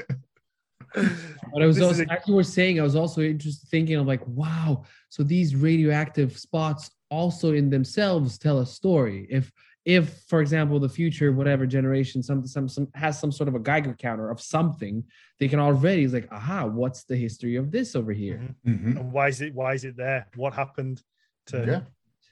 But 0.95 1.61
I 1.61 1.65
was 1.65 1.77
This 1.77 1.85
also, 1.85 2.03
a- 2.03 2.13
as 2.13 2.27
you 2.27 2.35
were 2.35 2.43
saying, 2.43 2.79
I 2.79 2.83
was 2.83 2.95
also 2.95 3.21
interested 3.21 3.67
thinking 3.69 3.95
of 3.95 4.05
like, 4.05 4.25
wow, 4.27 4.83
so 5.09 5.23
these 5.23 5.55
radioactive 5.55 6.37
spots 6.37 6.91
also 7.09 7.53
in 7.53 7.69
themselves 7.69 8.37
tell 8.37 8.59
a 8.59 8.65
story. 8.65 9.25
If 9.29 9.51
if, 9.85 10.21
for 10.29 10.39
example, 10.41 10.79
the 10.79 10.87
future, 10.89 11.31
whatever 11.33 11.65
generation, 11.65 12.23
some 12.23 12.45
some 12.47 12.67
some 12.69 12.87
has 12.95 13.19
some 13.19 13.31
sort 13.31 13.49
of 13.49 13.55
a 13.55 13.59
Geiger 13.59 13.93
counter 13.93 14.29
of 14.31 14.39
something, 14.41 15.03
they 15.39 15.47
can 15.47 15.59
already 15.59 16.03
is 16.03 16.13
like, 16.13 16.29
aha, 16.31 16.65
what's 16.65 17.03
the 17.03 17.15
history 17.17 17.55
of 17.57 17.71
this 17.71 17.95
over 17.95 18.13
here? 18.13 18.37
Mhm. 18.65 18.79
Mhm. 18.79 18.97
And 18.99 19.11
why 19.11 19.27
is 19.27 19.41
it 19.41 19.53
why 19.53 19.73
is 19.73 19.83
it 19.83 19.97
there? 19.97 20.27
What 20.35 20.53
happened 20.53 21.01
to 21.47 21.57
yeah 21.65 21.81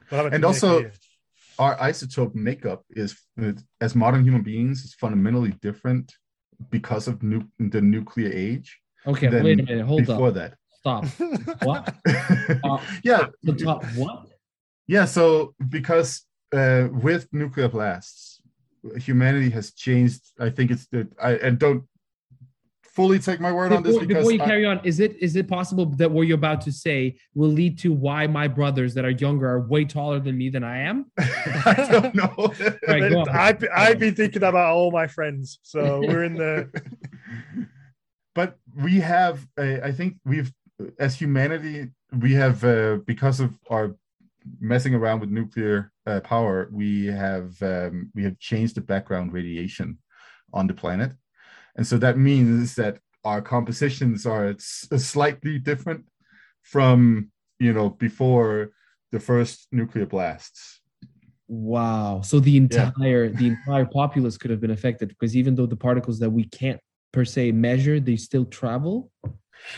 what 0.09 0.17
happened 0.17 0.35
And 0.35 0.41
to 0.43 0.47
also- 0.47 0.79
here? 0.79 0.93
our 1.59 1.75
isotope 1.77 2.33
makeup 2.33 2.81
is 2.89 3.09
as 3.81 3.93
modern 3.95 4.23
human 4.23 4.41
beings 4.41 4.83
is 4.85 4.93
fundamentally 4.93 5.51
different 5.61 6.13
because 6.69 7.07
of 7.07 7.21
nu- 7.21 7.49
the 7.59 7.81
nuclear 7.81 8.31
age 8.31 8.79
Okay, 9.05 9.27
than 9.27 9.43
wait 9.43 9.59
a 9.59 9.63
minute, 9.63 9.85
hold 9.85 10.01
up. 10.01 10.07
before 10.07 10.27
up, 10.29 10.33
that 10.35 10.51
stop. 10.79 11.03
What? 11.69 11.83
Uh, 12.63 12.79
yeah 13.03 13.27
The 13.43 13.53
top 13.53 13.83
what? 14.01 14.27
yeah 14.87 15.05
so 15.05 15.53
because 15.77 16.09
uh, 16.53 16.87
with 16.91 17.27
nuclear 17.31 17.67
blasts 17.67 18.41
humanity 18.97 19.49
has 19.49 19.71
changed 19.73 20.21
i 20.39 20.49
think 20.49 20.71
it's 20.71 20.87
the 20.87 21.07
i 21.21 21.33
and 21.35 21.59
don't 21.59 21.83
fully 22.93 23.19
take 23.19 23.39
my 23.39 23.51
word 23.51 23.71
on 23.71 23.83
this 23.83 23.93
Before, 23.93 24.07
because 24.07 24.23
before 24.23 24.31
you 24.33 24.41
I- 24.41 24.45
carry 24.45 24.65
on, 24.65 24.81
is 24.83 24.99
it 24.99 25.15
is 25.21 25.35
it 25.35 25.47
possible 25.47 25.85
that 25.85 26.11
what 26.11 26.27
you're 26.27 26.35
about 26.35 26.61
to 26.61 26.71
say 26.71 27.15
will 27.33 27.49
lead 27.49 27.79
to 27.79 27.93
why 27.93 28.27
my 28.27 28.47
brothers 28.47 28.93
that 28.95 29.05
are 29.05 29.11
younger 29.11 29.49
are 29.49 29.61
way 29.61 29.85
taller 29.85 30.19
than 30.19 30.37
me 30.37 30.49
than 30.49 30.63
I 30.63 30.79
am? 30.79 31.09
I 31.17 31.87
don't 31.89 32.15
know. 32.15 32.53
Right. 32.87 33.27
I've, 33.29 33.63
I've 33.73 33.99
been 33.99 34.15
thinking 34.15 34.43
about 34.43 34.55
all 34.75 34.91
my 34.91 35.07
friends, 35.07 35.59
so 35.63 36.01
we're 36.01 36.23
in 36.23 36.33
the 36.33 36.69
but 38.35 38.57
we 38.75 38.99
have, 38.99 39.47
uh, 39.57 39.77
I 39.83 39.91
think 39.91 40.17
we've, 40.25 40.51
as 40.99 41.15
humanity, 41.15 41.89
we 42.17 42.33
have, 42.33 42.63
uh, 42.63 42.97
because 43.05 43.39
of 43.39 43.57
our 43.69 43.95
messing 44.59 44.95
around 44.95 45.21
with 45.21 45.29
nuclear 45.29 45.90
uh, 46.05 46.19
power, 46.21 46.69
we 46.71 47.05
have 47.05 47.61
um, 47.61 48.11
we 48.15 48.23
have 48.23 48.39
changed 48.39 48.75
the 48.75 48.81
background 48.81 49.33
radiation 49.33 49.97
on 50.53 50.67
the 50.67 50.73
planet, 50.73 51.13
and 51.75 51.85
so 51.85 51.97
that 51.97 52.17
means 52.17 52.75
that 52.75 52.99
our 53.23 53.41
compositions 53.41 54.25
are 54.25 54.49
s- 54.49 54.87
slightly 54.97 55.59
different 55.59 56.05
from 56.63 57.29
you 57.59 57.73
know 57.73 57.89
before 57.89 58.71
the 59.11 59.19
first 59.19 59.67
nuclear 59.71 60.05
blasts. 60.05 60.81
Wow. 61.47 62.21
So 62.21 62.39
the 62.39 62.55
entire 62.55 63.29
the 63.29 63.47
entire 63.47 63.85
populace 63.85 64.37
could 64.37 64.51
have 64.51 64.61
been 64.61 64.71
affected 64.71 65.09
because 65.09 65.35
even 65.35 65.53
though 65.55 65.65
the 65.65 65.75
particles 65.75 66.17
that 66.19 66.29
we 66.29 66.45
can't 66.45 66.79
per 67.11 67.25
se 67.25 67.51
measure, 67.51 67.99
they 67.99 68.15
still 68.15 68.45
travel. 68.45 69.11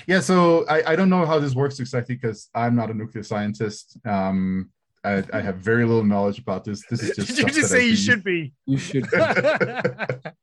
Yeah, 0.08 0.20
so 0.20 0.66
I, 0.68 0.94
I 0.94 0.96
don't 0.96 1.10
know 1.10 1.26
how 1.26 1.40
this 1.40 1.56
works 1.56 1.80
exactly 1.80 2.16
because 2.16 2.48
I'm 2.54 2.76
not 2.76 2.92
a 2.92 2.94
nuclear 2.94 3.24
scientist. 3.24 3.98
Um, 4.06 4.70
I, 5.04 5.24
I 5.34 5.42
have 5.42 5.58
very 5.58 5.86
little 5.86 6.04
knowledge 6.04 6.40
about 6.40 6.64
this. 6.64 6.84
This 6.90 7.02
is 7.04 7.16
just 7.16 7.28
Did 7.30 7.38
you 7.40 7.46
just 7.54 7.70
say 7.72 7.78
I've 7.78 7.84
you 7.84 7.90
been- 7.92 7.98
should 7.98 8.24
be? 8.24 8.54
You 8.66 8.78
should. 8.78 9.06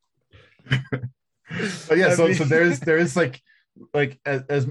But 1.89 1.99
yeah, 1.99 2.15
so 2.15 2.33
so 2.33 2.45
there 2.45 2.63
is 2.63 2.79
there 2.81 2.99
is 2.99 3.17
like 3.17 3.41
like 3.93 4.21
as, 4.25 4.43
as 4.49 4.69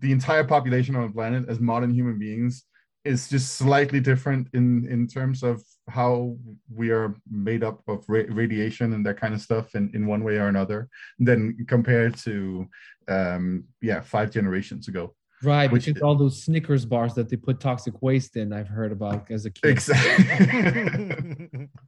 the 0.00 0.12
entire 0.12 0.44
population 0.44 0.94
on 0.94 1.06
the 1.06 1.12
planet 1.12 1.48
as 1.48 1.58
modern 1.58 1.90
human 1.94 2.18
beings 2.18 2.64
is 3.04 3.28
just 3.30 3.54
slightly 3.56 4.00
different 4.00 4.48
in 4.52 4.86
in 4.90 5.06
terms 5.06 5.42
of 5.42 5.62
how 5.88 6.36
we 6.70 6.90
are 6.90 7.14
made 7.30 7.64
up 7.64 7.80
of 7.88 8.04
ra- 8.08 8.28
radiation 8.28 8.92
and 8.92 9.06
that 9.06 9.18
kind 9.18 9.32
of 9.32 9.40
stuff 9.40 9.74
in, 9.74 9.90
in 9.94 10.06
one 10.06 10.22
way 10.22 10.36
or 10.36 10.48
another 10.48 10.88
than 11.18 11.56
compared 11.66 12.14
to 12.18 12.66
um 13.08 13.64
yeah 13.80 14.00
five 14.00 14.30
generations 14.30 14.88
ago 14.88 15.14
Right, 15.42 15.70
Which- 15.70 15.86
because 15.86 16.02
all 16.02 16.16
those 16.16 16.42
Snickers 16.42 16.84
bars 16.84 17.14
that 17.14 17.28
they 17.28 17.36
put 17.36 17.60
toxic 17.60 18.02
waste 18.02 18.36
in, 18.36 18.52
I've 18.52 18.68
heard 18.68 18.90
about 18.92 19.30
as 19.30 19.46
a 19.46 19.50
kid. 19.50 19.70
exactly 19.70 21.68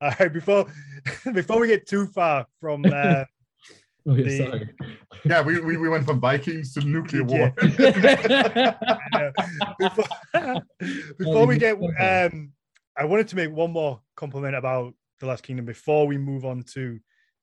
All 0.00 0.12
right, 0.18 0.32
before 0.32 0.66
before 1.32 1.60
we 1.60 1.68
get 1.68 1.86
too 1.86 2.06
far 2.06 2.46
from 2.60 2.84
uh, 2.92 3.24
Oh, 4.06 4.14
yeah, 4.16 4.24
the- 4.24 4.36
sorry. 4.36 4.68
yeah 5.24 5.40
we, 5.40 5.58
we, 5.60 5.78
we 5.78 5.88
went 5.88 6.04
from 6.04 6.20
vikings 6.20 6.74
to 6.74 6.80
nuclear 6.82 7.24
war 7.24 7.54
before, 9.78 10.04
before 11.18 11.46
we 11.46 11.56
get 11.56 11.78
um 11.98 12.52
i 12.98 13.04
wanted 13.04 13.26
to 13.28 13.36
make 13.36 13.50
one 13.50 13.70
more 13.70 14.02
compliment 14.14 14.54
about 14.56 14.92
the 15.20 15.26
last 15.26 15.42
kingdom 15.42 15.64
before 15.64 16.06
we 16.06 16.18
move 16.18 16.44
on 16.44 16.62
to 16.74 16.98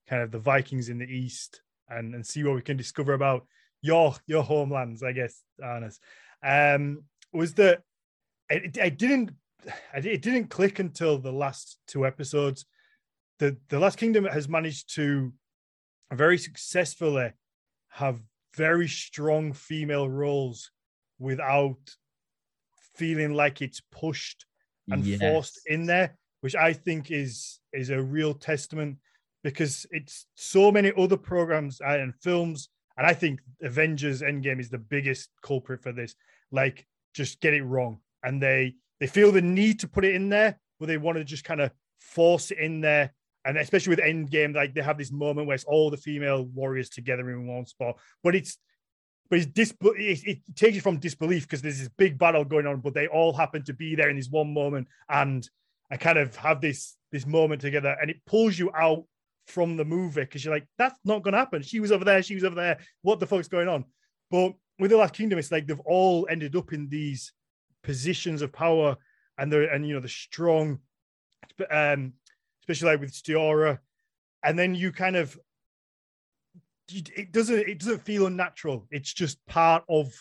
kind 0.07 0.21
of 0.21 0.29
the 0.32 0.38
vikings 0.38 0.89
in 0.89 0.99
the 0.99 1.05
east 1.07 1.61
and 1.89 2.13
and 2.13 2.23
see 2.25 2.43
what 2.43 2.53
we 2.53 2.61
can 2.61 2.77
discover 2.77 3.13
about 3.13 3.47
your 3.82 4.15
your 4.27 4.43
homelands 4.43 5.03
i 5.03 5.11
guess 5.11 5.41
Arnas, 5.61 5.99
um 6.43 7.03
was 7.34 7.53
that 7.55 7.82
it, 8.49 8.77
I 8.79 8.89
didn't 8.89 9.32
it 9.93 10.21
didn't 10.21 10.49
click 10.49 10.79
until 10.79 11.17
the 11.17 11.32
last 11.32 11.77
two 11.88 12.05
episodes. 12.05 12.65
The 13.39 13.57
the 13.69 13.79
last 13.79 13.97
kingdom 13.97 14.25
has 14.25 14.47
managed 14.49 14.95
to 14.95 15.34
very 16.11 16.38
successfully 16.38 17.32
have 17.89 18.19
very 18.55 18.88
strong 18.88 19.53
female 19.53 20.09
roles 20.09 20.71
without 21.19 21.79
feeling 22.95 23.34
like 23.34 23.61
it's 23.61 23.82
pushed 23.91 24.45
and 24.89 25.05
forced 25.19 25.61
in 25.67 25.86
there, 25.86 26.17
which 26.41 26.55
I 26.55 26.73
think 26.73 27.11
is 27.11 27.59
is 27.73 27.89
a 27.89 28.01
real 28.01 28.34
testament 28.34 28.97
because 29.43 29.86
it's 29.91 30.27
so 30.36 30.71
many 30.71 30.91
other 30.97 31.17
programs 31.17 31.82
and 31.82 32.13
films, 32.21 32.69
and 32.97 33.07
I 33.07 33.13
think 33.13 33.41
Avengers 33.61 34.21
Endgame 34.21 34.59
is 34.59 34.69
the 34.69 34.77
biggest 34.77 35.29
culprit 35.41 35.81
for 35.81 35.91
this. 35.91 36.15
Like, 36.51 36.85
just 37.13 37.41
get 37.41 37.53
it 37.53 37.63
wrong, 37.63 37.99
and 38.23 38.41
they 38.41 38.75
they 38.99 39.07
feel 39.07 39.31
the 39.31 39.41
need 39.41 39.79
to 39.79 39.87
put 39.87 40.05
it 40.05 40.15
in 40.15 40.29
there, 40.29 40.59
but 40.79 40.87
they 40.87 40.97
want 40.97 41.17
to 41.17 41.23
just 41.23 41.43
kind 41.43 41.61
of 41.61 41.71
force 41.99 42.51
it 42.51 42.59
in 42.59 42.81
there. 42.81 43.13
And 43.43 43.57
especially 43.57 43.95
with 43.95 44.05
Endgame, 44.05 44.53
like 44.53 44.75
they 44.75 44.81
have 44.81 44.97
this 44.97 45.11
moment 45.11 45.47
where 45.47 45.55
it's 45.55 45.63
all 45.63 45.89
the 45.89 45.97
female 45.97 46.45
warriors 46.45 46.89
together 46.89 47.29
in 47.31 47.47
one 47.47 47.65
spot, 47.65 47.97
but 48.23 48.35
it's 48.35 48.57
but 49.29 49.39
it's 49.39 49.47
dis- 49.47 49.73
it, 49.81 50.27
it 50.27 50.55
takes 50.55 50.75
you 50.75 50.81
from 50.81 50.97
disbelief 50.97 51.43
because 51.43 51.61
there's 51.61 51.79
this 51.79 51.89
big 51.97 52.19
battle 52.19 52.43
going 52.43 52.67
on, 52.67 52.81
but 52.81 52.93
they 52.93 53.07
all 53.07 53.33
happen 53.33 53.63
to 53.63 53.73
be 53.73 53.95
there 53.95 54.09
in 54.09 54.17
this 54.17 54.29
one 54.29 54.53
moment, 54.53 54.87
and 55.09 55.49
I 55.89 55.97
kind 55.97 56.19
of 56.19 56.35
have 56.35 56.61
this 56.61 56.97
this 57.11 57.25
moment 57.25 57.61
together, 57.61 57.95
and 57.99 58.11
it 58.11 58.17
pulls 58.25 58.59
you 58.59 58.71
out 58.75 59.05
from 59.47 59.77
the 59.77 59.85
movie 59.85 60.21
because 60.21 60.43
you're 60.45 60.53
like, 60.53 60.67
that's 60.77 60.99
not 61.03 61.23
going 61.23 61.33
to 61.33 61.39
happen. 61.39 61.61
She 61.61 61.79
was 61.79 61.91
over 61.91 62.05
there, 62.05 62.23
she 62.23 62.35
was 62.35 62.43
over 62.43 62.55
there. 62.55 62.79
What 63.01 63.19
the 63.19 63.27
fuck's 63.27 63.47
going 63.47 63.67
on? 63.67 63.85
But 64.29 64.53
with 64.79 64.91
the 64.91 64.97
Last 64.97 65.13
Kingdom, 65.13 65.39
it's 65.39 65.51
like 65.51 65.67
they've 65.67 65.79
all 65.81 66.27
ended 66.29 66.55
up 66.55 66.73
in 66.73 66.87
these 66.89 67.33
positions 67.83 68.41
of 68.41 68.53
power, 68.53 68.97
and 69.37 69.51
they're 69.51 69.63
and 69.63 69.87
you 69.87 69.93
know 69.93 69.99
the 69.99 70.09
strong, 70.09 70.79
um, 71.69 72.13
especially 72.61 72.91
like 72.91 73.01
with 73.01 73.13
Stiorra, 73.13 73.79
and 74.43 74.57
then 74.57 74.73
you 74.75 74.91
kind 74.91 75.15
of 75.15 75.37
it 76.93 77.31
doesn't 77.31 77.59
it 77.59 77.79
doesn't 77.79 78.03
feel 78.03 78.27
unnatural. 78.27 78.87
It's 78.91 79.13
just 79.13 79.45
part 79.45 79.83
of 79.89 80.11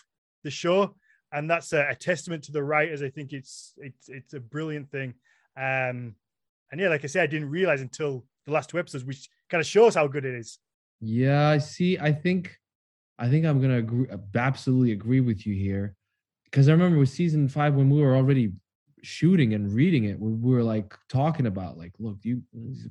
the 0.43 0.51
show, 0.51 0.95
and 1.31 1.49
that's 1.49 1.73
a, 1.73 1.89
a 1.89 1.95
testament 1.95 2.43
to 2.45 2.51
the 2.51 2.63
writers. 2.63 3.01
I 3.01 3.09
think 3.09 3.33
it's 3.33 3.73
it's 3.77 4.09
it's 4.09 4.33
a 4.33 4.39
brilliant 4.39 4.91
thing. 4.91 5.13
Um, 5.57 6.15
and 6.71 6.79
yeah, 6.79 6.89
like 6.89 7.03
I 7.03 7.07
said, 7.07 7.23
I 7.23 7.27
didn't 7.27 7.49
realize 7.49 7.81
until 7.81 8.25
the 8.51 8.55
last 8.55 8.69
two 8.69 8.79
episodes, 8.79 9.05
which 9.05 9.29
kind 9.49 9.59
of 9.59 9.67
shows 9.67 9.95
how 9.95 10.07
good 10.07 10.25
it 10.25 10.35
is. 10.35 10.59
Yeah, 10.99 11.47
I 11.47 11.57
see. 11.57 11.97
I 11.97 12.11
think, 12.11 12.57
I 13.17 13.29
think 13.29 13.45
I'm 13.45 13.61
gonna 13.61 13.77
agree, 13.77 14.07
absolutely 14.35 14.91
agree 14.91 15.21
with 15.21 15.47
you 15.47 15.55
here, 15.55 15.95
because 16.45 16.69
I 16.69 16.73
remember 16.73 16.99
with 16.99 17.09
season 17.09 17.47
five 17.47 17.75
when 17.75 17.89
we 17.89 18.01
were 18.01 18.15
already 18.15 18.51
shooting 19.03 19.53
and 19.53 19.73
reading 19.73 20.03
it, 20.03 20.19
we, 20.19 20.31
we 20.31 20.53
were 20.53 20.63
like 20.63 20.93
talking 21.09 21.47
about 21.47 21.77
like, 21.77 21.93
look, 21.97 22.17
you 22.23 22.43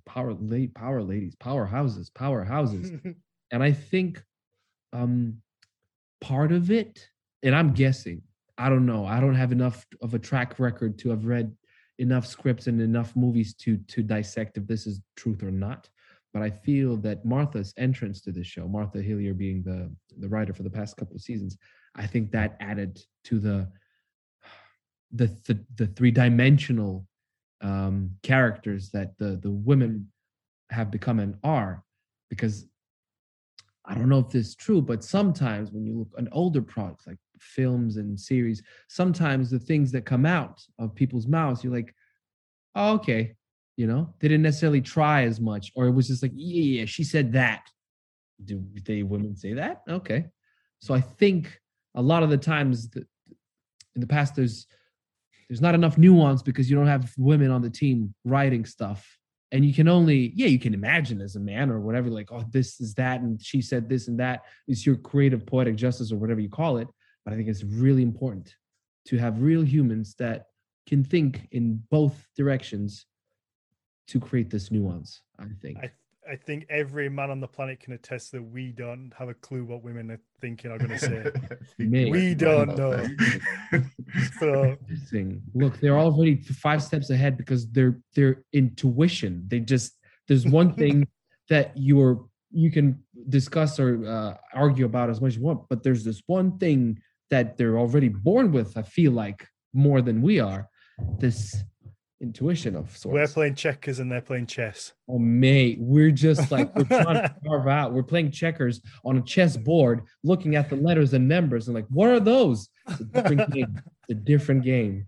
power 0.06 0.32
late 0.34 0.74
power 0.74 1.02
ladies, 1.02 1.36
powerhouses, 1.36 2.10
powerhouses, 2.10 3.14
and 3.52 3.62
I 3.62 3.72
think, 3.72 4.22
um, 4.92 5.40
part 6.20 6.52
of 6.52 6.70
it, 6.70 7.08
and 7.42 7.54
I'm 7.54 7.72
guessing, 7.72 8.22
I 8.58 8.68
don't 8.68 8.86
know, 8.86 9.06
I 9.06 9.20
don't 9.20 9.36
have 9.36 9.52
enough 9.52 9.86
of 10.02 10.14
a 10.14 10.18
track 10.18 10.58
record 10.58 10.98
to 10.98 11.10
have 11.10 11.26
read 11.26 11.54
enough 12.00 12.26
scripts 12.26 12.66
and 12.66 12.80
enough 12.80 13.14
movies 13.14 13.54
to 13.54 13.76
to 13.76 14.02
dissect 14.02 14.56
if 14.56 14.66
this 14.66 14.86
is 14.86 15.00
truth 15.16 15.42
or 15.42 15.50
not. 15.50 15.88
But 16.32 16.42
I 16.42 16.50
feel 16.50 16.96
that 16.98 17.24
Martha's 17.24 17.74
entrance 17.76 18.20
to 18.22 18.32
the 18.32 18.44
show, 18.44 18.66
Martha 18.66 19.02
Hillier 19.02 19.34
being 19.34 19.62
the 19.62 19.90
the 20.18 20.28
writer 20.28 20.52
for 20.54 20.64
the 20.64 20.70
past 20.70 20.96
couple 20.96 21.14
of 21.14 21.22
seasons, 21.22 21.56
I 21.94 22.06
think 22.06 22.32
that 22.32 22.56
added 22.60 22.98
to 23.24 23.38
the 23.38 23.68
the 25.12 25.26
the, 25.46 25.64
the 25.76 25.86
three 25.88 26.10
dimensional 26.10 27.06
um, 27.60 28.10
characters 28.22 28.90
that 28.90 29.18
the 29.18 29.38
the 29.42 29.50
women 29.50 30.10
have 30.70 30.90
become 30.90 31.18
and 31.18 31.36
are, 31.44 31.84
because 32.30 32.66
I 33.84 33.94
don't 33.94 34.08
know 34.08 34.20
if 34.20 34.30
this 34.30 34.48
is 34.48 34.54
true, 34.54 34.80
but 34.80 35.04
sometimes 35.04 35.72
when 35.72 35.84
you 35.84 35.98
look 35.98 36.12
at 36.16 36.28
older 36.32 36.62
products 36.62 37.06
like 37.06 37.18
films 37.40 37.96
and 37.96 38.18
series, 38.18 38.62
sometimes 38.88 39.50
the 39.50 39.58
things 39.58 39.90
that 39.92 40.04
come 40.04 40.24
out 40.24 40.62
of 40.78 40.94
people's 40.94 41.26
mouths, 41.26 41.64
you're 41.64 41.72
like, 41.72 41.94
oh, 42.74 42.94
okay, 42.94 43.34
you 43.76 43.86
know, 43.86 44.12
they 44.20 44.28
didn't 44.28 44.42
necessarily 44.42 44.80
try 44.80 45.24
as 45.24 45.40
much, 45.40 45.72
or 45.74 45.86
it 45.86 45.92
was 45.92 46.08
just 46.08 46.22
like, 46.22 46.32
yeah, 46.34 46.80
yeah, 46.80 46.84
she 46.84 47.04
said 47.04 47.32
that. 47.32 47.68
Do 48.44 48.62
they 48.84 49.02
women 49.02 49.36
say 49.36 49.54
that? 49.54 49.82
Okay. 49.88 50.26
So 50.80 50.94
I 50.94 51.00
think 51.00 51.60
a 51.94 52.02
lot 52.02 52.22
of 52.22 52.30
the 52.30 52.38
times 52.38 52.88
in 53.94 54.00
the 54.00 54.06
past 54.06 54.34
there's 54.34 54.66
there's 55.48 55.60
not 55.60 55.74
enough 55.74 55.98
nuance 55.98 56.42
because 56.42 56.70
you 56.70 56.76
don't 56.76 56.86
have 56.86 57.12
women 57.18 57.50
on 57.50 57.60
the 57.60 57.70
team 57.70 58.14
writing 58.24 58.64
stuff 58.64 59.18
and 59.52 59.64
you 59.64 59.74
can 59.74 59.88
only 59.88 60.32
yeah 60.34 60.46
you 60.46 60.58
can 60.58 60.74
imagine 60.74 61.20
as 61.20 61.36
a 61.36 61.40
man 61.40 61.70
or 61.70 61.80
whatever 61.80 62.08
like 62.08 62.30
oh 62.30 62.44
this 62.52 62.80
is 62.80 62.94
that 62.94 63.20
and 63.20 63.42
she 63.42 63.60
said 63.60 63.88
this 63.88 64.08
and 64.08 64.18
that 64.18 64.42
is 64.68 64.86
your 64.86 64.96
creative 64.96 65.44
poetic 65.44 65.76
justice 65.76 66.12
or 66.12 66.16
whatever 66.16 66.40
you 66.40 66.48
call 66.48 66.76
it 66.76 66.88
i 67.30 67.36
think 67.36 67.48
it's 67.48 67.64
really 67.64 68.02
important 68.02 68.54
to 69.06 69.16
have 69.18 69.40
real 69.40 69.62
humans 69.62 70.14
that 70.18 70.46
can 70.86 71.04
think 71.04 71.48
in 71.52 71.82
both 71.90 72.26
directions 72.36 73.06
to 74.06 74.18
create 74.20 74.50
this 74.50 74.70
nuance 74.70 75.22
i 75.38 75.44
think 75.62 75.78
I, 75.78 75.90
I 76.30 76.36
think 76.36 76.66
every 76.68 77.08
man 77.08 77.30
on 77.30 77.40
the 77.40 77.48
planet 77.48 77.80
can 77.80 77.92
attest 77.92 78.30
that 78.32 78.42
we 78.42 78.70
don't 78.70 79.12
have 79.18 79.28
a 79.28 79.34
clue 79.34 79.64
what 79.64 79.82
women 79.82 80.12
are 80.12 80.20
thinking 80.40 80.70
are 80.70 80.78
going 80.78 80.90
to 80.90 80.98
say. 80.98 81.24
we 81.78 82.34
don't 82.34 82.76
know. 82.76 83.04
so 84.38 84.76
look, 85.54 85.80
they're 85.80 85.98
already 85.98 86.36
five 86.36 86.84
steps 86.84 87.10
ahead 87.10 87.36
because 87.36 87.68
they're 87.72 87.98
their 88.14 88.44
intuition. 88.52 89.44
They 89.48 89.58
just 89.58 89.94
there's 90.28 90.46
one 90.46 90.72
thing 90.82 91.08
that 91.48 91.72
you're 91.74 92.24
you 92.52 92.70
can 92.70 93.02
discuss 93.28 93.80
or 93.80 94.06
uh, 94.06 94.36
argue 94.54 94.84
about 94.84 95.10
as 95.10 95.20
much 95.20 95.30
as 95.30 95.36
you 95.36 95.42
want, 95.42 95.68
but 95.68 95.82
there's 95.82 96.04
this 96.04 96.22
one 96.26 96.58
thing 96.58 97.00
that 97.30 97.56
they're 97.56 97.78
already 97.78 98.08
born 98.08 98.52
with. 98.52 98.76
I 98.76 98.82
feel 98.82 99.12
like 99.12 99.46
more 99.72 100.02
than 100.02 100.22
we 100.22 100.40
are. 100.40 100.68
This 101.18 101.56
intuition 102.20 102.76
of 102.76 102.96
sorts. 102.96 103.14
We're 103.14 103.26
playing 103.26 103.54
checkers 103.54 103.98
and 103.98 104.10
they're 104.12 104.20
playing 104.20 104.46
chess. 104.46 104.92
Oh 105.08 105.18
mate, 105.18 105.78
we're 105.80 106.10
just 106.10 106.50
like 106.50 106.74
we're 106.76 106.84
trying 107.02 107.14
to 107.14 107.34
carve 107.46 107.68
out. 107.68 107.92
We're 107.92 108.02
playing 108.02 108.30
checkers 108.30 108.80
on 109.04 109.16
a 109.16 109.22
chess 109.22 109.56
board, 109.56 110.02
looking 110.22 110.56
at 110.56 110.68
the 110.68 110.76
letters 110.76 111.14
and 111.14 111.26
numbers, 111.26 111.68
and 111.68 111.74
like, 111.74 111.86
what 111.88 112.10
are 112.10 112.20
those? 112.20 112.68
It's 112.88 113.00
a 113.00 113.04
different 113.04 113.50
game. 113.52 113.82
It's 114.08 114.18
a 114.18 114.22
different 114.22 114.64
game. 114.64 115.06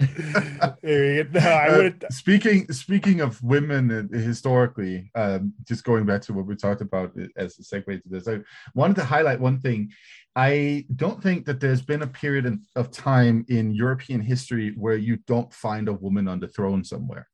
no, 0.00 1.28
uh, 1.34 1.90
speaking 2.10 2.66
speaking 2.72 3.20
of 3.20 3.42
women 3.42 4.08
historically, 4.12 5.10
um, 5.14 5.52
just 5.64 5.84
going 5.84 6.06
back 6.06 6.22
to 6.22 6.32
what 6.32 6.46
we 6.46 6.56
talked 6.56 6.80
about 6.80 7.12
as 7.36 7.58
a 7.58 7.62
segue 7.62 8.02
to 8.02 8.08
this, 8.08 8.26
I 8.26 8.40
wanted 8.74 8.96
to 8.96 9.04
highlight 9.04 9.38
one 9.38 9.60
thing. 9.60 9.90
I 10.34 10.86
don't 10.96 11.22
think 11.22 11.44
that 11.46 11.60
there's 11.60 11.82
been 11.82 12.02
a 12.02 12.06
period 12.06 12.58
of 12.74 12.90
time 12.90 13.44
in 13.48 13.74
European 13.74 14.20
history 14.20 14.72
where 14.76 14.96
you 14.96 15.18
don't 15.26 15.52
find 15.52 15.88
a 15.88 15.92
woman 15.92 16.26
on 16.26 16.40
the 16.40 16.48
throne 16.48 16.84
somewhere. 16.84 17.28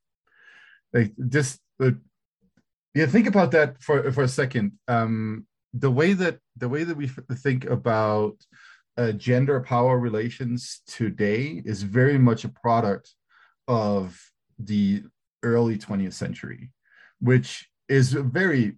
Like 0.93 1.13
just, 1.29 1.61
uh, 1.81 1.93
yeah, 2.95 3.07
think 3.07 3.29
about 3.29 3.53
that 3.53 3.81
for 3.81 4.11
for 4.11 4.23
a 4.23 4.29
second. 4.29 4.73
Um, 4.89 5.47
the 5.73 5.91
way 5.91 6.13
that 6.15 6.39
the 6.57 6.69
way 6.69 6.83
that 6.85 6.97
we 6.97 7.07
think 7.07 7.67
about 7.67 8.37
uh, 8.97 9.13
gender 9.13 9.61
power 9.61 9.97
relations 9.99 10.81
today 10.89 11.63
is 11.65 11.83
very 11.85 12.19
much 12.19 12.45
a 12.45 12.49
product 12.49 13.15
of 13.69 14.21
the 14.59 15.05
early 15.45 15.79
20th 15.79 16.15
century, 16.15 16.73
which 17.21 17.69
is 17.89 18.13
very, 18.13 18.77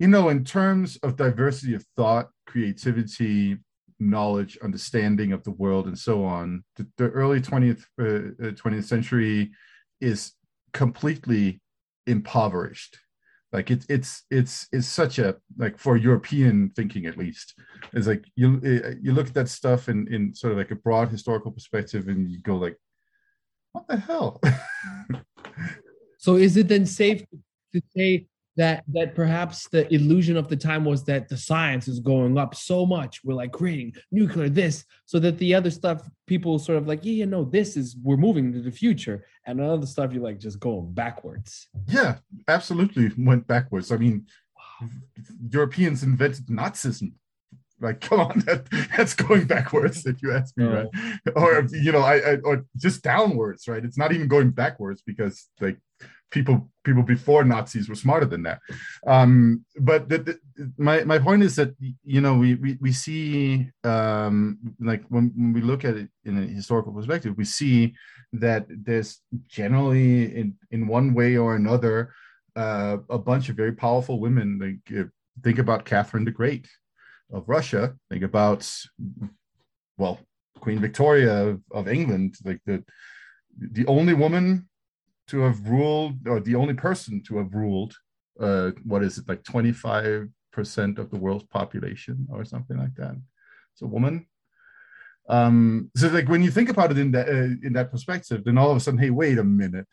you 0.00 0.08
know, 0.08 0.28
in 0.28 0.44
terms 0.44 0.96
of 1.04 1.16
diversity 1.16 1.74
of 1.74 1.84
thought, 1.96 2.30
creativity, 2.50 3.58
knowledge, 3.98 4.58
understanding 4.62 5.32
of 5.32 5.42
the 5.44 5.56
world, 5.62 5.86
and 5.86 5.98
so 5.98 6.24
on, 6.24 6.64
the, 6.76 6.86
the 6.96 7.08
early 7.10 7.40
20th, 7.40 7.84
uh, 8.00 8.52
20th 8.52 8.78
uh, 8.78 8.82
century 8.82 9.50
is 10.00 10.32
completely 10.72 11.60
impoverished. 12.06 12.98
Like 13.52 13.70
it's 13.70 13.86
it's 13.88 14.22
it's 14.30 14.68
it's 14.70 14.86
such 14.86 15.18
a 15.18 15.34
like 15.58 15.76
for 15.76 15.96
european 15.96 16.70
thinking 16.76 17.06
at 17.06 17.18
least 17.18 17.58
it's 17.92 18.06
like 18.06 18.24
you 18.36 18.60
eh, 18.64 18.94
you 19.02 19.10
look 19.12 19.26
at 19.26 19.34
that 19.34 19.48
stuff 19.48 19.88
in 19.88 20.06
in 20.06 20.32
sort 20.36 20.52
of 20.52 20.58
like 20.58 20.70
a 20.70 20.76
broad 20.86 21.08
historical 21.08 21.50
perspective 21.50 22.06
and 22.06 22.30
you 22.30 22.38
go 22.42 22.54
like 22.54 22.76
what 23.72 23.86
the 23.88 23.96
hell? 23.96 24.40
So 26.18 26.36
is 26.36 26.54
it 26.58 26.68
then 26.68 26.84
safe 26.84 27.24
to 27.72 27.80
say 27.96 28.26
that 28.56 28.84
that 28.88 29.14
perhaps 29.14 29.68
the 29.68 29.92
illusion 29.94 30.36
of 30.36 30.48
the 30.48 30.56
time 30.56 30.84
was 30.84 31.04
that 31.04 31.28
the 31.28 31.36
science 31.36 31.88
is 31.88 32.00
going 32.00 32.36
up 32.36 32.54
so 32.54 32.84
much. 32.84 33.20
We're 33.24 33.34
like 33.34 33.52
creating 33.52 33.94
nuclear 34.10 34.48
this 34.48 34.84
so 35.06 35.18
that 35.20 35.38
the 35.38 35.54
other 35.54 35.70
stuff 35.70 36.08
people 36.26 36.58
sort 36.58 36.78
of 36.78 36.86
like 36.86 37.04
yeah 37.04 37.12
you 37.12 37.26
know 37.26 37.44
this 37.44 37.76
is 37.76 37.96
we're 38.02 38.16
moving 38.16 38.52
to 38.52 38.60
the 38.60 38.70
future. 38.70 39.24
And 39.46 39.60
other 39.60 39.86
stuff 39.86 40.12
you 40.12 40.20
like 40.20 40.38
just 40.38 40.60
going 40.60 40.92
backwards. 40.92 41.68
Yeah 41.86 42.16
absolutely 42.48 43.10
went 43.16 43.46
backwards. 43.46 43.92
I 43.92 43.96
mean 43.96 44.26
wow. 44.56 44.88
europeans 45.50 46.02
invented 46.02 46.46
nazism 46.46 47.12
like 47.80 48.00
come 48.00 48.20
on 48.20 48.40
that, 48.40 48.68
that's 48.96 49.14
going 49.14 49.46
backwards 49.46 50.04
if 50.04 50.22
you 50.22 50.32
ask 50.32 50.56
me 50.56 50.66
right? 50.66 50.88
Or 51.34 51.66
you 51.70 51.92
know 51.92 52.00
I, 52.00 52.16
I 52.16 52.36
or 52.44 52.66
just 52.76 53.02
downwards 53.02 53.66
right? 53.68 53.84
It's 53.84 53.98
not 53.98 54.12
even 54.12 54.28
going 54.28 54.50
backwards 54.50 55.02
because 55.02 55.48
like 55.60 55.78
people 56.30 56.70
people 56.84 57.02
before 57.02 57.44
Nazis 57.44 57.88
were 57.88 57.94
smarter 57.94 58.26
than 58.26 58.42
that. 58.44 58.60
Um, 59.06 59.64
but 59.78 60.08
the, 60.08 60.18
the, 60.18 60.38
my 60.78 61.04
my 61.04 61.18
point 61.18 61.42
is 61.42 61.56
that 61.56 61.74
you 62.04 62.20
know 62.20 62.36
we 62.36 62.54
we, 62.54 62.78
we 62.80 62.92
see 62.92 63.68
um, 63.84 64.58
like 64.80 65.04
when, 65.08 65.32
when 65.36 65.52
we 65.52 65.60
look 65.60 65.84
at 65.84 65.96
it 65.96 66.08
in 66.24 66.38
a 66.38 66.46
historical 66.46 66.92
perspective, 66.92 67.34
we 67.36 67.44
see 67.44 67.94
that 68.32 68.66
there's 68.68 69.20
generally 69.48 70.36
in 70.36 70.54
in 70.70 70.86
one 70.86 71.14
way 71.14 71.36
or 71.36 71.56
another 71.56 72.12
uh, 72.56 72.98
a 73.08 73.18
bunch 73.18 73.48
of 73.48 73.56
very 73.56 73.72
powerful 73.72 74.20
women. 74.20 74.58
Like 74.58 75.08
think 75.42 75.58
about 75.58 75.84
Catherine 75.84 76.24
the 76.24 76.30
Great 76.30 76.66
of 77.32 77.48
Russia. 77.48 77.94
Think 78.10 78.24
about 78.24 78.70
well 79.98 80.18
Queen 80.60 80.78
Victoria 80.78 81.48
of, 81.48 81.60
of 81.72 81.88
England, 81.88 82.36
like 82.44 82.60
the 82.64 82.84
the 83.58 83.86
only 83.86 84.14
woman 84.14 84.69
to 85.30 85.40
have 85.40 85.60
ruled, 85.68 86.26
or 86.26 86.40
the 86.40 86.54
only 86.56 86.74
person 86.74 87.22
to 87.28 87.38
have 87.38 87.54
ruled, 87.54 87.94
uh, 88.40 88.70
what 88.84 89.02
is 89.02 89.18
it, 89.18 89.28
like 89.28 89.42
25% 89.44 90.28
of 90.98 91.10
the 91.10 91.16
world's 91.18 91.44
population 91.44 92.26
or 92.30 92.44
something 92.44 92.76
like 92.78 92.94
that. 92.96 93.16
It's 93.72 93.82
a 93.82 93.86
woman. 93.86 94.26
Um, 95.28 95.90
so 95.96 96.08
like 96.08 96.28
when 96.28 96.42
you 96.42 96.50
think 96.50 96.68
about 96.68 96.90
it 96.90 96.98
in 96.98 97.12
that 97.12 97.28
uh, 97.28 97.54
in 97.66 97.72
that 97.74 97.92
perspective, 97.92 98.42
then 98.44 98.58
all 98.58 98.70
of 98.70 98.76
a 98.76 98.80
sudden, 98.80 98.98
hey, 98.98 99.10
wait 99.10 99.38
a 99.38 99.44
minute. 99.44 99.86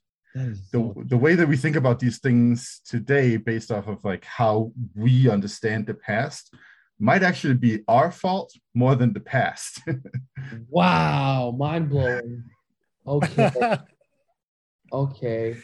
The, 0.71 0.79
so- 0.79 1.03
the 1.05 1.17
way 1.17 1.35
that 1.35 1.47
we 1.47 1.57
think 1.57 1.75
about 1.75 1.99
these 1.99 2.19
things 2.19 2.81
today, 2.85 3.37
based 3.37 3.71
off 3.71 3.87
of 3.87 4.03
like 4.03 4.25
how 4.25 4.71
we 4.95 5.29
understand 5.29 5.85
the 5.85 5.93
past, 5.93 6.53
might 6.99 7.21
actually 7.23 7.53
be 7.55 7.83
our 7.87 8.11
fault 8.11 8.51
more 8.73 8.95
than 8.95 9.13
the 9.13 9.19
past. 9.19 9.81
wow, 10.69 11.53
mind 11.57 11.89
blowing. 11.89 12.43
Okay, 13.05 13.51
okay. 14.91 15.57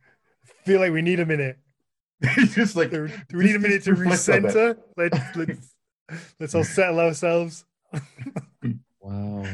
feel 0.64 0.80
like 0.80 0.92
we 0.92 1.02
need 1.02 1.20
a 1.20 1.26
minute. 1.26 1.58
Just 2.54 2.76
like 2.76 2.90
Do 2.90 3.08
do 3.28 3.36
we 3.38 3.44
need 3.44 3.56
a 3.56 3.58
minute 3.58 3.82
to 3.84 3.94
reflect 3.94 4.28
on 4.28 4.42
that. 4.42 4.54
recenter? 4.54 4.76
Let's 4.96 5.36
let's 5.36 5.74
let's 6.40 6.54
all 6.54 6.64
settle 6.64 7.00
ourselves. 7.00 7.64
Wow. 9.00 9.44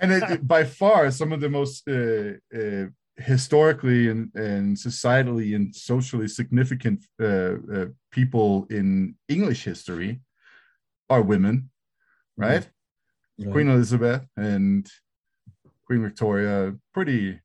and 0.00 0.12
it, 0.12 0.22
it- 0.30 0.46
by 0.46 0.64
far 0.64 1.10
some 1.10 1.32
of 1.32 1.40
the 1.40 1.48
most 1.48 1.86
uh, 1.88 2.32
uh, 2.56 2.86
historically 3.16 4.08
and, 4.08 4.30
and 4.34 4.76
societally 4.76 5.54
and 5.56 5.74
socially 5.74 6.28
significant 6.28 7.04
uh, 7.20 7.26
uh, 7.74 7.86
people 8.12 8.66
in 8.70 9.16
English 9.28 9.64
history 9.64 10.20
are 11.10 11.20
women, 11.22 11.70
right? 12.36 12.68
Queen 13.50 13.68
Elizabeth 13.68 14.24
and 14.36 14.86
Queen 15.86 16.02
Victoria, 16.02 16.74
pretty 16.94 17.40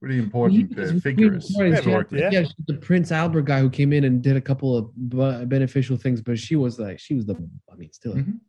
pretty 0.00 0.18
important 0.18 0.78
uh, 0.78 0.92
figures. 1.00 1.48
Victoria, 1.48 1.70
she 1.70 1.76
historically. 1.76 2.20
Yeah. 2.20 2.30
yeah, 2.30 2.42
she's 2.42 2.54
the 2.66 2.74
Prince 2.74 3.12
Albert 3.12 3.42
guy 3.42 3.60
who 3.60 3.70
came 3.70 3.92
in 3.92 4.04
and 4.04 4.22
did 4.22 4.36
a 4.36 4.40
couple 4.40 4.76
of 4.76 5.48
beneficial 5.48 5.96
things, 5.96 6.20
but 6.20 6.38
she 6.38 6.56
was 6.56 6.78
like, 6.78 6.98
she 6.98 7.14
was 7.14 7.26
the, 7.26 7.34
I 7.72 7.76
mean, 7.76 7.92
still. 7.92 8.14
Mhm. 8.14 8.40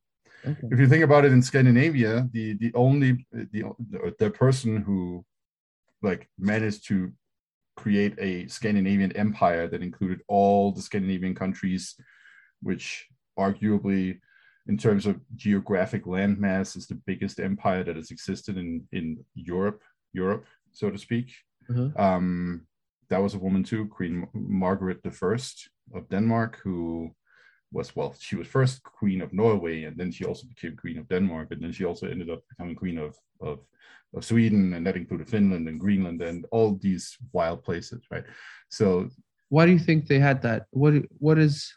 Okay. 0.45 0.67
If 0.71 0.79
you 0.79 0.87
think 0.87 1.03
about 1.03 1.25
it 1.25 1.33
in 1.33 1.41
Scandinavia, 1.41 2.29
the 2.31 2.53
the 2.53 2.71
only 2.73 3.25
the 3.31 3.73
the 4.19 4.29
person 4.31 4.77
who 4.77 5.25
like 6.01 6.29
managed 6.37 6.87
to 6.87 7.11
create 7.75 8.15
a 8.19 8.47
Scandinavian 8.47 9.11
empire 9.17 9.67
that 9.67 9.81
included 9.81 10.21
all 10.29 10.71
the 10.71 10.81
Scandinavian 10.81 11.35
countries, 11.35 11.95
which 12.61 13.05
arguably 13.37 14.19
in 14.67 14.77
terms 14.77 15.05
of 15.05 15.19
geographic 15.35 16.05
landmass 16.05 16.77
is 16.77 16.87
the 16.87 17.01
biggest 17.05 17.39
empire 17.39 17.83
that 17.83 17.97
has 17.97 18.09
existed 18.09 18.57
in 18.57 18.87
in 18.93 19.17
Europe, 19.35 19.81
Europe, 20.13 20.45
so 20.73 20.89
to 20.89 20.97
speak. 20.97 21.31
Uh-huh. 21.69 21.89
Um, 22.01 22.67
that 23.09 23.21
was 23.21 23.33
a 23.33 23.39
woman 23.39 23.63
too, 23.63 23.87
Queen 23.87 24.27
Margaret 24.33 25.01
the 25.03 25.11
First 25.11 25.69
of 25.93 26.09
Denmark, 26.09 26.59
who 26.63 27.15
was 27.71 27.95
well, 27.95 28.15
she 28.19 28.35
was 28.35 28.47
first 28.47 28.81
Queen 28.83 29.21
of 29.21 29.33
Norway, 29.33 29.83
and 29.83 29.97
then 29.97 30.11
she 30.11 30.25
also 30.25 30.47
became 30.47 30.75
Queen 30.75 30.97
of 30.97 31.07
Denmark, 31.07 31.49
and 31.51 31.61
then 31.61 31.71
she 31.71 31.85
also 31.85 32.07
ended 32.07 32.29
up 32.29 32.41
becoming 32.49 32.75
Queen 32.75 32.97
of 32.97 33.15
of, 33.41 33.59
of 34.15 34.25
Sweden, 34.25 34.73
and 34.73 34.85
that 34.85 34.97
included 34.97 35.29
Finland 35.29 35.67
and 35.67 35.79
Greenland 35.79 36.21
and 36.21 36.45
all 36.51 36.77
these 36.81 37.17
wild 37.31 37.63
places, 37.63 38.01
right? 38.11 38.25
So 38.69 39.09
Why 39.49 39.65
do 39.65 39.71
you 39.71 39.79
think 39.79 40.07
they 40.07 40.19
had 40.19 40.41
that? 40.43 40.65
What 40.71 40.93
what 41.17 41.37
is 41.37 41.73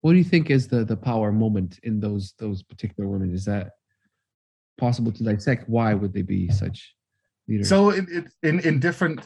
what 0.00 0.12
do 0.12 0.18
you 0.18 0.24
think 0.24 0.50
is 0.50 0.68
the 0.68 0.84
the 0.84 0.96
power 0.96 1.32
moment 1.32 1.78
in 1.82 2.00
those 2.00 2.34
those 2.38 2.62
particular 2.62 3.08
women? 3.08 3.34
Is 3.34 3.44
that 3.44 3.72
possible 4.78 5.12
to 5.12 5.24
dissect? 5.24 5.68
Why 5.68 5.94
would 5.94 6.12
they 6.12 6.22
be 6.22 6.48
such 6.50 6.94
leaders? 7.50 7.68
So 7.68 7.90
it, 7.90 8.04
it 8.08 8.24
in 8.42 8.60
in 8.60 8.80
different, 8.80 9.20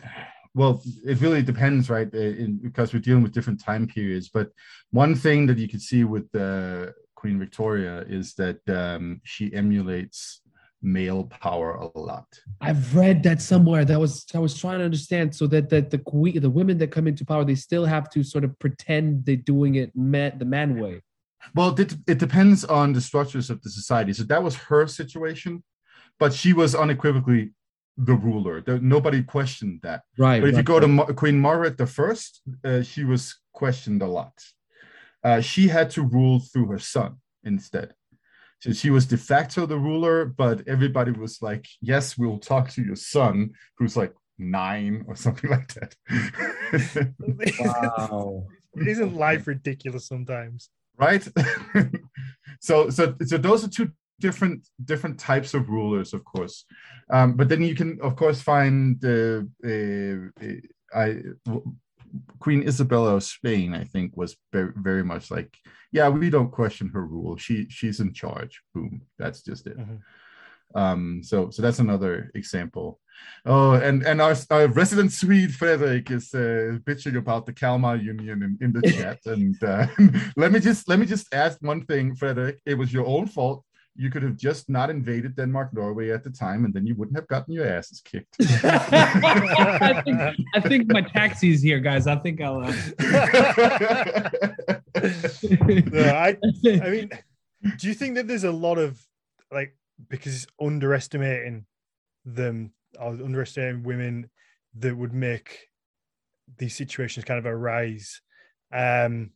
well, 0.55 0.83
it 1.05 1.21
really 1.21 1.43
depends, 1.43 1.91
right? 1.91 2.13
In, 2.13 2.59
because 2.63 2.93
we're 2.93 3.01
dealing 3.01 3.23
with 3.23 3.33
different 3.33 3.63
time 3.63 3.87
periods. 3.87 4.29
But 4.29 4.49
one 4.91 5.15
thing 5.15 5.47
that 5.47 5.59
you 5.59 5.69
can 5.69 5.81
see 5.81 6.05
with 6.05 6.35
uh, 6.35 6.93
Queen 7.15 7.39
Victoria 7.39 8.05
is 8.09 8.35
that 8.35 8.61
um, 8.69 9.21
she 9.25 9.55
emulates 9.55 10.41
male 10.83 11.25
power 11.25 11.71
a 11.77 11.99
lot. 11.99 12.27
I've 12.61 12.95
read 12.95 13.23
that 13.23 13.41
somewhere. 13.41 13.85
That 13.85 13.99
was 13.99 14.27
I 14.35 14.39
was 14.39 14.59
trying 14.59 14.81
to 14.81 14.85
understand. 14.85 15.35
So 15.35 15.47
that 15.49 15.71
that 15.71 15.91
the 15.91 15.99
que- 15.99 16.41
the 16.41 16.51
women 16.51 16.79
that 16.79 16.91
come 16.91 17.07
into 17.09 17.25
power, 17.25 17.45
they 17.45 17.55
still 17.55 17.87
have 17.87 18.11
to 18.11 18.23
sort 18.23 18.45
of 18.45 18.59
pretend 18.59 19.25
they're 19.25 19.37
doing 19.37 19.77
it 19.77 19.91
man, 19.97 20.39
the 20.39 20.45
man 20.45 20.79
way. 20.79 21.03
Well, 21.55 21.79
it, 21.79 21.95
it 22.07 22.19
depends 22.19 22.65
on 22.65 22.93
the 22.93 23.01
structures 23.01 23.51
of 23.51 23.61
the 23.63 23.71
society. 23.71 24.13
So 24.15 24.25
that 24.25 24.43
was 24.43 24.57
her 24.57 24.87
situation, 24.87 25.63
but 26.19 26.33
she 26.33 26.53
was 26.53 26.75
unequivocally 26.75 27.53
the 27.97 28.15
ruler. 28.15 28.61
There, 28.61 28.79
nobody 28.81 29.23
questioned 29.23 29.81
that. 29.83 30.03
Right. 30.19 30.41
But 30.41 30.49
if 30.49 30.55
you 30.55 30.59
right, 30.59 30.65
go 30.65 30.81
to 30.81 30.87
right. 30.87 30.95
Mar- 30.95 31.13
Queen 31.15 31.39
Margaret 31.41 31.79
the 31.79 31.87
First, 31.87 32.43
uh, 32.65 32.83
she 32.83 33.05
was 33.05 33.37
questioned 33.53 34.03
a 34.03 34.07
lot. 34.07 34.33
Uh, 35.23 35.41
she 35.41 35.69
had 35.69 35.91
to 35.91 36.03
rule 36.03 36.41
through 36.41 36.67
her 36.67 36.79
son 36.79 37.17
instead. 37.45 37.95
So 38.61 38.73
she 38.73 38.91
was 38.91 39.07
de 39.07 39.19
facto 39.19 39.67
the 39.67 39.79
ruler, 39.79 40.25
but 40.25 40.67
everybody 40.67 41.13
was 41.13 41.43
like, 41.43 41.67
"Yes, 41.81 42.17
we'll 42.17 42.39
talk 42.39 42.71
to 42.71 42.83
your 42.83 42.97
son, 42.97 43.51
who's 43.79 43.97
like 43.97 44.15
nine 44.39 45.05
or 45.07 45.17
something 45.25 45.51
like 45.51 45.75
that." 45.75 45.95
wow. 47.61 48.47
Isn't 48.77 49.15
life 49.15 49.47
ridiculous 49.47 50.09
sometimes? 50.09 50.71
right? 50.97 51.27
so, 52.61 52.91
so, 52.91 53.15
so 53.25 53.37
those 53.37 53.65
are 53.65 53.69
two 53.69 53.93
different 54.21 54.67
different 54.85 55.19
types 55.19 55.55
of 55.55 55.69
rulers, 55.69 56.15
of 56.15 56.25
course. 56.25 56.65
Um, 57.11 57.35
but 57.35 57.49
then 57.49 57.63
you 57.63 57.75
can, 57.75 57.99
of 58.01 58.17
course, 58.17 58.41
find 58.41 59.05
uh, 59.05 59.43
uh, 59.67 60.17
I, 60.95 61.23
Queen 62.39 62.63
Isabella 62.63 63.17
of 63.17 63.25
Spain. 63.25 63.75
I 63.75 63.85
think 63.85 64.17
was 64.17 64.37
very, 64.53 64.73
very 64.77 65.05
much 65.05 65.31
like, 65.31 65.57
yeah, 65.93 66.09
we 66.09 66.31
don't 66.31 66.51
question 66.51 66.89
her 66.91 67.05
rule. 67.05 67.37
She 67.37 67.67
she's 67.69 68.01
in 68.01 68.13
charge. 68.13 68.63
Boom. 68.75 69.03
That's 69.19 69.43
just 69.43 69.67
it. 69.67 69.79
Mhm. 69.79 70.01
Um, 70.75 71.23
so 71.23 71.51
so 71.51 71.63
that's 71.63 71.79
another 71.79 72.31
example. 72.35 73.01
Oh, 73.47 73.73
and 73.73 74.03
and 74.03 74.21
our, 74.21 74.35
our 74.51 74.67
resident 74.69 75.13
Swede 75.13 75.55
Frederick 75.55 76.11
is 76.11 76.35
uh, 76.35 76.79
bitching 76.85 77.17
about 77.17 77.47
the 77.47 77.53
Kalmar 77.53 77.97
Union 77.97 78.43
in, 78.43 78.59
in 78.61 78.73
the 78.73 78.83
chat. 78.97 79.19
and 79.27 79.63
uh, 79.63 79.87
let 80.37 80.51
me 80.51 80.59
just 80.61 80.89
let 80.89 80.99
me 80.99 81.07
just 81.07 81.33
ask 81.33 81.59
one 81.61 81.85
thing, 81.87 82.15
Frederick. 82.17 82.61
It 82.67 82.75
was 82.75 82.93
your 82.93 83.07
own 83.07 83.27
fault. 83.27 83.65
You 83.97 84.11
could 84.11 84.23
have 84.25 84.37
just 84.37 84.69
not 84.69 84.91
invaded 84.91 85.37
Denmark, 85.37 85.73
Norway 85.73 86.11
at 86.11 86.25
the 86.25 86.31
time, 86.31 86.65
and 86.65 86.75
then 86.75 86.85
you 86.87 86.97
wouldn't 86.97 87.17
have 87.17 87.29
gotten 87.29 87.55
your 87.55 87.67
asses 87.67 88.01
kicked. 88.01 88.37
I, 88.41 90.03
think, 90.05 90.21
I 90.55 90.61
think 90.61 90.93
my 90.93 91.03
taxi's 91.03 91.63
here, 91.63 91.79
guys. 91.79 92.09
I 92.09 92.17
think 92.17 92.41
I'll. 92.41 92.65
Uh... 92.65 92.73
No, 95.93 96.05
I 96.05 96.37
I 96.65 96.91
mean, 96.91 97.11
do 97.79 97.89
you 97.89 97.95
think 97.95 98.15
that 98.15 98.29
there's 98.29 98.45
a 98.45 98.53
lot 98.53 98.79
of 98.79 99.01
like 99.51 99.77
because 100.09 100.35
it's 100.35 100.47
underestimating 100.61 101.67
them 102.25 102.73
or 102.99 103.09
underestimating 103.09 103.83
women 103.83 104.31
that 104.79 104.97
would 104.97 105.13
make 105.13 105.69
these 106.59 106.77
situations 106.77 107.25
kind 107.25 107.39
of 107.39 107.47
arise? 107.47 108.21
Um, 108.73 109.31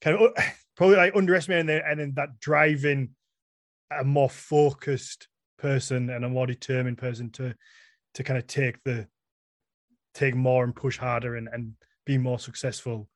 kind 0.00 0.16
of 0.16 0.32
uh, 0.36 0.42
probably 0.76 0.96
like 0.96 1.16
underestimating 1.16 1.66
them 1.66 1.82
and 1.84 2.00
then 2.00 2.12
that 2.16 2.40
driving 2.40 3.10
a 3.90 4.04
more 4.04 4.30
focused 4.30 5.28
person 5.58 6.10
and 6.10 6.24
a 6.24 6.28
more 6.28 6.46
determined 6.46 6.98
person 6.98 7.30
to 7.30 7.54
to 8.14 8.22
kind 8.24 8.38
of 8.38 8.46
take 8.46 8.82
the 8.84 9.06
take 10.14 10.34
more 10.34 10.64
and 10.64 10.74
push 10.74 10.98
harder 10.98 11.36
and, 11.36 11.48
and 11.52 11.72
be 12.04 12.18
more 12.18 12.38
successful. 12.38 13.08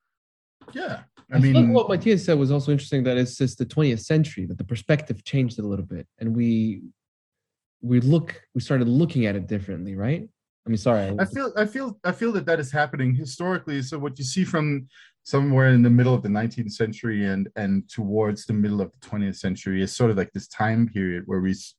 yeah, 0.72 1.00
I 1.32 1.36
I, 1.36 1.40
mean, 1.40 1.52
mean, 1.52 1.72
what 1.72 1.88
Mathias 1.88 2.24
said 2.24 2.38
was 2.38 2.52
also 2.52 2.70
interesting. 2.72 3.02
That 3.04 3.16
it's 3.16 3.36
just 3.36 3.58
the 3.58 3.66
20th 3.66 4.04
century 4.04 4.46
that 4.46 4.58
the 4.58 4.64
perspective 4.64 5.24
changed 5.24 5.58
a 5.58 5.62
little 5.66 5.86
bit, 5.86 6.06
and 6.18 6.36
we 6.36 6.82
we 7.80 8.00
look 8.00 8.40
we 8.54 8.60
started 8.60 8.88
looking 8.88 9.26
at 9.26 9.36
it 9.36 9.46
differently, 9.46 9.96
right? 9.96 10.28
I 10.66 10.70
mean, 10.70 10.78
sorry. 10.78 11.14
I 11.18 11.24
feel 11.26 11.52
I 11.56 11.66
feel 11.66 11.98
I 12.04 12.12
feel 12.12 12.32
that 12.32 12.46
that 12.46 12.58
is 12.60 12.72
happening 12.72 13.14
historically. 13.14 13.82
So 13.82 13.98
what 13.98 14.18
you 14.18 14.24
see 14.24 14.44
from 14.44 14.88
somewhere 15.22 15.68
in 15.70 15.82
the 15.82 15.90
middle 15.90 16.14
of 16.14 16.22
the 16.22 16.28
19th 16.28 16.72
century 16.72 17.26
and 17.26 17.48
and 17.56 17.88
towards 17.88 18.46
the 18.46 18.52
middle 18.54 18.80
of 18.80 18.90
the 18.92 19.06
20th 19.06 19.36
century 19.36 19.82
is 19.82 19.94
sort 19.94 20.10
of 20.10 20.16
like 20.16 20.32
this 20.32 20.48
time 20.48 20.88
period 20.88 21.24
where 21.26 21.40
we 21.40 21.50
s- 21.50 21.74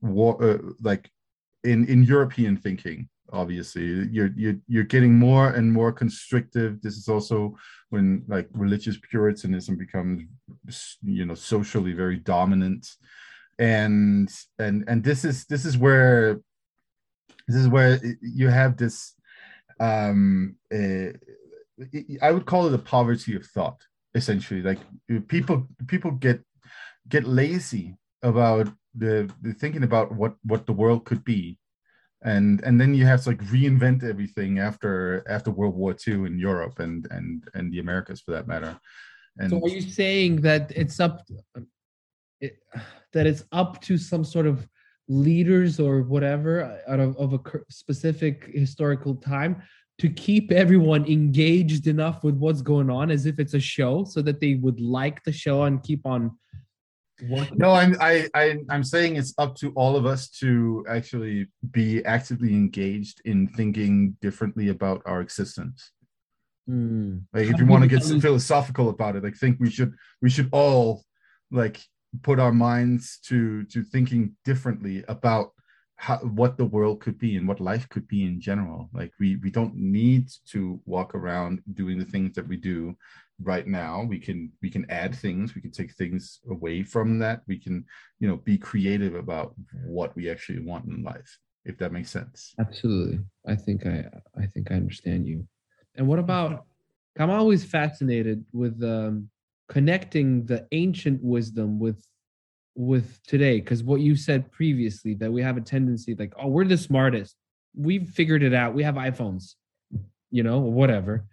wa- 0.00 0.36
uh, 0.40 0.58
like 0.80 1.10
in 1.64 1.86
in 1.86 2.02
European 2.02 2.56
thinking. 2.56 3.08
Obviously, 3.32 3.84
you're 4.10 4.30
you're 4.34 4.56
you're 4.66 4.84
getting 4.84 5.14
more 5.14 5.50
and 5.50 5.72
more 5.72 5.92
constrictive. 5.92 6.80
This 6.82 6.96
is 6.96 7.06
also 7.08 7.56
when 7.90 8.24
like 8.26 8.48
religious 8.52 8.98
puritanism 8.98 9.76
becomes 9.76 10.22
you 11.02 11.26
know 11.26 11.34
socially 11.34 11.92
very 11.92 12.16
dominant, 12.16 12.88
and 13.58 14.28
and 14.58 14.84
and 14.88 15.04
this 15.04 15.24
is 15.24 15.44
this 15.44 15.64
is 15.64 15.78
where 15.78 16.40
this 17.52 17.60
is 17.60 17.68
where 17.68 18.00
you 18.20 18.48
have 18.48 18.76
this 18.76 19.14
um 19.80 20.56
uh, 20.72 21.10
i 22.22 22.30
would 22.30 22.46
call 22.46 22.66
it 22.66 22.74
a 22.74 22.78
poverty 22.78 23.34
of 23.36 23.46
thought 23.46 23.80
essentially 24.14 24.62
like 24.62 24.78
people 25.28 25.66
people 25.86 26.10
get 26.10 26.40
get 27.08 27.24
lazy 27.26 27.96
about 28.22 28.68
the, 28.94 29.30
the 29.40 29.52
thinking 29.54 29.84
about 29.84 30.12
what 30.14 30.34
what 30.44 30.66
the 30.66 30.72
world 30.72 31.04
could 31.04 31.24
be 31.24 31.58
and 32.22 32.60
and 32.64 32.80
then 32.80 32.94
you 32.94 33.06
have 33.06 33.22
to 33.22 33.30
like 33.30 33.42
reinvent 33.44 34.04
everything 34.04 34.58
after 34.58 35.24
after 35.28 35.50
World 35.50 35.74
War 35.74 35.96
II 36.06 36.26
in 36.26 36.38
Europe 36.38 36.78
and 36.78 37.06
and 37.10 37.48
and 37.54 37.72
the 37.72 37.78
Americas 37.78 38.20
for 38.20 38.32
that 38.32 38.46
matter. 38.46 38.78
And 39.38 39.50
so, 39.50 39.62
are 39.64 39.68
you 39.68 39.80
saying 39.80 40.42
that 40.42 40.70
it's 40.74 41.00
up 41.00 41.22
it, 42.40 42.58
that 43.12 43.26
it's 43.26 43.44
up 43.52 43.80
to 43.82 43.96
some 43.96 44.24
sort 44.24 44.46
of 44.46 44.68
leaders 45.10 45.80
or 45.80 46.02
whatever 46.02 46.80
out 46.86 47.00
of, 47.00 47.16
of 47.16 47.34
a 47.34 47.40
specific 47.68 48.48
historical 48.54 49.16
time 49.16 49.60
to 49.98 50.08
keep 50.08 50.52
everyone 50.52 51.04
engaged 51.06 51.88
enough 51.88 52.22
with 52.22 52.36
what's 52.36 52.62
going 52.62 52.88
on 52.88 53.10
as 53.10 53.26
if 53.26 53.40
it's 53.40 53.54
a 53.54 53.60
show 53.60 54.04
so 54.04 54.22
that 54.22 54.38
they 54.38 54.54
would 54.54 54.80
like 54.80 55.22
the 55.24 55.32
show 55.32 55.64
and 55.64 55.82
keep 55.82 56.06
on 56.06 56.30
working? 57.28 57.58
no 57.58 57.72
i'm 57.72 57.96
I, 58.00 58.28
I 58.34 58.58
i'm 58.70 58.84
saying 58.84 59.16
it's 59.16 59.34
up 59.36 59.56
to 59.56 59.72
all 59.72 59.96
of 59.96 60.06
us 60.06 60.28
to 60.38 60.86
actually 60.88 61.48
be 61.72 62.04
actively 62.04 62.54
engaged 62.54 63.20
in 63.24 63.48
thinking 63.48 64.16
differently 64.22 64.68
about 64.68 65.02
our 65.06 65.20
existence 65.20 65.90
mm. 66.70 67.20
like 67.34 67.48
if 67.48 67.58
you 67.58 67.66
want 67.66 67.82
to 67.82 67.88
get 67.88 68.04
philosophical 68.22 68.90
about 68.90 69.16
it 69.16 69.24
i 69.24 69.30
think 69.32 69.58
we 69.58 69.70
should 69.70 69.92
we 70.22 70.30
should 70.30 70.48
all 70.52 71.02
like 71.50 71.80
put 72.22 72.40
our 72.40 72.52
minds 72.52 73.18
to 73.24 73.64
to 73.64 73.82
thinking 73.82 74.34
differently 74.44 75.04
about 75.08 75.52
how, 75.96 76.16
what 76.18 76.56
the 76.56 76.64
world 76.64 77.00
could 77.00 77.18
be 77.18 77.36
and 77.36 77.46
what 77.46 77.60
life 77.60 77.88
could 77.90 78.08
be 78.08 78.24
in 78.24 78.40
general. 78.40 78.88
Like 78.92 79.12
we 79.20 79.36
we 79.36 79.50
don't 79.50 79.74
need 79.74 80.30
to 80.48 80.80
walk 80.86 81.14
around 81.14 81.62
doing 81.74 81.98
the 81.98 82.04
things 82.04 82.34
that 82.34 82.48
we 82.48 82.56
do 82.56 82.96
right 83.42 83.66
now. 83.66 84.02
We 84.02 84.18
can 84.18 84.50
we 84.62 84.70
can 84.70 84.90
add 84.90 85.14
things. 85.14 85.54
We 85.54 85.60
can 85.60 85.70
take 85.70 85.92
things 85.92 86.40
away 86.50 86.82
from 86.82 87.18
that. 87.18 87.42
We 87.46 87.58
can 87.58 87.84
you 88.18 88.28
know 88.28 88.36
be 88.36 88.58
creative 88.58 89.14
about 89.14 89.54
what 89.84 90.16
we 90.16 90.30
actually 90.30 90.60
want 90.60 90.86
in 90.86 91.02
life. 91.02 91.38
If 91.64 91.76
that 91.78 91.92
makes 91.92 92.10
sense. 92.10 92.54
Absolutely, 92.58 93.20
I 93.46 93.54
think 93.54 93.86
I 93.86 94.06
I 94.38 94.46
think 94.46 94.70
I 94.70 94.74
understand 94.74 95.26
you. 95.26 95.46
And 95.96 96.06
what 96.08 96.18
about? 96.18 96.64
I'm 97.18 97.30
always 97.30 97.64
fascinated 97.64 98.44
with 98.52 98.82
um, 98.82 99.28
connecting 99.70 100.44
the 100.46 100.66
ancient 100.72 101.22
wisdom 101.22 101.78
with 101.78 102.04
with 102.74 103.20
today. 103.26 103.60
Because 103.60 103.82
what 103.82 104.00
you 104.00 104.16
said 104.16 104.50
previously 104.50 105.14
that 105.14 105.32
we 105.32 105.42
have 105.42 105.56
a 105.56 105.62
tendency 105.62 106.14
like 106.14 106.34
oh 106.38 106.48
we're 106.48 106.66
the 106.66 106.76
smartest. 106.76 107.36
We've 107.74 108.08
figured 108.08 108.42
it 108.42 108.52
out. 108.52 108.74
We 108.74 108.82
have 108.82 108.96
iphones 108.96 109.54
you 110.30 110.42
know 110.42 110.58
whatever. 110.58 111.24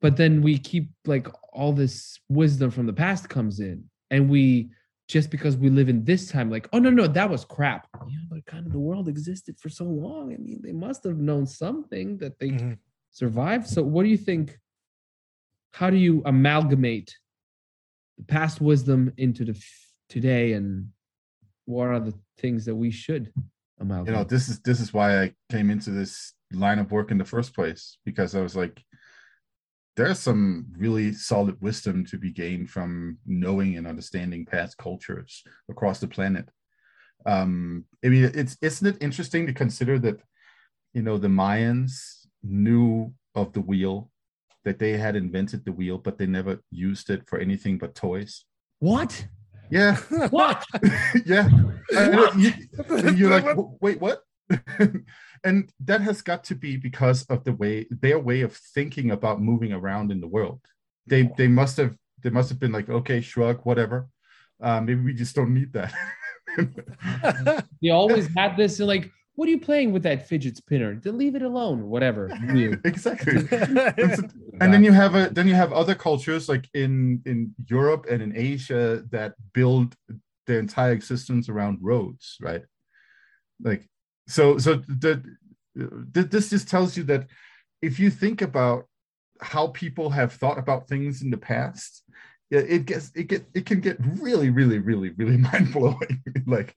But 0.00 0.16
then 0.16 0.42
we 0.42 0.58
keep 0.58 0.90
like 1.06 1.28
all 1.52 1.72
this 1.72 2.18
wisdom 2.28 2.70
from 2.70 2.86
the 2.86 2.92
past 2.92 3.28
comes 3.28 3.60
in 3.60 3.84
and 4.10 4.28
we 4.28 4.70
just 5.08 5.30
because 5.30 5.56
we 5.56 5.68
live 5.68 5.88
in 5.88 6.04
this 6.04 6.30
time 6.30 6.50
like 6.50 6.68
oh 6.72 6.78
no 6.78 6.90
no 6.90 7.06
that 7.06 7.30
was 7.30 7.44
crap. 7.44 7.88
Yeah 8.06 8.18
but 8.28 8.44
kind 8.44 8.66
of 8.66 8.72
the 8.72 8.78
world 8.78 9.08
existed 9.08 9.56
for 9.58 9.70
so 9.70 9.84
long. 9.84 10.34
I 10.34 10.36
mean 10.36 10.60
they 10.62 10.72
must 10.72 11.04
have 11.04 11.16
known 11.16 11.46
something 11.46 12.18
that 12.18 12.38
they 12.38 12.50
mm-hmm. 12.50 12.72
survived. 13.10 13.66
So 13.66 13.82
what 13.82 14.02
do 14.02 14.10
you 14.10 14.18
think 14.18 14.58
how 15.70 15.88
do 15.88 15.96
you 15.96 16.22
amalgamate 16.26 17.16
past 18.26 18.60
wisdom 18.60 19.12
into 19.16 19.44
the 19.44 19.60
today 20.08 20.52
and 20.52 20.88
what 21.64 21.88
are 21.88 22.00
the 22.00 22.14
things 22.38 22.64
that 22.66 22.74
we 22.74 22.90
should? 22.90 23.32
You 24.06 24.12
know, 24.12 24.24
this 24.24 24.48
is 24.48 24.60
this 24.60 24.80
is 24.80 24.92
why 24.92 25.22
I 25.22 25.32
came 25.50 25.70
into 25.70 25.90
this 25.90 26.34
line 26.52 26.78
of 26.78 26.92
work 26.92 27.10
in 27.10 27.18
the 27.18 27.24
first 27.24 27.54
place 27.54 27.98
because 28.04 28.34
I 28.34 28.40
was 28.40 28.54
like, 28.54 28.80
there's 29.96 30.18
some 30.20 30.66
really 30.76 31.12
solid 31.12 31.60
wisdom 31.60 32.04
to 32.06 32.18
be 32.18 32.30
gained 32.30 32.70
from 32.70 33.18
knowing 33.26 33.76
and 33.76 33.86
understanding 33.86 34.46
past 34.46 34.76
cultures 34.78 35.42
across 35.68 35.98
the 35.98 36.06
planet. 36.06 36.48
Um, 37.26 37.84
I 38.04 38.08
mean, 38.08 38.30
it's 38.34 38.56
isn't 38.62 38.86
it 38.86 39.02
interesting 39.02 39.46
to 39.46 39.52
consider 39.52 39.98
that, 40.00 40.20
you 40.94 41.02
know, 41.02 41.18
the 41.18 41.28
Mayans 41.28 42.26
knew 42.42 43.12
of 43.34 43.52
the 43.52 43.60
wheel, 43.60 44.10
that 44.64 44.78
they 44.78 44.96
had 44.96 45.16
invented 45.16 45.64
the 45.64 45.72
wheel, 45.72 45.98
but 45.98 46.18
they 46.18 46.26
never 46.26 46.60
used 46.70 47.10
it 47.10 47.26
for 47.26 47.38
anything 47.38 47.78
but 47.78 47.94
toys. 47.94 48.44
What? 48.78 49.26
Yeah. 49.70 49.96
What? 50.30 50.64
yeah. 51.26 51.48
What? 51.92 52.38
You, 52.38 52.52
you're 53.14 53.30
like, 53.30 53.56
wait, 53.80 54.00
what? 54.00 54.22
and 55.44 55.70
that 55.80 56.00
has 56.00 56.22
got 56.22 56.44
to 56.44 56.54
be 56.54 56.76
because 56.76 57.24
of 57.24 57.44
the 57.44 57.52
way 57.52 57.86
their 57.90 58.18
way 58.18 58.42
of 58.42 58.56
thinking 58.74 59.10
about 59.10 59.42
moving 59.42 59.72
around 59.72 60.10
in 60.10 60.20
the 60.20 60.26
world. 60.26 60.60
They 61.06 61.30
they 61.36 61.48
must 61.48 61.76
have 61.76 61.96
they 62.22 62.30
must 62.30 62.48
have 62.48 62.58
been 62.58 62.72
like, 62.72 62.88
okay, 62.88 63.20
shrug, 63.20 63.60
whatever. 63.64 64.08
Uh, 64.60 64.80
maybe 64.80 65.02
we 65.02 65.12
just 65.14 65.34
don't 65.34 65.52
need 65.52 65.72
that. 65.72 65.92
they 67.82 67.90
always 67.90 68.28
had 68.36 68.56
this 68.56 68.78
like 68.78 69.10
what 69.34 69.48
are 69.48 69.50
you 69.50 69.60
playing 69.60 69.92
with 69.92 70.02
that 70.02 70.28
fidget 70.28 70.56
spinner? 70.58 70.94
Then 70.94 71.16
leave 71.16 71.34
it 71.34 71.42
alone. 71.42 71.88
Whatever. 71.88 72.30
exactly. 72.84 73.48
and 74.60 74.72
then 74.72 74.84
you 74.84 74.92
have 74.92 75.14
a 75.14 75.30
then 75.30 75.48
you 75.48 75.54
have 75.54 75.72
other 75.72 75.94
cultures 75.94 76.48
like 76.48 76.68
in 76.74 77.22
in 77.24 77.54
Europe 77.66 78.06
and 78.10 78.22
in 78.22 78.36
Asia 78.36 79.02
that 79.10 79.34
build 79.54 79.96
their 80.46 80.58
entire 80.58 80.92
existence 80.92 81.48
around 81.48 81.78
roads, 81.80 82.36
right? 82.40 82.62
Like 83.62 83.88
so 84.28 84.58
so 84.58 84.76
the, 84.86 85.22
this 85.74 86.50
just 86.50 86.68
tells 86.68 86.96
you 86.96 87.04
that 87.04 87.26
if 87.80 87.98
you 87.98 88.10
think 88.10 88.42
about 88.42 88.86
how 89.40 89.68
people 89.68 90.10
have 90.10 90.32
thought 90.34 90.58
about 90.58 90.88
things 90.88 91.22
in 91.22 91.30
the 91.30 91.38
past, 91.38 92.02
it 92.50 92.84
gets 92.84 93.10
it 93.14 93.24
get 93.24 93.46
it 93.54 93.64
can 93.64 93.80
get 93.80 93.96
really 94.20 94.50
really 94.50 94.78
really 94.78 95.10
really 95.10 95.36
mind 95.52 95.72
blowing. 95.72 96.22
like 96.46 96.76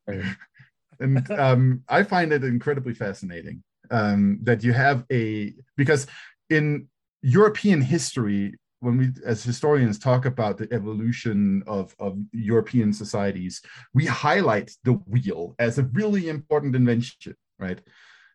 and 1.00 1.30
um, 1.39 1.84
I 1.88 2.04
find 2.04 2.32
it 2.34 2.43
incredibly 2.43 2.93
fascinating 2.93 3.64
um, 3.91 4.39
that 4.43 4.64
you 4.64 4.74
have 4.74 5.06
a 5.12 5.54
because 5.78 6.08
in 6.50 6.88
European 7.22 7.82
history, 7.82 8.56
when 8.80 8.98
we 8.98 9.10
as 9.26 9.43
historians 9.43 9.98
talk 9.98 10.26
about 10.26 10.58
the 10.58 10.72
evolution 10.72 11.64
of, 11.66 11.96
of 12.00 12.18
European 12.32 12.93
societies, 12.93 13.62
we 13.93 14.06
highlight 14.06 14.72
the 14.84 14.93
wheel 14.93 15.56
as 15.60 15.80
a 15.80 15.84
really 15.84 16.30
important 16.30 16.76
invention, 16.76 17.36
right? 17.60 17.82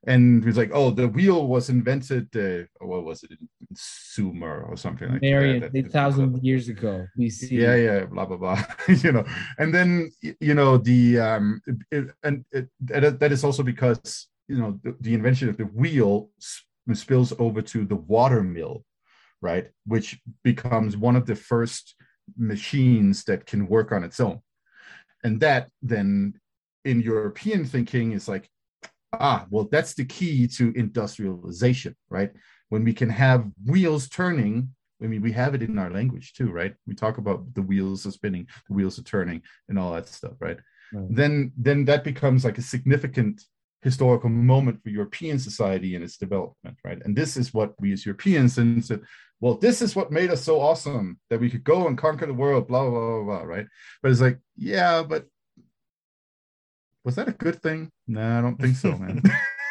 And 0.06 0.46
it's 0.46 0.56
like, 0.56 0.70
oh, 0.72 0.90
the 0.90 1.08
wheel 1.08 1.46
was 1.46 1.68
invented. 1.68 2.34
Uh, 2.34 2.66
what 2.84 3.04
was 3.04 3.22
it, 3.22 3.32
in 3.32 3.48
Sumer 3.74 4.62
or 4.62 4.76
something 4.76 5.10
like 5.10 5.20
Marion, 5.20 5.60
that? 5.60 5.72
Eight 5.74 5.92
thousand 5.92 6.42
years 6.42 6.68
ago, 6.68 7.06
BC. 7.18 7.50
Yeah, 7.50 7.74
yeah, 7.74 8.04
blah 8.06 8.24
blah 8.24 8.38
blah. 8.38 8.64
you 8.88 9.12
know, 9.12 9.24
and 9.58 9.74
then 9.74 10.10
you 10.22 10.54
know 10.54 10.78
the 10.78 11.18
um, 11.18 11.60
it, 11.90 12.08
and 12.22 12.44
it, 12.50 12.68
that 12.88 13.30
is 13.30 13.44
also 13.44 13.62
because 13.62 14.28
you 14.48 14.56
know 14.56 14.80
the, 14.82 14.96
the 15.00 15.14
invention 15.14 15.50
of 15.50 15.58
the 15.58 15.66
wheel 15.66 16.30
spills 16.94 17.32
over 17.38 17.60
to 17.60 17.84
the 17.84 17.96
water 17.96 18.42
mill, 18.42 18.84
right? 19.42 19.68
Which 19.84 20.18
becomes 20.42 20.96
one 20.96 21.14
of 21.14 21.26
the 21.26 21.36
first 21.36 21.94
machines 22.38 23.24
that 23.24 23.44
can 23.44 23.66
work 23.66 23.92
on 23.92 24.02
its 24.02 24.18
own, 24.18 24.40
and 25.22 25.40
that 25.40 25.68
then 25.82 26.40
in 26.86 27.02
European 27.02 27.66
thinking 27.66 28.12
is 28.12 28.26
like 28.26 28.48
ah, 29.12 29.46
well, 29.50 29.68
that's 29.70 29.94
the 29.94 30.04
key 30.04 30.46
to 30.48 30.72
industrialization, 30.76 31.96
right? 32.08 32.30
When 32.68 32.84
we 32.84 32.92
can 32.92 33.10
have 33.10 33.46
wheels 33.66 34.08
turning, 34.08 34.74
I 35.02 35.06
mean, 35.06 35.22
we 35.22 35.32
have 35.32 35.54
it 35.54 35.62
in 35.62 35.78
our 35.78 35.90
language 35.90 36.34
too, 36.34 36.50
right? 36.50 36.74
We 36.86 36.94
talk 36.94 37.18
about 37.18 37.54
the 37.54 37.62
wheels 37.62 38.06
are 38.06 38.10
spinning, 38.10 38.46
the 38.68 38.74
wheels 38.74 38.98
are 38.98 39.02
turning, 39.02 39.42
and 39.68 39.78
all 39.78 39.92
that 39.92 40.08
stuff, 40.08 40.34
right? 40.38 40.58
right. 40.92 41.06
Then, 41.10 41.52
then 41.56 41.84
that 41.86 42.04
becomes 42.04 42.44
like 42.44 42.58
a 42.58 42.62
significant 42.62 43.42
historical 43.82 44.28
moment 44.28 44.82
for 44.82 44.90
European 44.90 45.38
society 45.38 45.94
and 45.94 46.04
its 46.04 46.18
development, 46.18 46.76
right? 46.84 47.00
And 47.04 47.16
this 47.16 47.36
is 47.36 47.54
what 47.54 47.74
we 47.80 47.92
as 47.92 48.04
Europeans 48.04 48.58
and 48.58 48.84
said, 48.84 49.00
well, 49.40 49.54
this 49.54 49.80
is 49.80 49.96
what 49.96 50.12
made 50.12 50.30
us 50.30 50.44
so 50.44 50.60
awesome 50.60 51.18
that 51.30 51.40
we 51.40 51.48
could 51.48 51.64
go 51.64 51.86
and 51.86 51.96
conquer 51.96 52.26
the 52.26 52.34
world, 52.34 52.68
blah, 52.68 52.88
blah, 52.88 53.00
blah, 53.00 53.24
blah, 53.24 53.42
right? 53.42 53.66
But 54.02 54.10
it's 54.10 54.20
like, 54.20 54.38
yeah, 54.56 55.02
but 55.02 55.26
was 57.04 57.14
that 57.16 57.28
a 57.28 57.32
good 57.32 57.62
thing? 57.62 57.90
No, 58.06 58.38
I 58.38 58.40
don't 58.40 58.60
think 58.60 58.76
so, 58.76 58.96
man. 58.96 59.22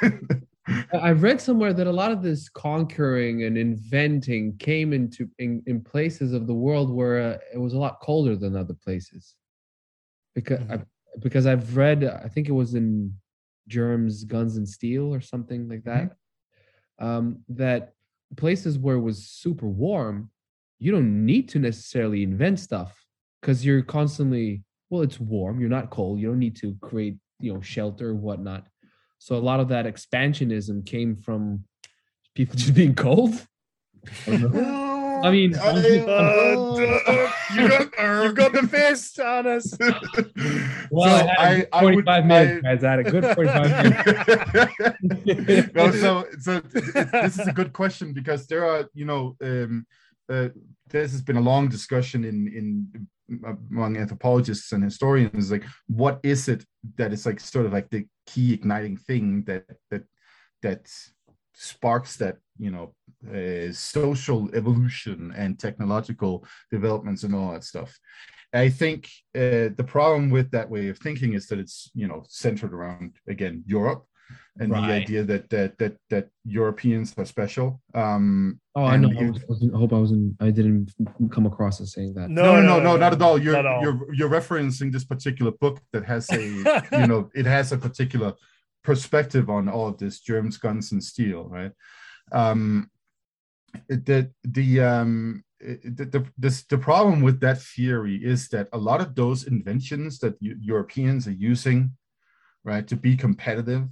I've 0.94 1.24
read 1.24 1.42
somewhere 1.42 1.74
that 1.74 1.88
a 1.88 1.92
lot 1.92 2.12
of 2.12 2.22
this 2.22 2.50
conquering 2.50 3.44
and 3.44 3.58
inventing 3.58 4.58
came 4.58 4.94
into 4.94 5.30
in, 5.40 5.64
in 5.66 5.82
places 5.82 6.34
of 6.34 6.48
the 6.48 6.54
world 6.54 6.92
where 6.92 7.34
uh, 7.34 7.38
it 7.54 7.58
was 7.58 7.74
a 7.74 7.80
lot 7.80 8.00
colder 8.02 8.36
than 8.36 8.56
other 8.56 8.74
places. 8.74 9.36
Because 10.36 10.60
mm-hmm. 10.60 10.74
I, 10.74 10.80
because 11.20 11.48
I've 11.48 11.76
read, 11.76 12.04
I 12.04 12.28
think 12.28 12.50
it 12.50 12.54
was 12.54 12.76
in 12.76 13.14
Germs, 13.68 14.24
Guns 14.24 14.58
and 14.58 14.68
Steel 14.68 15.14
or 15.14 15.22
something 15.22 15.68
like 15.68 15.84
that. 15.84 16.12
Mm-hmm. 17.02 17.06
Um, 17.06 17.40
that 17.50 17.94
places 18.36 18.78
where 18.78 18.98
it 18.98 19.02
was 19.02 19.26
super 19.26 19.68
warm, 19.68 20.30
you 20.78 20.92
don't 20.92 21.26
need 21.26 21.50
to 21.50 21.60
necessarily 21.60 22.24
invent 22.24 22.60
stuff 22.60 23.06
because 23.42 23.66
you're 23.66 23.82
constantly 23.82 24.64
well, 24.90 25.02
it's 25.04 25.20
warm. 25.20 25.60
You're 25.60 25.70
not 25.70 25.90
cold. 25.90 26.20
You 26.20 26.28
don't 26.30 26.40
need 26.40 26.56
to 26.58 26.76
create, 26.82 27.18
you 27.40 27.54
know, 27.54 27.62
shelter 27.62 28.10
or 28.10 28.16
whatnot. 28.16 28.68
So 29.20 29.36
a 29.36 29.40
lot 29.40 29.60
of 29.60 29.68
that 29.70 29.86
expansionism 29.86 30.86
came 30.86 31.16
from 31.18 31.64
people 32.36 32.56
just 32.58 32.74
being 32.74 32.96
cold. 32.96 33.34
no, 34.28 35.22
I 35.24 35.30
mean, 35.32 35.54
Uh, 35.56 35.60
uh, 35.68 37.32
you 37.54 37.68
got 37.68 38.24
you've 38.24 38.36
got 38.36 38.54
the 38.54 38.66
fist 38.68 39.20
on 39.20 39.46
us. 39.48 39.78
well, 40.92 41.20
So 41.20 41.28
I, 41.38 41.46
had 41.46 41.68
I- 41.74 41.80
I 41.80 41.84
would- 41.84 41.94
45 42.06 42.26
minutes, 42.26 42.62
guys. 42.64 42.84
I 42.86 42.92
had 42.92 43.00
a 43.00 43.04
good 43.12 43.26
45 43.36 43.84
minutes. 45.26 45.74
no, 45.76 45.92
so 45.92 46.26
so 46.40 46.60
this 46.62 47.38
is 47.40 47.48
a 47.48 47.54
good 47.54 47.74
question 47.74 48.14
because 48.14 48.48
there 48.48 48.66
are 48.66 48.86
you 48.94 49.06
know 49.06 49.36
um, 49.44 49.86
uh, 50.30 50.50
this 50.90 51.12
has 51.12 51.22
been 51.22 51.38
a 51.38 51.42
long 51.42 51.68
discussion 51.68 52.24
in 52.24 52.48
in 52.48 53.08
among 53.72 53.98
anthropologists 53.98 54.72
and 54.72 54.84
historians 54.84 55.52
like 55.52 55.64
what 55.88 56.20
is 56.24 56.48
it 56.48 56.66
that 56.98 57.14
is 57.14 57.26
like 57.26 57.40
sort 57.40 57.66
of 57.66 57.74
like 57.74 57.90
the 57.90 58.06
key 58.26 58.54
igniting 58.54 58.98
thing 58.98 59.44
that 59.44 59.66
that 59.92 60.04
that 60.62 60.90
sparks 61.54 62.16
that 62.16 62.38
you 62.58 62.72
know 62.72 62.94
uh, 63.34 63.72
social 63.72 64.50
evolution 64.56 65.34
and 65.36 65.60
technological 65.60 66.46
developments 66.72 67.24
and 67.24 67.36
all 67.36 67.52
that 67.52 67.64
stuff? 67.64 67.98
I 68.54 68.70
think 68.70 69.08
uh, 69.36 69.70
the 69.78 69.86
problem 69.86 70.32
with 70.32 70.50
that 70.52 70.70
way 70.70 70.88
of 70.90 70.98
thinking 70.98 71.34
is 71.34 71.48
that 71.48 71.60
it's 71.60 71.92
you 71.94 72.08
know 72.08 72.24
centered 72.28 72.74
around 72.74 73.18
again 73.28 73.64
Europe 73.68 74.06
and 74.60 74.72
the 74.72 74.78
idea 74.78 75.24
that 75.24 75.50
that 75.50 75.78
that 75.78 75.96
that 76.10 76.28
Europeans 76.44 77.14
are 77.18 77.26
special. 77.26 77.82
Um, 77.94 78.60
Oh, 78.76 78.84
I 78.86 78.94
and 78.96 79.04
know. 79.04 79.10
I, 79.20 79.30
was, 79.32 79.42
I 79.42 79.46
wasn't- 79.50 79.76
I 79.76 79.78
hope 79.78 79.94
I 79.94 79.98
wasn't. 79.98 80.36
I 80.40 80.52
didn't 80.52 80.94
come 81.32 81.46
across 81.46 81.82
as 81.82 81.92
saying 81.94 82.14
that. 82.14 82.30
no, 82.30 82.56
no, 82.56 82.62
no, 82.62 82.80
no, 82.80 82.98
not 82.98 83.12
at 83.14 83.22
all. 83.22 83.38
You're 83.42 83.56
at 83.58 83.66
all. 83.66 83.82
you're 83.82 84.14
you're 84.14 84.30
referencing 84.30 84.92
this 84.92 85.04
particular 85.04 85.52
book 85.52 85.82
that 85.94 86.04
has 86.06 86.30
a 86.32 86.42
you 87.00 87.08
know 87.08 87.30
it 87.36 87.46
has 87.46 87.72
a 87.72 87.78
particular 87.78 88.34
perspective 88.84 89.50
on 89.50 89.68
all 89.68 89.88
of 89.88 89.98
this 89.98 90.20
germs, 90.22 90.58
guns, 90.58 90.92
and 90.94 91.04
steel, 91.04 91.44
right? 91.50 91.72
Um, 92.32 92.90
the 93.88 94.32
the 94.44 94.80
um 94.82 95.44
the, 95.60 96.06
the 96.14 96.26
this 96.38 96.64
the 96.64 96.78
problem 96.78 97.22
with 97.22 97.40
that 97.42 97.62
theory 97.62 98.16
is 98.24 98.48
that 98.50 98.68
a 98.72 98.78
lot 98.78 99.02
of 99.02 99.14
those 99.16 99.44
inventions 99.46 100.20
that 100.20 100.36
Eu- 100.40 100.58
Europeans 100.62 101.28
are 101.28 101.34
using, 101.52 101.92
right, 102.64 102.88
to 102.88 102.96
be 102.96 103.18
competitive 103.18 103.84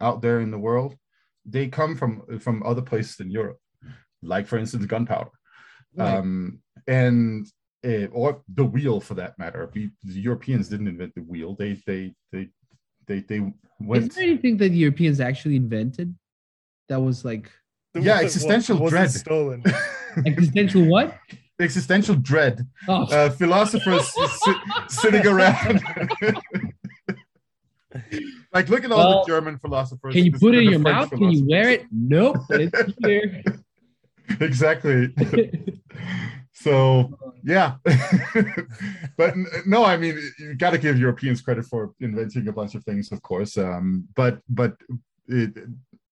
out 0.00 0.20
there 0.22 0.40
in 0.40 0.50
the 0.50 0.58
world, 0.58 0.96
they 1.44 1.68
come 1.68 1.96
from 1.96 2.22
from 2.40 2.62
other 2.64 2.82
places 2.82 3.16
than 3.16 3.30
Europe, 3.30 3.58
like 4.22 4.46
for 4.46 4.58
instance 4.58 4.84
gunpowder, 4.86 5.30
Right. 5.94 6.16
um, 6.18 6.60
and 6.86 7.46
uh, 7.86 8.06
or 8.12 8.42
the 8.54 8.64
wheel 8.64 9.00
for 9.00 9.14
that 9.14 9.38
matter. 9.38 9.70
We, 9.74 9.90
the 10.02 10.20
Europeans 10.20 10.68
didn't 10.68 10.88
invent 10.88 11.14
the 11.14 11.22
wheel; 11.22 11.54
they 11.58 11.80
they 11.86 12.14
they 12.32 12.48
they 13.06 13.20
they 13.20 13.40
went. 13.40 13.54
Is 13.54 13.88
went. 13.88 14.14
there 14.14 14.24
anything 14.24 14.56
that 14.58 14.70
the 14.70 14.78
Europeans 14.78 15.20
actually 15.20 15.56
invented 15.56 16.14
that 16.88 17.00
was 17.00 17.24
like 17.24 17.50
Yeah, 17.94 18.20
existential 18.20 18.78
wasn't 18.78 18.90
dread. 18.90 19.10
stolen. 19.10 19.62
existential 20.26 20.84
what? 20.86 21.14
existential 21.60 22.14
dread. 22.16 22.66
Oh, 22.88 23.04
Uh, 23.10 23.30
philosophers 23.30 24.06
sit, 24.44 24.56
sitting 24.88 25.26
around. 25.26 25.80
like, 28.56 28.68
look 28.68 28.84
at 28.84 28.92
all 28.92 28.98
Well, 28.98 29.24
the 29.24 29.32
German 29.32 29.58
philosophers. 29.58 30.14
can 30.14 30.24
you 30.24 30.32
put 30.32 30.54
it 30.54 30.64
in 30.64 30.70
your 30.70 30.80
French 30.80 30.96
mouth? 30.96 31.10
Can 31.10 31.30
you 31.30 31.46
wear 31.46 31.68
it? 31.70 31.86
Nope. 31.92 32.36
It's 32.50 32.92
here. 33.04 33.42
exactly. 34.40 35.12
So 36.58 37.10
yeah, 37.44 37.74
but 39.18 39.34
no, 39.66 39.84
I 39.84 39.98
mean 39.98 40.18
you 40.38 40.54
got 40.54 40.70
to 40.70 40.78
give 40.78 40.98
Europeans 40.98 41.42
credit 41.42 41.66
for 41.66 41.92
inventing 42.00 42.48
a 42.48 42.52
bunch 42.52 42.74
of 42.74 42.82
things, 42.82 43.12
of 43.12 43.20
course. 43.20 43.58
Um, 43.58 44.08
but 44.16 44.40
but 44.48 44.72
it, 45.28 45.50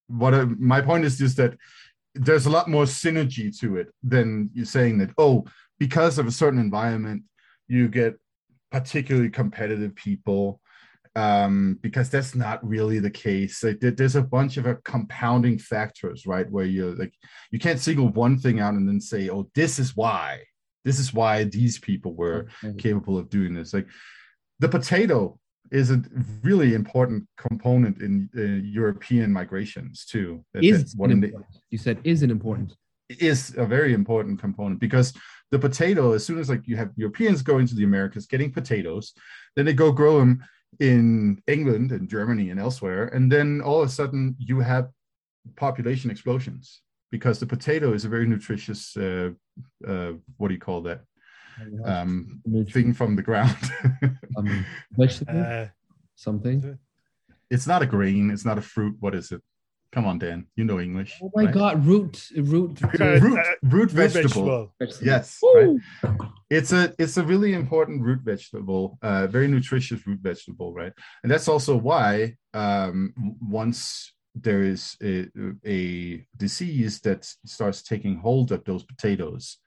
what 0.07 0.35
I, 0.35 0.45
my 0.45 0.83
point 0.83 1.07
is 1.07 1.17
just 1.17 1.39
that 1.39 1.57
there's 2.15 2.45
a 2.45 2.51
lot 2.51 2.69
more 2.69 2.85
synergy 2.85 3.59
to 3.61 3.79
it 3.79 3.89
than 4.03 4.51
you 4.53 4.67
saying 4.67 4.99
that 4.99 5.11
oh 5.17 5.45
because 5.79 6.19
of 6.19 6.27
a 6.27 6.31
certain 6.43 6.61
environment 6.61 7.23
you 7.67 7.89
get 7.89 8.15
particularly 8.71 9.31
competitive 9.31 9.95
people 9.97 10.61
um, 11.17 11.79
because 11.81 12.11
that's 12.11 12.35
not 12.35 12.67
really 12.67 12.99
the 12.99 13.11
case. 13.11 13.63
Like, 13.63 13.79
there's 13.81 14.17
a 14.17 14.23
bunch 14.23 14.57
of 14.57 14.67
uh, 14.67 14.75
compounding 14.85 15.59
factors, 15.59 16.27
right? 16.27 16.51
Where 16.51 16.65
you're 16.65 16.95
like, 16.95 17.15
you 17.51 17.59
can't 17.59 17.79
single 17.81 18.09
one 18.09 18.39
thing 18.39 18.61
out 18.61 18.75
and 18.75 18.89
then 18.89 19.01
say, 19.01 19.31
oh, 19.31 19.49
this 19.55 19.79
is 19.79 19.97
why. 19.97 20.43
This 20.85 20.99
is 20.99 21.15
why 21.15 21.45
these 21.45 21.79
people 21.79 22.15
were 22.15 22.47
capable 22.79 23.17
of 23.17 23.31
doing 23.31 23.55
this. 23.55 23.73
Like, 23.73 23.87
the 24.59 24.69
potato 24.69 25.39
is 25.71 25.91
a 25.91 26.03
really 26.43 26.75
important 26.75 27.27
component 27.37 28.01
in 28.03 28.29
uh, 28.37 28.43
European 28.65 29.33
migrations 29.33 30.05
too. 30.05 30.45
Is 30.55 30.95
that 30.95 31.11
an 31.11 31.21
the- 31.21 31.33
you 31.71 31.79
said 31.79 31.99
isn't 32.05 32.31
important. 32.31 32.75
is 33.09 33.55
a 33.57 33.67
very 33.67 33.95
important 33.95 34.41
component 34.41 34.81
because 34.81 35.13
the 35.51 35.59
potato, 35.59 36.13
as 36.13 36.25
soon 36.25 36.39
as 36.39 36.49
like 36.49 36.67
you 36.67 36.77
have 36.77 36.91
Europeans 36.97 37.43
going 37.43 37.67
to 37.67 37.75
the 37.75 37.85
Americas 37.85 38.27
getting 38.27 38.53
potatoes, 38.53 39.15
then 39.57 39.65
they 39.65 39.73
go 39.73 39.93
grow 39.93 40.19
them 40.19 40.45
in 40.81 41.43
England 41.47 41.93
and 41.93 42.09
Germany 42.09 42.51
and 42.51 42.61
elsewhere, 42.61 43.07
and 43.09 43.31
then 43.31 43.61
all 43.61 43.81
of 43.83 43.89
a 43.89 43.93
sudden 43.93 44.37
you 44.39 44.61
have 44.61 44.89
population 45.57 46.11
explosions 46.11 46.81
because 47.11 47.39
the 47.39 47.47
potato 47.47 47.93
is 47.93 48.05
a 48.05 48.09
very 48.09 48.27
nutritious. 48.27 48.97
Uh, 48.97 49.31
uh, 49.87 50.13
what 50.37 50.49
do 50.49 50.55
you 50.55 50.61
call 50.61 50.81
that 50.83 51.01
um, 51.85 52.41
thing 52.71 52.93
from 52.95 53.17
the 53.17 53.23
ground? 53.23 53.57
Um, 54.37 54.67
vegetable, 54.99 55.41
Uh, 55.47 55.67
something. 56.17 56.77
it's 57.51 57.67
not 57.69 57.83
a 57.83 57.87
grain. 57.87 58.31
It's 58.31 58.45
not 58.45 58.59
a 58.59 58.63
fruit. 58.63 58.97
What 58.99 59.15
is 59.15 59.31
it? 59.31 59.43
Come 59.95 60.07
on, 60.07 60.19
Dan. 60.19 60.47
You 60.57 60.65
know 60.65 60.81
English. 60.81 61.21
Oh 61.23 61.31
my 61.37 61.45
right? 61.45 61.55
God, 61.55 61.87
root, 61.87 62.29
root, 62.37 62.81
Root, 62.83 63.23
root 63.23 63.39
root 63.63 63.91
vegetable. 63.93 64.73
vegetable. 64.81 65.07
Yes, 65.07 65.39
right. 65.55 65.77
It's 66.51 66.73
a 66.73 66.93
it's 66.99 67.17
a 67.17 67.23
really 67.23 67.53
important 67.55 68.03
root 68.03 68.21
vegetable 68.23 68.99
uh 69.03 69.29
very 69.29 69.47
nutritious 69.47 70.05
root 70.07 70.19
vegetable 70.21 70.75
right 70.75 70.93
and 71.23 71.31
that's 71.31 71.49
also 71.49 71.77
why 71.77 72.35
um 72.55 73.15
once 73.41 74.13
there 74.35 74.63
is 74.63 74.97
a, 75.01 75.29
a 75.65 76.27
disease 76.37 77.01
that 77.03 77.25
starts 77.47 77.83
taking 77.83 78.17
hold 78.19 78.51
of 78.51 78.65
those 78.65 78.83
potatoes 78.83 79.59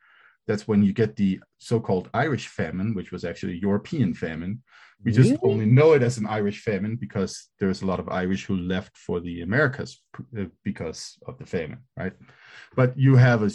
that's 0.46 0.68
when 0.68 0.84
you 0.84 0.94
get 0.94 1.16
the 1.16 1.40
so-called 1.58 2.10
irish 2.14 2.48
famine 2.48 2.94
which 2.94 3.12
was 3.14 3.24
actually 3.24 3.54
a 3.54 3.62
european 3.62 4.14
famine 4.14 4.62
we 5.04 5.12
just 5.12 5.32
Really? 5.32 5.40
only 5.44 5.66
know 5.66 5.94
it 5.94 6.04
as 6.04 6.18
an 6.18 6.26
irish 6.26 6.62
famine 6.62 6.96
because 6.96 7.50
there's 7.60 7.82
a 7.82 7.86
lot 7.86 8.00
of 8.00 8.10
irish 8.10 8.46
who 8.46 8.58
left 8.58 8.98
for 8.98 9.20
the 9.20 9.42
americas 9.42 10.02
uh, 10.38 10.46
because 10.64 11.18
of 11.28 11.38
the 11.38 11.46
famine 11.46 11.80
right 11.96 12.14
but 12.76 12.98
you 12.98 13.16
have 13.16 13.44
a 13.44 13.52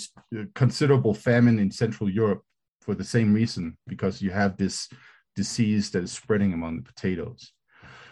considerable 0.54 1.14
famine 1.14 1.58
in 1.58 1.70
central 1.70 2.08
europe 2.08 2.42
for 2.80 2.94
the 2.94 3.04
same 3.04 3.32
reason 3.32 3.76
because 3.86 4.22
you 4.22 4.30
have 4.30 4.56
this 4.56 4.88
disease 5.36 5.90
that 5.90 6.02
is 6.04 6.12
spreading 6.12 6.52
among 6.52 6.76
the 6.76 6.82
potatoes 6.82 7.52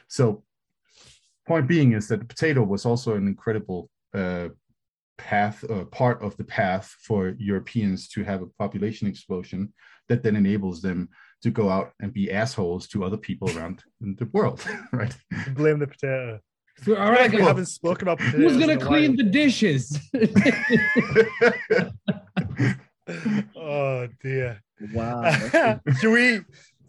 so 0.09 0.43
point 1.47 1.69
being 1.69 1.93
is 1.93 2.09
that 2.09 2.21
the 2.21 2.27
potato 2.27 2.63
was 2.63 2.85
also 2.87 3.15
an 3.15 3.27
incredible 3.27 3.91
uh, 4.15 4.49
path 5.19 5.63
uh, 5.71 5.85
part 5.87 6.23
of 6.23 6.37
the 6.37 6.45
path 6.45 6.95
for 7.03 7.35
europeans 7.39 8.09
to 8.09 8.25
have 8.25 8.43
a 8.43 8.47
population 8.59 9.07
explosion 9.07 9.73
that 10.09 10.23
then 10.23 10.35
enables 10.35 10.81
them 10.81 11.09
to 11.43 11.51
go 11.51 11.69
out 11.69 11.93
and 12.01 12.13
be 12.13 12.31
assholes 12.31 12.87
to 12.89 13.05
other 13.05 13.17
people 13.17 13.51
around 13.57 13.83
the 14.01 14.29
world 14.33 14.65
right 14.93 15.17
blame 15.55 15.79
the 15.79 15.87
potato. 15.87 16.41
So, 16.83 16.97
all 16.97 17.03
All 17.03 17.11
right, 17.13 17.21
right, 17.31 17.35
we 17.35 17.43
haven't 17.43 17.67
spoken 17.67 18.09
about 18.09 18.19
potatoes. 18.19 18.41
who's 18.41 18.57
gonna 18.57 18.79
clean 18.79 19.11
while. 19.11 19.17
the 19.19 19.23
dishes? 19.25 19.99
Oh 23.57 24.07
dear. 24.23 24.61
wow. 24.95 25.31
should 26.01 26.13
we? 26.13 26.41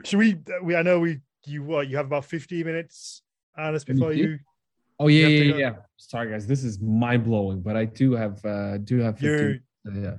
Should 0.04 0.20
we? 0.20 0.38
We 0.64 0.76
I 0.76 0.82
know 0.84 1.00
we. 1.00 1.20
You 1.46 1.64
what? 1.64 1.88
You 1.88 1.98
have 1.98 2.06
about 2.06 2.26
fifteen 2.26 2.66
minutes, 2.66 3.24
Arnas, 3.58 3.86
before 3.86 4.14
you. 4.14 4.38
Oh 5.00 5.08
yeah, 5.08 5.28
You 5.28 5.38
yeah, 5.38 5.44
yeah, 5.44 5.56
yeah. 5.60 5.74
Sorry, 5.98 6.30
guys, 6.30 6.46
this 6.46 6.64
is 6.64 6.80
mind 6.80 7.24
blowing, 7.24 7.62
but 7.62 7.76
I 7.76 7.86
do 7.86 8.14
have, 8.14 8.44
uh, 8.46 8.78
do 8.78 9.00
have. 9.00 9.18
15, 9.18 9.30
You're. 9.30 9.56
Yeah. 9.86 10.16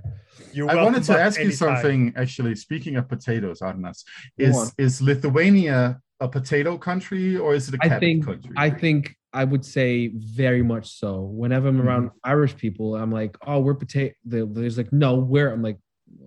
You're 0.52 0.70
I 0.70 0.82
wanted 0.82 1.04
to 1.04 1.12
back 1.12 1.26
ask 1.26 1.38
you 1.38 1.46
anytime. 1.46 1.76
something 1.76 2.12
actually. 2.16 2.54
Speaking 2.56 2.96
of 2.96 3.08
potatoes, 3.08 3.60
Arnas, 3.60 4.04
is 4.38 4.72
is 4.78 5.00
Lithuania 5.00 6.00
a 6.20 6.28
potato 6.28 6.78
country 6.78 7.36
or 7.36 7.54
is 7.54 7.68
it 7.68 7.74
a 7.74 7.78
I 7.82 7.88
cabbage 7.88 8.00
think 8.00 8.24
country? 8.26 8.52
I 8.56 8.70
think 8.70 9.16
I 9.32 9.44
would 9.44 9.64
say 9.64 10.12
very 10.14 10.62
much 10.62 10.98
so. 10.98 11.20
Whenever 11.20 11.68
I'm 11.68 11.80
hmm. 11.80 11.88
around 11.88 12.10
Irish 12.24 12.56
people, 12.56 12.96
I'm 12.96 13.10
like, 13.10 13.36
oh, 13.46 13.60
we're 13.60 13.74
potato. 13.74 14.14
There's 14.24 14.76
like, 14.76 14.92
no, 14.92 15.14
we're. 15.16 15.50
I'm 15.50 15.62
like, 15.62 15.78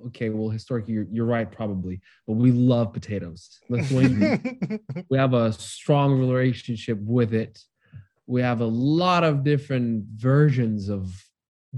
okay, 0.07 0.29
well, 0.29 0.49
historically, 0.49 0.93
you're, 0.93 1.07
you're 1.11 1.25
right, 1.25 1.51
probably, 1.51 2.01
but 2.27 2.33
we 2.33 2.51
love 2.51 2.93
potatoes. 2.93 3.59
Lithuania, 3.69 4.39
we 5.09 5.17
have 5.17 5.33
a 5.33 5.53
strong 5.53 6.19
relationship 6.19 6.97
with 7.01 7.33
it. 7.33 7.59
We 8.27 8.41
have 8.41 8.61
a 8.61 8.65
lot 8.65 9.23
of 9.23 9.43
different 9.43 10.05
versions 10.15 10.89
of 10.89 11.24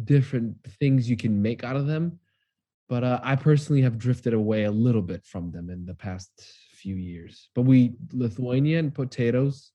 different 0.06 0.56
things 0.80 1.10
you 1.10 1.18
can 1.18 1.41
make 1.41 1.64
out 1.64 1.76
of 1.76 1.88
them. 1.88 2.20
But 2.89 3.04
uh, 3.04 3.20
I 3.24 3.36
personally 3.36 3.82
have 3.82 3.98
drifted 3.98 4.34
away 4.34 4.64
a 4.64 4.72
little 4.72 5.02
bit 5.02 5.26
from 5.26 5.52
them 5.52 5.70
in 5.70 5.86
the 5.86 5.93
past 5.93 6.30
few 6.74 6.95
years. 6.95 7.50
But 7.54 7.64
we 7.64 7.93
Lithuanian 8.14 8.91
potatoes, 8.91 9.72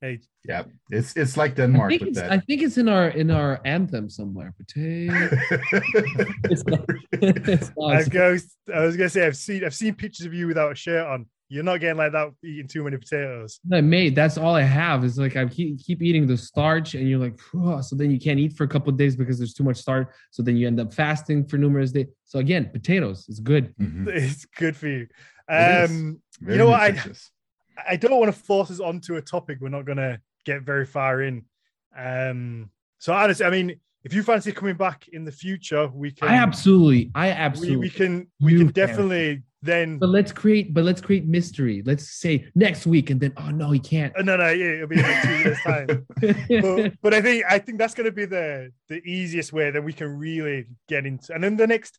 Hey, 0.00 0.20
Yeah, 0.48 0.62
it's 0.90 1.14
it's 1.14 1.36
like 1.36 1.52
I 1.52 1.54
Denmark 1.56 1.90
think, 1.90 2.00
with 2.00 2.08
it's, 2.16 2.20
I 2.20 2.38
think 2.38 2.62
it's 2.62 2.78
in 2.78 2.88
our 2.88 3.08
in 3.08 3.30
our 3.30 3.60
anthem 3.66 4.08
somewhere. 4.08 4.54
Potato. 4.56 5.12
It's 6.50 6.64
not- 6.66 6.86
it's 7.12 7.70
not- 7.76 8.16
I 8.16 8.30
was, 8.30 8.56
I 8.74 8.80
was 8.86 8.96
gonna 8.96 9.10
say 9.10 9.26
I've 9.26 9.36
seen 9.36 9.62
I've 9.62 9.74
seen 9.74 9.94
pictures 9.94 10.24
of 10.24 10.32
you 10.32 10.46
without 10.46 10.72
a 10.72 10.74
shirt 10.74 11.06
on. 11.06 11.26
You're 11.52 11.64
not 11.64 11.80
getting 11.80 11.96
like 11.96 12.12
that 12.12 12.28
eating 12.44 12.68
too 12.68 12.84
many 12.84 12.96
potatoes. 12.96 13.58
I 13.72 13.80
mate, 13.80 14.14
that's 14.14 14.38
all 14.38 14.54
I 14.54 14.62
have 14.62 15.04
is 15.04 15.18
like 15.18 15.34
I 15.36 15.44
keep, 15.46 15.82
keep 15.84 16.00
eating 16.00 16.24
the 16.26 16.36
starch 16.36 16.94
and 16.94 17.08
you're 17.08 17.18
like 17.18 17.36
"Phew," 17.40 17.82
so 17.82 17.96
then 17.96 18.10
you 18.12 18.20
can't 18.20 18.38
eat 18.38 18.52
for 18.52 18.62
a 18.62 18.68
couple 18.68 18.88
of 18.90 18.96
days 18.96 19.16
because 19.16 19.36
there's 19.36 19.52
too 19.52 19.64
much 19.64 19.76
starch 19.76 20.08
so 20.30 20.44
then 20.44 20.56
you 20.56 20.68
end 20.68 20.78
up 20.78 20.94
fasting 20.94 21.44
for 21.44 21.58
numerous 21.58 21.90
days 21.90 22.06
so 22.24 22.38
again 22.38 22.70
potatoes 22.72 23.28
is 23.28 23.40
good 23.40 23.74
Mhm. 23.78 24.06
It's 24.14 24.44
good 24.44 24.76
for 24.76 24.86
you. 24.86 25.08
It 25.48 25.84
is. 25.84 25.90
Um, 25.90 26.22
Very 26.40 26.58
know 26.58 26.66
what, 26.70 26.80
I- 26.80 27.02
I 27.88 27.96
don't 27.96 28.20
want 28.20 28.32
to 28.32 28.40
force 28.40 28.70
us 28.70 28.78
onto 28.78 29.16
a 29.16 29.22
topic 29.22 29.58
we're 29.60 29.70
not 29.70 29.86
gonna 29.86 30.20
get 30.44 30.62
very 30.62 30.86
far 30.86 31.20
in. 31.22 31.44
Um, 31.96 32.70
so 32.98 33.12
honestly, 33.12 33.44
I 33.44 33.50
mean, 33.50 33.80
if 34.02 34.14
you 34.14 34.22
fancy 34.22 34.52
coming 34.52 34.76
back 34.76 35.08
in 35.08 35.24
the 35.24 35.32
future, 35.32 35.88
we 35.88 36.10
can. 36.10 36.28
I 36.28 36.36
absolutely 36.36 37.10
I 37.14 37.30
absolutely 37.30 37.76
we 37.76 37.90
can 37.90 38.28
we 38.40 38.52
can 38.52 38.66
can. 38.66 38.72
definitely 38.72 39.42
then. 39.62 39.98
but 39.98 40.08
let's 40.08 40.32
create 40.32 40.72
but 40.72 40.84
let's 40.84 41.02
create 41.02 41.26
mystery 41.26 41.82
let's 41.84 42.08
say 42.12 42.46
next 42.54 42.86
week 42.86 43.10
and 43.10 43.20
then 43.20 43.30
oh 43.36 43.50
no 43.50 43.70
he 43.72 43.78
can't 43.78 44.10
Uh, 44.16 44.22
no, 44.22 44.36
no, 44.38 44.48
yeah, 44.48 44.76
it'll 44.76 44.88
be 44.88 44.96
like 44.96 45.22
two 45.22 45.36
years 45.36 45.60
time. 45.60 46.06
but, 46.48 46.92
but 47.02 47.14
I 47.14 47.20
think 47.20 47.44
I 47.48 47.58
think 47.58 47.78
that's 47.78 47.94
going 47.94 48.06
to 48.06 48.12
be 48.12 48.24
the 48.24 48.72
the 48.88 49.02
easiest 49.04 49.52
way 49.52 49.70
that 49.70 49.82
we 49.82 49.92
can 49.92 50.08
really 50.18 50.66
get 50.88 51.04
into. 51.04 51.34
And 51.34 51.44
then 51.44 51.56
the 51.56 51.66
next 51.66 51.98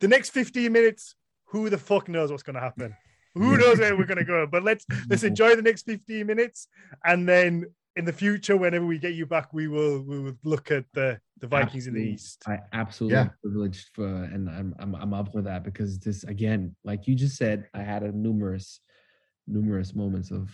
the 0.00 0.08
next 0.08 0.30
15 0.30 0.72
minutes, 0.72 1.14
who 1.46 1.70
the 1.70 1.78
fuck 1.78 2.08
knows 2.08 2.30
what's 2.30 2.42
going 2.42 2.54
to 2.54 2.60
happen? 2.60 2.96
Who 3.34 3.56
knows 3.56 3.78
where 3.78 3.96
we're 3.96 4.06
going 4.06 4.18
to 4.18 4.24
go? 4.24 4.48
But 4.50 4.64
let's 4.64 4.84
let's 5.08 5.22
enjoy 5.30 5.54
the 5.54 5.62
next 5.62 5.84
15 5.84 6.26
minutes, 6.26 6.66
and 7.04 7.28
then 7.28 7.66
in 8.00 8.04
the 8.06 8.12
future, 8.12 8.56
whenever 8.56 8.86
we 8.86 8.98
get 8.98 9.14
you 9.14 9.26
back, 9.26 9.52
we 9.52 9.68
will 9.68 10.00
we 10.02 10.18
will 10.18 10.36
look 10.42 10.70
at 10.70 10.84
the 10.94 11.20
the 11.38 11.46
Vikings 11.46 11.86
in 11.86 11.94
the 11.94 12.00
East. 12.02 12.42
I 12.48 12.58
absolutely 12.72 13.14
Yeah. 13.16 13.22
am 13.22 13.30
privileged 13.42 13.88
for, 13.94 14.06
and 14.06 14.48
I'm, 14.50 14.74
I'm 14.80 14.94
I'm 14.96 15.14
up 15.14 15.30
for 15.32 15.42
that 15.42 15.62
because 15.64 15.98
this 15.98 16.24
again, 16.24 16.74
like 16.82 17.06
you 17.06 17.14
just 17.14 17.36
said, 17.36 17.68
I 17.74 17.82
had 17.82 18.02
a 18.02 18.10
numerous, 18.12 18.80
numerous 19.46 19.94
moments 19.94 20.30
of 20.30 20.50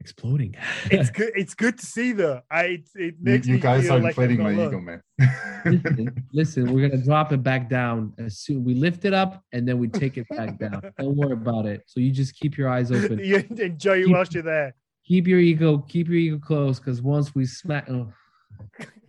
exploding. 0.00 0.54
It's 0.90 1.10
good. 1.18 1.32
It's 1.36 1.54
good 1.54 1.76
to 1.78 1.86
see 1.86 2.12
though. 2.12 2.40
I 2.50 2.62
it, 2.64 2.88
it 2.94 3.14
You, 3.18 3.32
makes 3.32 3.46
you 3.46 3.54
me 3.54 3.60
guys 3.60 3.88
are 3.90 3.98
like 3.98 4.10
inflating 4.18 4.38
not 4.38 4.52
my 4.52 4.66
ego, 4.66 4.80
man. 4.80 5.00
listen, 5.64 6.26
listen, 6.32 6.72
we're 6.72 6.88
gonna 6.88 7.02
drop 7.02 7.32
it 7.32 7.42
back 7.42 7.68
down 7.68 8.12
as 8.18 8.38
soon. 8.38 8.64
We 8.64 8.74
lift 8.74 9.04
it 9.04 9.14
up 9.14 9.42
and 9.52 9.66
then 9.66 9.78
we 9.78 9.88
take 9.88 10.18
it 10.18 10.26
back 10.28 10.58
down. 10.58 10.82
Don't 10.98 11.16
worry 11.16 11.32
about 11.32 11.66
it. 11.66 11.82
So 11.86 12.00
you 12.00 12.10
just 12.10 12.34
keep 12.34 12.56
your 12.58 12.68
eyes 12.68 12.90
open. 12.90 13.18
you 13.18 13.36
enjoy 13.36 13.98
it 14.00 14.04
Keep- 14.06 14.12
whilst 14.14 14.34
you're 14.34 14.42
there. 14.42 14.74
Keep 15.12 15.26
your 15.26 15.40
ego, 15.40 15.76
keep 15.76 16.08
your 16.08 16.16
ego 16.16 16.38
close, 16.38 16.78
because 16.78 17.02
once 17.02 17.34
we 17.34 17.44
smack, 17.44 17.86
oh, 17.90 18.10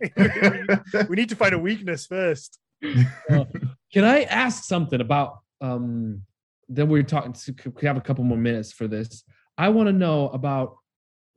we 1.08 1.16
need 1.16 1.30
to 1.30 1.34
find 1.34 1.54
a 1.54 1.58
weakness 1.58 2.04
first. 2.04 2.58
Can 2.82 4.04
I 4.04 4.24
ask 4.24 4.64
something 4.64 5.00
about 5.00 5.38
um 5.62 6.20
then 6.68 6.90
we're 6.90 7.04
talking 7.04 7.32
to 7.32 7.54
we 7.80 7.86
have 7.86 7.96
a 7.96 8.02
couple 8.02 8.22
more 8.22 8.36
minutes 8.36 8.70
for 8.70 8.86
this. 8.86 9.24
I 9.56 9.70
want 9.70 9.86
to 9.86 9.94
know 9.94 10.28
about 10.28 10.76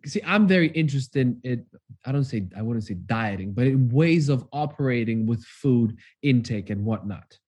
see, 0.05 0.21
I'm 0.25 0.49
very 0.49 0.67
interested 0.67 1.39
in 1.45 1.65
I 2.05 2.11
don't 2.11 2.25
say 2.25 2.45
I 2.53 2.61
wouldn't 2.61 2.83
say 2.83 2.95
dieting, 2.95 3.53
but 3.53 3.67
in 3.67 3.87
ways 3.87 4.27
of 4.27 4.45
operating 4.51 5.25
with 5.25 5.45
food 5.45 5.95
intake 6.23 6.71
and 6.71 6.83
whatnot. 6.83 7.39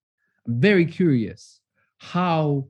I'm 0.48 0.62
very 0.62 0.86
curious 0.86 1.60
how 1.98 2.70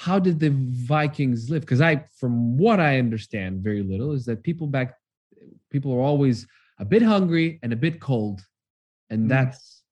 how 0.00 0.18
did 0.18 0.40
the 0.40 0.50
Vikings 0.50 1.50
live? 1.50 1.60
Because 1.60 1.82
I 1.82 2.04
from 2.18 2.56
what 2.56 2.80
I 2.80 2.98
understand 2.98 3.62
very 3.62 3.82
little 3.82 4.12
is 4.12 4.24
that 4.24 4.42
people 4.42 4.66
back 4.66 4.96
people 5.70 5.92
are 5.92 6.00
always 6.00 6.46
a 6.78 6.86
bit 6.86 7.02
hungry 7.02 7.58
and 7.62 7.70
a 7.72 7.76
bit 7.76 8.00
cold. 8.00 8.40
And 9.10 9.26
Mm. 9.26 9.28
that's 9.28 9.82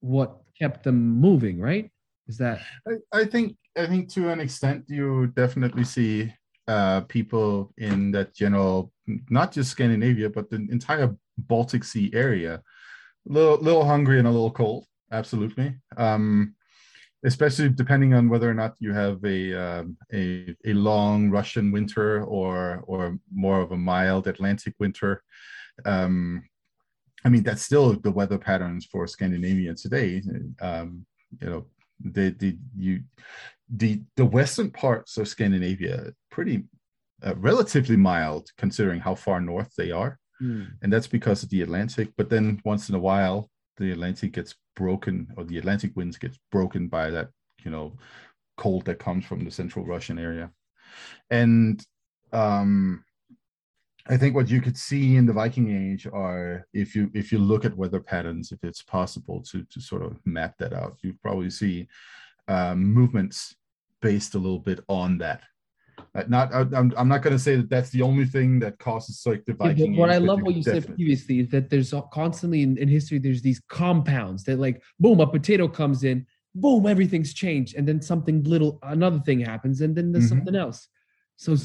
what 0.00 0.30
kept 0.58 0.82
them 0.82 0.98
moving, 1.20 1.60
right? 1.60 1.90
Is 2.26 2.38
that 2.38 2.56
I, 2.90 2.94
I 3.20 3.24
think 3.26 3.56
I 3.76 3.86
think 3.86 4.08
to 4.14 4.30
an 4.30 4.40
extent 4.40 4.84
you 4.88 5.26
definitely 5.42 5.84
see 5.84 6.32
uh, 6.66 7.02
people 7.02 7.74
in 7.76 8.10
that 8.12 8.34
general, 8.34 8.92
not 9.28 9.52
just 9.52 9.70
Scandinavia, 9.70 10.30
but 10.30 10.48
the 10.48 10.56
entire 10.70 11.14
Baltic 11.36 11.84
Sea 11.84 12.10
area, 12.14 12.54
a 13.28 13.32
little, 13.32 13.58
little 13.58 13.84
hungry 13.84 14.18
and 14.18 14.28
a 14.28 14.30
little 14.30 14.50
cold. 14.50 14.84
Absolutely. 15.12 15.74
Um, 15.96 16.54
especially 17.24 17.68
depending 17.68 18.14
on 18.14 18.28
whether 18.28 18.48
or 18.48 18.54
not 18.54 18.74
you 18.78 18.92
have 18.92 19.24
a, 19.24 19.54
um, 19.54 19.96
a 20.12 20.54
a 20.64 20.72
long 20.72 21.30
Russian 21.30 21.72
winter 21.72 22.22
or 22.24 22.82
or 22.86 23.18
more 23.32 23.60
of 23.60 23.72
a 23.72 23.76
mild 23.76 24.26
Atlantic 24.26 24.74
winter. 24.78 25.22
Um, 25.84 26.44
I 27.24 27.28
mean, 27.28 27.42
that's 27.42 27.62
still 27.62 27.94
the 27.94 28.12
weather 28.12 28.38
patterns 28.38 28.86
for 28.86 29.06
Scandinavia 29.06 29.74
today. 29.74 30.22
Um, 30.60 31.04
you 31.40 31.48
know, 31.50 31.66
the 32.00 32.30
the 32.38 32.56
you 32.76 33.02
the 33.68 34.02
the 34.16 34.24
western 34.24 34.70
parts 34.70 35.18
of 35.18 35.28
Scandinavia 35.28 36.12
pretty 36.30 36.64
uh, 37.24 37.34
relatively 37.36 37.96
mild 37.96 38.48
considering 38.56 39.00
how 39.00 39.14
far 39.14 39.40
north 39.40 39.72
they 39.76 39.90
are, 39.90 40.18
and 40.82 40.92
that's 40.92 41.08
because 41.08 41.42
of 41.42 41.50
the 41.50 41.62
Atlantic. 41.62 42.10
But 42.16 42.30
then 42.30 42.60
once 42.64 42.88
in 42.88 42.94
a 42.94 43.00
while, 43.00 43.50
the 43.76 43.90
Atlantic 43.90 44.32
gets 44.32 44.54
broken, 44.78 45.26
or 45.36 45.44
the 45.44 45.58
Atlantic 45.58 45.92
winds 45.96 46.16
gets 46.16 46.38
broken 46.52 46.88
by 46.88 47.10
that 47.10 47.28
you 47.64 47.70
know 47.70 47.92
cold 48.56 48.84
that 48.84 48.98
comes 48.98 49.24
from 49.24 49.44
the 49.44 49.50
central 49.50 49.84
Russian 49.84 50.18
area, 50.18 50.50
and 51.30 51.84
um, 52.32 53.04
I 54.08 54.16
think 54.16 54.34
what 54.34 54.48
you 54.48 54.60
could 54.60 54.78
see 54.78 55.16
in 55.16 55.26
the 55.26 55.32
Viking 55.32 55.68
Age 55.70 56.06
are 56.06 56.66
if 56.72 56.94
you 56.94 57.10
if 57.12 57.32
you 57.32 57.38
look 57.38 57.64
at 57.64 57.76
weather 57.76 58.00
patterns, 58.00 58.52
if 58.52 58.62
it's 58.62 58.82
possible 58.82 59.42
to 59.50 59.64
to 59.64 59.80
sort 59.80 60.02
of 60.02 60.18
map 60.24 60.54
that 60.58 60.72
out, 60.72 60.96
you 61.02 61.14
probably 61.22 61.50
see 61.50 61.88
um, 62.46 62.84
movements 62.84 63.56
based 64.00 64.34
a 64.34 64.38
little 64.38 64.60
bit 64.60 64.80
on 64.88 65.18
that. 65.18 65.42
Uh, 66.14 66.24
not 66.28 66.52
I, 66.54 66.60
I'm 66.60 66.92
I'm 66.96 67.08
not 67.08 67.22
going 67.22 67.36
to 67.36 67.38
say 67.38 67.56
that 67.56 67.68
that's 67.68 67.90
the 67.90 68.02
only 68.02 68.24
thing 68.24 68.58
that 68.60 68.78
causes 68.78 69.22
like 69.26 69.44
the 69.44 69.54
Yeah, 69.60 69.86
what 69.94 70.10
I 70.10 70.18
love 70.18 70.42
what 70.42 70.54
you 70.54 70.62
said 70.62 70.86
previously 70.86 71.40
is 71.40 71.48
that 71.50 71.68
there's 71.70 71.92
constantly 72.12 72.62
in, 72.62 72.78
in 72.78 72.88
history 72.88 73.18
there's 73.18 73.42
these 73.42 73.60
compounds 73.68 74.44
that 74.44 74.58
like 74.58 74.82
boom 74.98 75.20
a 75.20 75.26
potato 75.26 75.68
comes 75.68 76.04
in 76.04 76.26
boom 76.54 76.86
everything's 76.86 77.34
changed 77.34 77.76
and 77.76 77.86
then 77.86 78.00
something 78.00 78.42
little 78.44 78.78
another 78.82 79.20
thing 79.20 79.40
happens 79.40 79.80
and 79.80 79.94
then 79.94 80.12
there's 80.12 80.24
Mhm. 80.24 80.28
something 80.30 80.56
else 80.56 80.88
so 81.36 81.56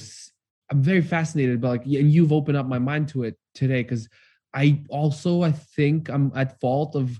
I'm 0.71 0.81
very 0.81 1.01
fascinated 1.01 1.61
by 1.61 1.69
like 1.69 1.85
and 1.85 2.11
you've 2.11 2.33
opened 2.33 2.57
up 2.57 2.67
my 2.67 2.79
mind 2.79 3.07
to 3.09 3.23
it 3.23 3.37
today 3.53 3.83
because 3.83 4.07
i 4.53 4.81
also 4.89 5.41
i 5.41 5.51
think 5.51 6.09
i'm 6.09 6.31
at 6.35 6.59
fault 6.59 6.95
of 6.95 7.19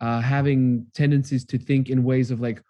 uh, 0.00 0.20
having 0.20 0.86
tendencies 0.94 1.44
to 1.44 1.58
think 1.58 1.90
in 1.90 2.04
ways 2.04 2.30
of 2.30 2.40
like 2.40 2.62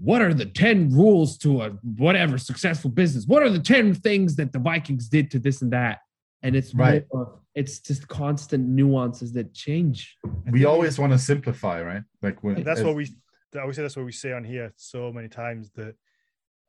what 0.00 0.22
are 0.22 0.32
the 0.32 0.46
10 0.46 0.90
rules 0.90 1.36
to 1.38 1.62
a 1.62 1.70
whatever 1.98 2.38
successful 2.38 2.90
business 2.90 3.26
what 3.26 3.42
are 3.42 3.50
the 3.50 3.58
10 3.58 3.94
things 3.94 4.36
that 4.36 4.52
the 4.52 4.58
vikings 4.58 5.08
did 5.08 5.30
to 5.30 5.38
this 5.38 5.62
and 5.62 5.72
that 5.72 5.98
and 6.42 6.56
it's 6.56 6.74
Right. 6.74 7.04
more, 7.12 7.38
it's 7.54 7.78
just 7.80 8.08
constant 8.08 8.66
nuances 8.66 9.32
that 9.32 9.52
change 9.52 10.16
we 10.50 10.64
always 10.64 10.98
want 10.98 11.12
to 11.12 11.18
simplify, 11.18 11.82
right? 11.82 12.02
Like 12.22 12.42
when 12.42 12.62
that's 12.62 12.80
as- 12.80 12.86
what 12.86 12.96
we 12.96 13.06
I 13.54 13.60
always 13.60 13.76
say 13.76 13.82
that's 13.82 13.96
what 13.96 14.06
we 14.06 14.12
say 14.12 14.32
on 14.32 14.44
here 14.44 14.72
so 14.76 15.12
many 15.12 15.28
times 15.28 15.70
that 15.76 15.94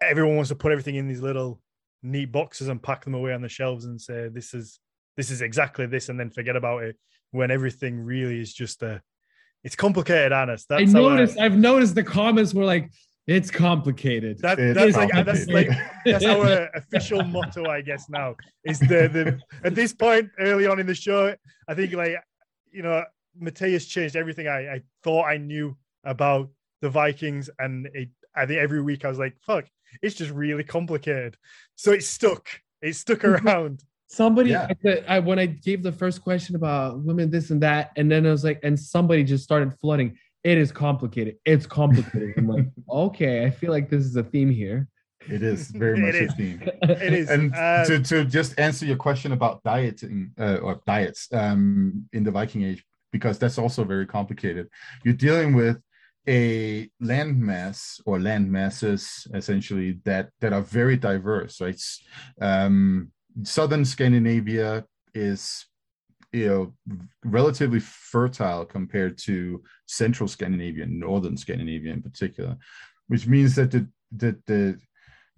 everyone 0.02 0.36
wants 0.36 0.50
to 0.50 0.56
put 0.56 0.72
everything 0.74 0.96
in 0.96 1.08
these 1.08 1.22
little 1.22 1.62
neat 2.02 2.30
boxes 2.32 2.68
and 2.68 2.84
pack 2.84 3.06
them 3.06 3.14
away 3.14 3.32
on 3.34 3.42
the 3.42 3.48
shelves 3.48 3.86
and 3.86 4.00
say 4.02 4.28
this 4.28 4.54
is 4.54 4.80
this 5.16 5.32
is 5.32 5.42
exactly 5.42 5.86
this 5.86 6.10
and 6.10 6.20
then 6.20 6.30
forget 6.30 6.58
about 6.58 6.84
it 6.84 6.98
when 7.32 7.50
everything 7.52 7.98
really 8.02 8.42
is 8.42 8.54
just 8.54 8.84
a 8.84 9.02
it's 9.64 9.76
complicated 9.78 10.34
honest 10.34 10.68
that's 10.68 10.92
how 10.92 11.00
I- 11.08 11.16
noticed 11.16 11.40
i've 11.40 11.58
noticed 11.58 11.96
the 11.96 12.04
comments 12.04 12.54
were 12.54 12.66
like 12.66 12.92
it's 13.28 13.50
complicated. 13.50 14.40
That, 14.40 14.60
It's 14.60 14.78
that's 14.78 14.98
like 14.98 15.26
that's 15.26 15.48
like 15.48 15.70
that's 16.06 16.26
our 16.26 16.70
official 16.76 17.24
motto 17.24 17.66
i 17.66 17.82
guess 17.82 18.10
now 18.10 18.36
is 18.66 18.80
the 18.80 19.08
the 19.08 19.40
at 19.64 19.76
this 19.76 19.94
point 19.94 20.30
early 20.40 20.68
on 20.68 20.80
in 20.80 20.88
the 20.88 20.96
show 20.96 21.34
i 21.68 21.74
think 21.74 21.94
like 21.94 22.16
you 22.72 22.84
know 22.84 23.04
Mathias 23.40 23.86
changed 23.86 24.16
everything 24.16 24.48
I, 24.48 24.74
I 24.74 24.82
thought 25.04 25.26
i 25.26 25.38
knew 25.38 25.78
about 26.04 26.50
the 26.82 26.90
vikings 26.90 27.50
and 27.60 27.88
it, 27.94 28.10
i 28.36 28.46
think 28.46 28.60
every 28.60 28.82
week 28.82 29.06
i 29.06 29.10
was 29.10 29.20
like 29.20 29.36
fuck 29.42 29.66
it's 30.02 30.16
just 30.16 30.32
really 30.32 30.64
complicated. 30.64 31.38
So 31.76 31.92
it 31.92 32.04
stuck. 32.04 32.48
It 32.82 32.96
stuck 32.96 33.20
mm-hmm. 33.20 33.48
around. 33.48 33.84
Somebody 34.08 34.52
Yeah. 34.52 34.68
at 34.86 35.10
I, 35.10 35.20
when 35.20 35.40
i 35.40 35.48
gave 35.48 35.82
the 35.82 35.92
first 35.92 36.22
question 36.22 36.56
about 36.56 37.02
women 37.04 37.32
this 37.32 37.50
and 37.50 37.60
that 37.64 37.92
and 37.98 38.12
then 38.12 38.28
i 38.28 38.30
was 38.30 38.44
like 38.44 38.60
and 38.62 38.80
somebody 38.80 39.24
just 39.24 39.44
started 39.44 39.74
flooding 39.82 40.20
it 40.44 40.58
is 40.58 40.72
complicated 40.72 41.36
it's 41.46 41.66
complicated 41.66 42.34
i'm 42.38 42.48
like 42.48 42.66
okay 42.90 43.46
i 43.46 43.50
feel 43.50 43.72
like 43.72 43.90
this 43.90 44.04
is 44.04 44.16
a 44.16 44.24
theme 44.24 44.50
here 44.50 44.88
it 45.30 45.42
is 45.42 45.70
very 45.70 45.98
It 45.98 46.02
much 46.02 46.16
a 46.22 46.28
theme. 46.28 46.62
it 46.82 47.14
is 47.14 47.30
and 47.30 47.54
uh, 47.56 47.86
to, 47.86 48.00
to 48.04 48.26
just 48.26 48.60
answer 48.60 48.86
your 48.86 48.98
question 48.98 49.32
about 49.32 49.64
dieting 49.64 50.32
uh, 50.38 50.58
or 50.58 50.82
diets 50.86 51.30
um, 51.32 52.06
in 52.12 52.24
the 52.26 52.32
Viking 52.32 52.64
Age, 52.64 52.84
because 53.12 53.40
that's 53.40 53.58
also 53.58 53.86
very 53.86 54.06
complicated. 54.06 54.68
You're 55.06 55.14
dealing 55.14 55.54
with 55.54 55.78
a 56.28 56.90
land 57.00 57.40
mass 57.40 58.02
or 58.06 58.20
land 58.20 58.52
masses 58.52 59.26
essentially 59.34 60.00
that 60.04 60.30
that 60.42 60.52
are 60.52 60.62
very 60.62 60.98
diverse, 60.98 61.62
right? 61.62 61.74
S- 61.76 62.02
Um, 62.42 63.12
southern 63.44 63.86
Scandinavia 63.86 64.84
is 65.14 65.66
you 66.34 66.48
know 66.48 66.74
relatively 67.24 67.80
fertile 67.80 68.66
compared 68.66 69.18
to 69.20 69.64
central 69.86 70.28
Scandinavia, 70.28 70.86
northern 70.88 71.38
Scandinavia 71.38 71.94
in 71.94 72.02
particular, 72.02 72.58
which 73.08 73.28
means 73.28 73.56
that 73.56 73.72
the 73.72 73.88
that 74.18 74.46
the 74.46 74.78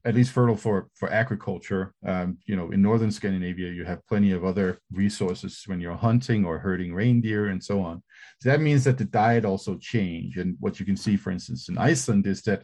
at 0.05 0.13
least 0.13 0.31
fertile 0.31 0.55
for 0.55 0.87
for 0.93 1.11
agriculture. 1.11 1.93
Um, 2.05 2.37
you 2.45 2.55
know, 2.55 2.71
in 2.71 2.81
northern 2.81 3.11
Scandinavia, 3.11 3.71
you 3.71 3.83
have 3.85 4.05
plenty 4.07 4.31
of 4.31 4.45
other 4.45 4.79
resources 4.91 5.63
when 5.65 5.81
you're 5.81 5.95
hunting 5.95 6.45
or 6.45 6.59
herding 6.59 6.93
reindeer 6.93 7.47
and 7.47 7.61
so 7.61 7.81
on. 7.81 8.01
So 8.41 8.49
that 8.49 8.61
means 8.61 8.83
that 8.85 8.97
the 8.97 9.05
diet 9.05 9.45
also 9.45 9.77
change. 9.77 10.37
And 10.37 10.55
what 10.59 10.79
you 10.79 10.85
can 10.85 10.95
see, 10.95 11.17
for 11.17 11.31
instance, 11.31 11.69
in 11.69 11.77
Iceland 11.77 12.27
is 12.27 12.41
that 12.43 12.63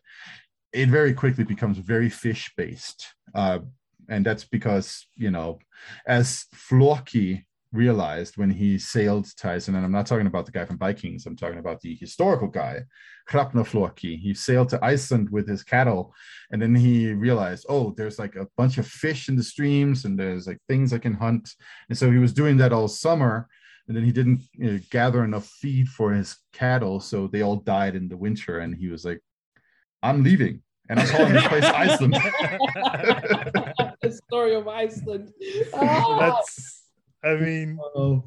it 0.71 0.87
very 0.87 1.13
quickly 1.13 1.43
becomes 1.43 1.79
very 1.79 2.09
fish 2.09 2.53
based. 2.55 3.07
Uh, 3.35 3.59
and 4.07 4.25
that's 4.25 4.45
because 4.45 5.05
you 5.15 5.31
know, 5.31 5.59
as 6.05 6.45
Floki 6.53 7.45
realized 7.71 8.37
when 8.37 8.49
he 8.49 8.77
sailed 8.77 9.27
Tyson, 9.37 9.75
and 9.75 9.85
I'm 9.85 9.91
not 9.91 10.05
talking 10.05 10.27
about 10.27 10.45
the 10.45 10.51
guy 10.51 10.65
from 10.65 10.77
Vikings, 10.77 11.25
I'm 11.25 11.35
talking 11.35 11.59
about 11.59 11.81
the 11.81 11.95
historical 11.95 12.47
guy, 12.47 12.83
Hrafnafloki. 13.29 14.19
He 14.19 14.33
sailed 14.33 14.69
to 14.69 14.83
Iceland 14.83 15.29
with 15.29 15.47
his 15.47 15.63
cattle, 15.63 16.13
and 16.51 16.61
then 16.61 16.75
he 16.75 17.13
realized, 17.13 17.65
oh, 17.69 17.93
there's 17.95 18.19
like 18.19 18.35
a 18.35 18.47
bunch 18.57 18.77
of 18.77 18.87
fish 18.87 19.29
in 19.29 19.35
the 19.35 19.43
streams, 19.43 20.05
and 20.05 20.19
there's 20.19 20.47
like 20.47 20.59
things 20.67 20.93
I 20.93 20.97
can 20.97 21.13
hunt. 21.13 21.53
And 21.89 21.97
so 21.97 22.11
he 22.11 22.17
was 22.17 22.33
doing 22.33 22.57
that 22.57 22.73
all 22.73 22.87
summer, 22.87 23.47
and 23.87 23.95
then 23.95 24.03
he 24.03 24.11
didn't 24.11 24.41
you 24.53 24.71
know, 24.71 24.79
gather 24.89 25.23
enough 25.23 25.47
feed 25.47 25.87
for 25.87 26.11
his 26.13 26.37
cattle, 26.53 26.99
so 26.99 27.27
they 27.27 27.41
all 27.41 27.57
died 27.57 27.95
in 27.95 28.07
the 28.07 28.17
winter. 28.17 28.59
And 28.59 28.75
he 28.75 28.89
was 28.89 29.05
like, 29.05 29.21
I'm 30.03 30.23
leaving. 30.23 30.61
And 30.89 30.99
I'm 30.99 31.07
calling 31.07 31.33
this 31.33 31.47
place 31.47 31.63
Iceland. 31.65 32.13
the 34.01 34.19
story 34.27 34.55
of 34.55 34.67
Iceland. 34.67 35.31
That's 35.71 35.73
ah. 35.73 36.80
I 37.23 37.35
mean, 37.35 37.79
oh. 37.95 38.23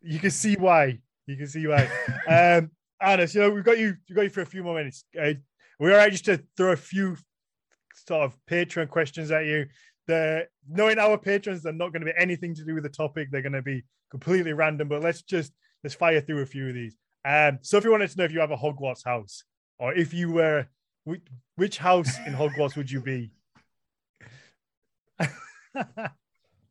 you 0.00 0.18
can 0.18 0.30
see 0.30 0.54
why. 0.54 0.98
You 1.26 1.36
can 1.36 1.46
see 1.46 1.66
why. 1.66 1.84
um, 2.28 2.70
Arnas, 3.02 3.34
you 3.34 3.40
know, 3.40 3.50
we've 3.50 3.64
got 3.64 3.78
you, 3.78 3.96
We've 4.08 4.16
got 4.16 4.22
you 4.22 4.30
for 4.30 4.42
a 4.42 4.46
few 4.46 4.62
more 4.62 4.76
minutes. 4.76 5.04
Uh, 5.20 5.34
we're 5.78 5.92
all 5.92 5.98
right 5.98 6.12
just 6.12 6.24
to 6.26 6.42
throw 6.56 6.72
a 6.72 6.76
few 6.76 7.16
sort 7.94 8.22
of 8.22 8.36
Patreon 8.48 8.88
questions 8.88 9.30
at 9.30 9.46
you. 9.46 9.66
The 10.06 10.46
knowing 10.68 10.98
our 10.98 11.18
patrons, 11.18 11.62
they're 11.62 11.72
not 11.72 11.92
going 11.92 12.04
to 12.04 12.12
be 12.12 12.16
anything 12.16 12.54
to 12.54 12.64
do 12.64 12.74
with 12.74 12.84
the 12.84 12.88
topic. 12.88 13.28
They're 13.30 13.42
going 13.42 13.52
to 13.52 13.62
be 13.62 13.84
completely 14.10 14.52
random. 14.52 14.88
But 14.88 15.02
let's 15.02 15.22
just 15.22 15.52
let's 15.82 15.94
fire 15.94 16.20
through 16.20 16.42
a 16.42 16.46
few 16.46 16.68
of 16.68 16.74
these. 16.74 16.96
Um, 17.24 17.58
so 17.62 17.76
if 17.76 17.84
you 17.84 17.90
wanted 17.90 18.10
to 18.10 18.18
know 18.18 18.24
if 18.24 18.32
you 18.32 18.40
have 18.40 18.52
a 18.52 18.56
Hogwarts 18.56 19.04
house, 19.04 19.42
or 19.78 19.92
if 19.94 20.14
you 20.14 20.30
were, 20.30 20.66
which, 21.04 21.22
which 21.56 21.78
house 21.78 22.16
in 22.26 22.34
Hogwarts 22.34 22.76
would 22.76 22.90
you 22.90 23.00
be? 23.00 23.32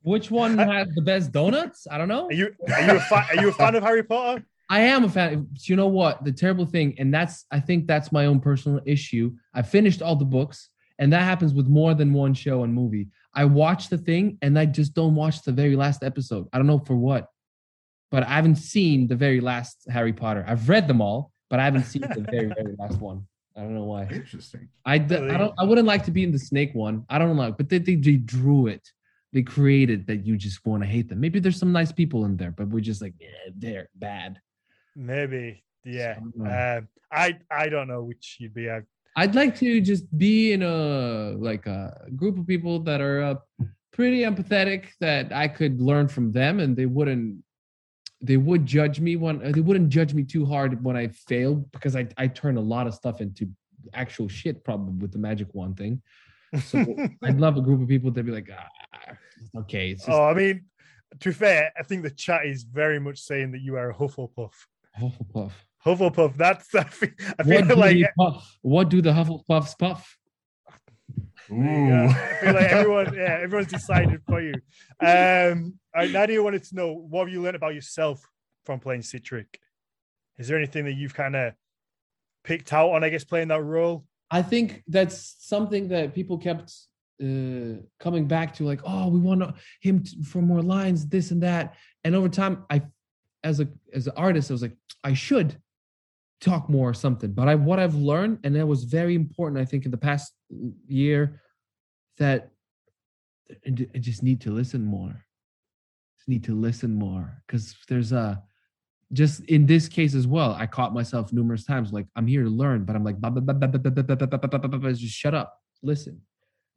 Which 0.05 0.29
one 0.29 0.55
has 0.59 0.87
the 0.93 1.01
best 1.01 1.31
donuts? 1.31 1.87
I 1.89 1.97
don't 1.97 2.07
know. 2.07 2.27
Are 2.27 2.33
you 2.33 2.53
are 2.71 2.81
you 2.81 2.97
a 2.97 2.99
fan? 2.99 3.25
Are 3.31 3.41
you 3.41 3.49
a 3.49 3.51
fan 3.51 3.73
of 3.73 3.81
Harry 3.81 4.03
Potter? 4.03 4.45
I 4.69 4.81
am 4.81 5.03
a 5.03 5.09
fan. 5.09 5.47
You 5.61 5.75
know 5.75 5.87
what? 5.87 6.23
The 6.23 6.31
terrible 6.31 6.67
thing, 6.67 6.95
and 6.99 7.11
that's 7.11 7.45
I 7.49 7.59
think 7.59 7.87
that's 7.87 8.11
my 8.11 8.27
own 8.27 8.39
personal 8.39 8.81
issue. 8.85 9.33
I 9.55 9.63
finished 9.63 10.03
all 10.03 10.15
the 10.15 10.23
books, 10.23 10.69
and 10.99 11.11
that 11.11 11.23
happens 11.23 11.55
with 11.55 11.67
more 11.67 11.95
than 11.95 12.13
one 12.13 12.35
show 12.35 12.63
and 12.63 12.71
movie. 12.71 13.07
I 13.33 13.45
watch 13.45 13.89
the 13.89 13.97
thing, 13.97 14.37
and 14.43 14.59
I 14.59 14.67
just 14.67 14.93
don't 14.93 15.15
watch 15.15 15.41
the 15.41 15.51
very 15.51 15.75
last 15.75 16.03
episode. 16.03 16.47
I 16.53 16.59
don't 16.59 16.67
know 16.67 16.79
for 16.79 16.95
what, 16.95 17.27
but 18.11 18.21
I 18.21 18.29
haven't 18.29 18.57
seen 18.57 19.07
the 19.07 19.15
very 19.15 19.41
last 19.41 19.87
Harry 19.89 20.13
Potter. 20.13 20.45
I've 20.47 20.69
read 20.69 20.87
them 20.87 21.01
all, 21.01 21.31
but 21.49 21.59
I 21.59 21.63
haven't 21.63 21.85
seen 21.85 22.01
the 22.01 22.27
very 22.29 22.47
very 22.47 22.75
last 22.77 23.01
one. 23.01 23.25
I 23.57 23.61
don't 23.61 23.73
know 23.73 23.85
why. 23.85 24.03
Interesting. 24.11 24.69
I, 24.85 24.95
I 24.95 24.97
don't. 24.99 25.53
I 25.57 25.63
wouldn't 25.63 25.87
like 25.87 26.05
to 26.05 26.11
be 26.11 26.23
in 26.23 26.31
the 26.31 26.37
snake 26.37 26.75
one. 26.75 27.05
I 27.09 27.17
don't 27.17 27.35
know, 27.35 27.51
but 27.51 27.69
they, 27.69 27.79
they, 27.79 27.95
they 27.95 28.17
drew 28.17 28.67
it 28.67 28.87
they 29.35 29.43
created 29.43 30.07
that 30.07 30.25
you 30.25 30.37
just 30.37 30.65
want 30.65 30.81
to 30.81 30.87
hate 30.87 31.09
them. 31.09 31.19
Maybe 31.19 31.41
there's 31.41 31.59
some 31.59 31.73
nice 31.73 31.91
people 31.91 32.23
in 32.23 32.37
there, 32.37 32.51
but 32.51 32.69
we're 32.69 32.79
just 32.79 33.01
like, 33.01 33.15
yeah, 33.19 33.27
they're 33.53 33.89
bad. 33.93 34.39
Maybe, 34.95 35.61
yeah. 35.83 36.19
So, 36.37 36.45
uh, 36.45 36.81
I 37.11 37.37
I 37.51 37.67
don't 37.67 37.89
know 37.89 38.01
which 38.01 38.37
you'd 38.39 38.53
be. 38.53 38.69
I'd, 38.69 38.85
I'd 39.17 39.35
like 39.35 39.57
to 39.57 39.81
just 39.81 40.05
be 40.17 40.53
in 40.53 40.63
a 40.63 41.35
like 41.37 41.65
a 41.65 42.07
group 42.15 42.37
of 42.37 42.47
people 42.47 42.79
that 42.83 43.01
are 43.01 43.21
uh, 43.23 43.35
pretty 43.91 44.21
empathetic 44.21 44.85
that 45.01 45.33
I 45.33 45.49
could 45.49 45.81
learn 45.81 46.07
from 46.07 46.31
them, 46.31 46.61
and 46.61 46.73
they 46.73 46.85
wouldn't 46.85 47.43
they 48.21 48.37
would 48.37 48.65
judge 48.65 49.01
me 49.01 49.17
when 49.17 49.51
they 49.51 49.59
wouldn't 49.59 49.89
judge 49.89 50.13
me 50.13 50.23
too 50.23 50.45
hard 50.45 50.81
when 50.81 50.95
I 50.95 51.09
failed 51.09 51.69
because 51.73 51.97
I 51.97 52.07
I 52.17 52.27
turn 52.27 52.55
a 52.55 52.61
lot 52.61 52.87
of 52.87 52.93
stuff 52.93 53.19
into 53.19 53.49
actual 53.93 54.29
shit 54.29 54.63
probably 54.63 54.93
with 54.93 55.11
the 55.11 55.19
magic 55.19 55.53
wand 55.53 55.75
thing. 55.75 56.01
So 56.59 56.85
I'd 57.23 57.39
love 57.39 57.57
a 57.57 57.61
group 57.61 57.81
of 57.81 57.87
people 57.87 58.11
to 58.13 58.23
be 58.23 58.31
like, 58.31 58.49
ah, 58.53 59.15
okay. 59.59 59.93
Just- 59.93 60.09
oh, 60.09 60.23
I 60.23 60.33
mean, 60.33 60.65
to 61.19 61.29
be 61.29 61.33
fair, 61.33 61.71
I 61.77 61.83
think 61.83 62.03
the 62.03 62.09
chat 62.09 62.45
is 62.45 62.63
very 62.63 62.99
much 62.99 63.19
saying 63.19 63.51
that 63.51 63.61
you 63.61 63.75
are 63.75 63.89
a 63.89 63.95
Hufflepuff. 63.95 64.51
Hufflepuff. 64.99 65.51
Hufflepuff. 65.85 66.37
That's 66.37 66.73
I 66.73 66.83
feel, 66.83 67.09
I 67.39 67.43
feel 67.43 67.67
what 67.67 67.77
like 67.77 67.97
puff? 68.17 68.57
what 68.61 68.89
do 68.89 69.01
the 69.01 69.11
Hufflepuffs 69.11 69.77
puff? 69.77 70.17
Yeah, 71.49 72.07
I 72.09 72.43
feel 72.43 72.53
like 72.53 72.71
everyone, 72.71 73.13
yeah, 73.13 73.39
everyone's 73.41 73.71
decided 73.71 74.21
for 74.27 74.41
you. 74.41 74.53
Um, 74.99 75.79
all 75.93 76.01
right, 76.01 76.11
Nadia 76.11 76.41
wanted 76.41 76.63
to 76.63 76.75
know 76.75 76.93
what 76.93 77.25
have 77.25 77.29
you 77.33 77.41
learned 77.41 77.55
about 77.55 77.75
yourself 77.75 78.27
from 78.65 78.79
playing 78.79 79.01
Sihtric? 79.01 79.45
Is 80.37 80.47
there 80.47 80.57
anything 80.57 80.85
that 80.85 80.93
you've 80.93 81.13
kind 81.13 81.35
of 81.35 81.53
picked 82.43 82.73
out 82.73 82.89
on, 82.89 83.03
I 83.03 83.09
guess, 83.09 83.23
playing 83.23 83.49
that 83.49 83.61
role? 83.61 84.05
I 84.31 84.41
think 84.41 84.83
that's 84.87 85.35
something 85.39 85.89
that 85.89 86.13
people 86.13 86.37
kept 86.37 86.73
uh, 87.21 87.81
coming 87.99 88.27
back 88.27 88.55
to, 88.55 88.63
like, 88.63 88.81
oh, 88.83 89.07
we 89.07 89.19
want 89.19 89.55
him 89.81 90.03
to, 90.03 90.23
for 90.23 90.41
more 90.41 90.61
lines, 90.61 91.07
this 91.07 91.31
and 91.31 91.43
that. 91.43 91.75
And 92.03 92.15
over 92.15 92.29
time, 92.29 92.65
I, 92.69 92.81
as 93.43 93.59
a 93.59 93.67
as 93.93 94.07
an 94.07 94.13
artist, 94.17 94.49
I 94.49 94.53
was 94.53 94.61
like, 94.61 94.75
I 95.03 95.13
should 95.13 95.57
talk 96.41 96.69
more 96.69 96.89
or 96.89 96.93
something. 96.93 97.31
But 97.31 97.47
I 97.47 97.55
what 97.55 97.79
I've 97.79 97.95
learned, 97.95 98.39
and 98.43 98.55
that 98.55 98.67
was 98.67 98.83
very 98.83 99.15
important, 99.15 99.61
I 99.61 99.65
think, 99.65 99.85
in 99.85 99.91
the 99.91 99.97
past 99.97 100.33
year, 100.87 101.41
that 102.17 102.49
I 103.65 103.99
just 103.99 104.23
need 104.23 104.41
to 104.41 104.51
listen 104.51 104.83
more. 104.83 105.25
Just 106.17 106.27
need 106.27 106.43
to 106.45 106.55
listen 106.55 106.95
more 106.95 107.43
because 107.45 107.75
there's 107.87 108.11
a 108.11 108.41
just 109.13 109.43
in 109.45 109.65
this 109.65 109.87
case 109.87 110.15
as 110.15 110.27
well, 110.27 110.55
I 110.57 110.65
caught 110.65 110.93
myself 110.93 111.31
numerous 111.31 111.63
times 111.63 111.93
like 111.93 112.07
I'm 112.15 112.27
here 112.27 112.43
to 112.43 112.49
learn, 112.49 112.85
but 112.85 112.95
I'm 112.95 113.03
like 113.03 113.19
just 113.21 115.15
shut 115.15 115.33
up, 115.33 115.57
listen. 115.83 116.21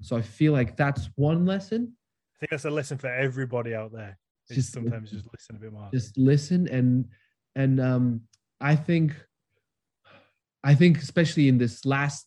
So 0.02 0.16
I 0.16 0.22
feel 0.22 0.52
like 0.52 0.76
that's 0.76 1.08
one 1.16 1.46
lesson. 1.46 1.94
I 2.36 2.38
think 2.40 2.50
that's 2.50 2.64
a 2.64 2.70
lesson 2.70 2.98
for 2.98 3.12
everybody 3.12 3.74
out 3.74 3.92
there. 3.92 4.18
Just 4.50 4.72
sometimes 4.72 5.10
just 5.10 5.26
listen 5.32 5.56
a 5.56 5.58
bit 5.58 5.72
more. 5.72 5.88
Just 5.92 6.16
listen 6.16 6.68
and 6.68 7.06
and 7.54 7.80
um 7.80 8.22
I 8.60 8.76
think 8.76 9.14
I 10.64 10.74
think 10.74 10.98
especially 10.98 11.48
in 11.48 11.58
this 11.58 11.84
last 11.84 12.26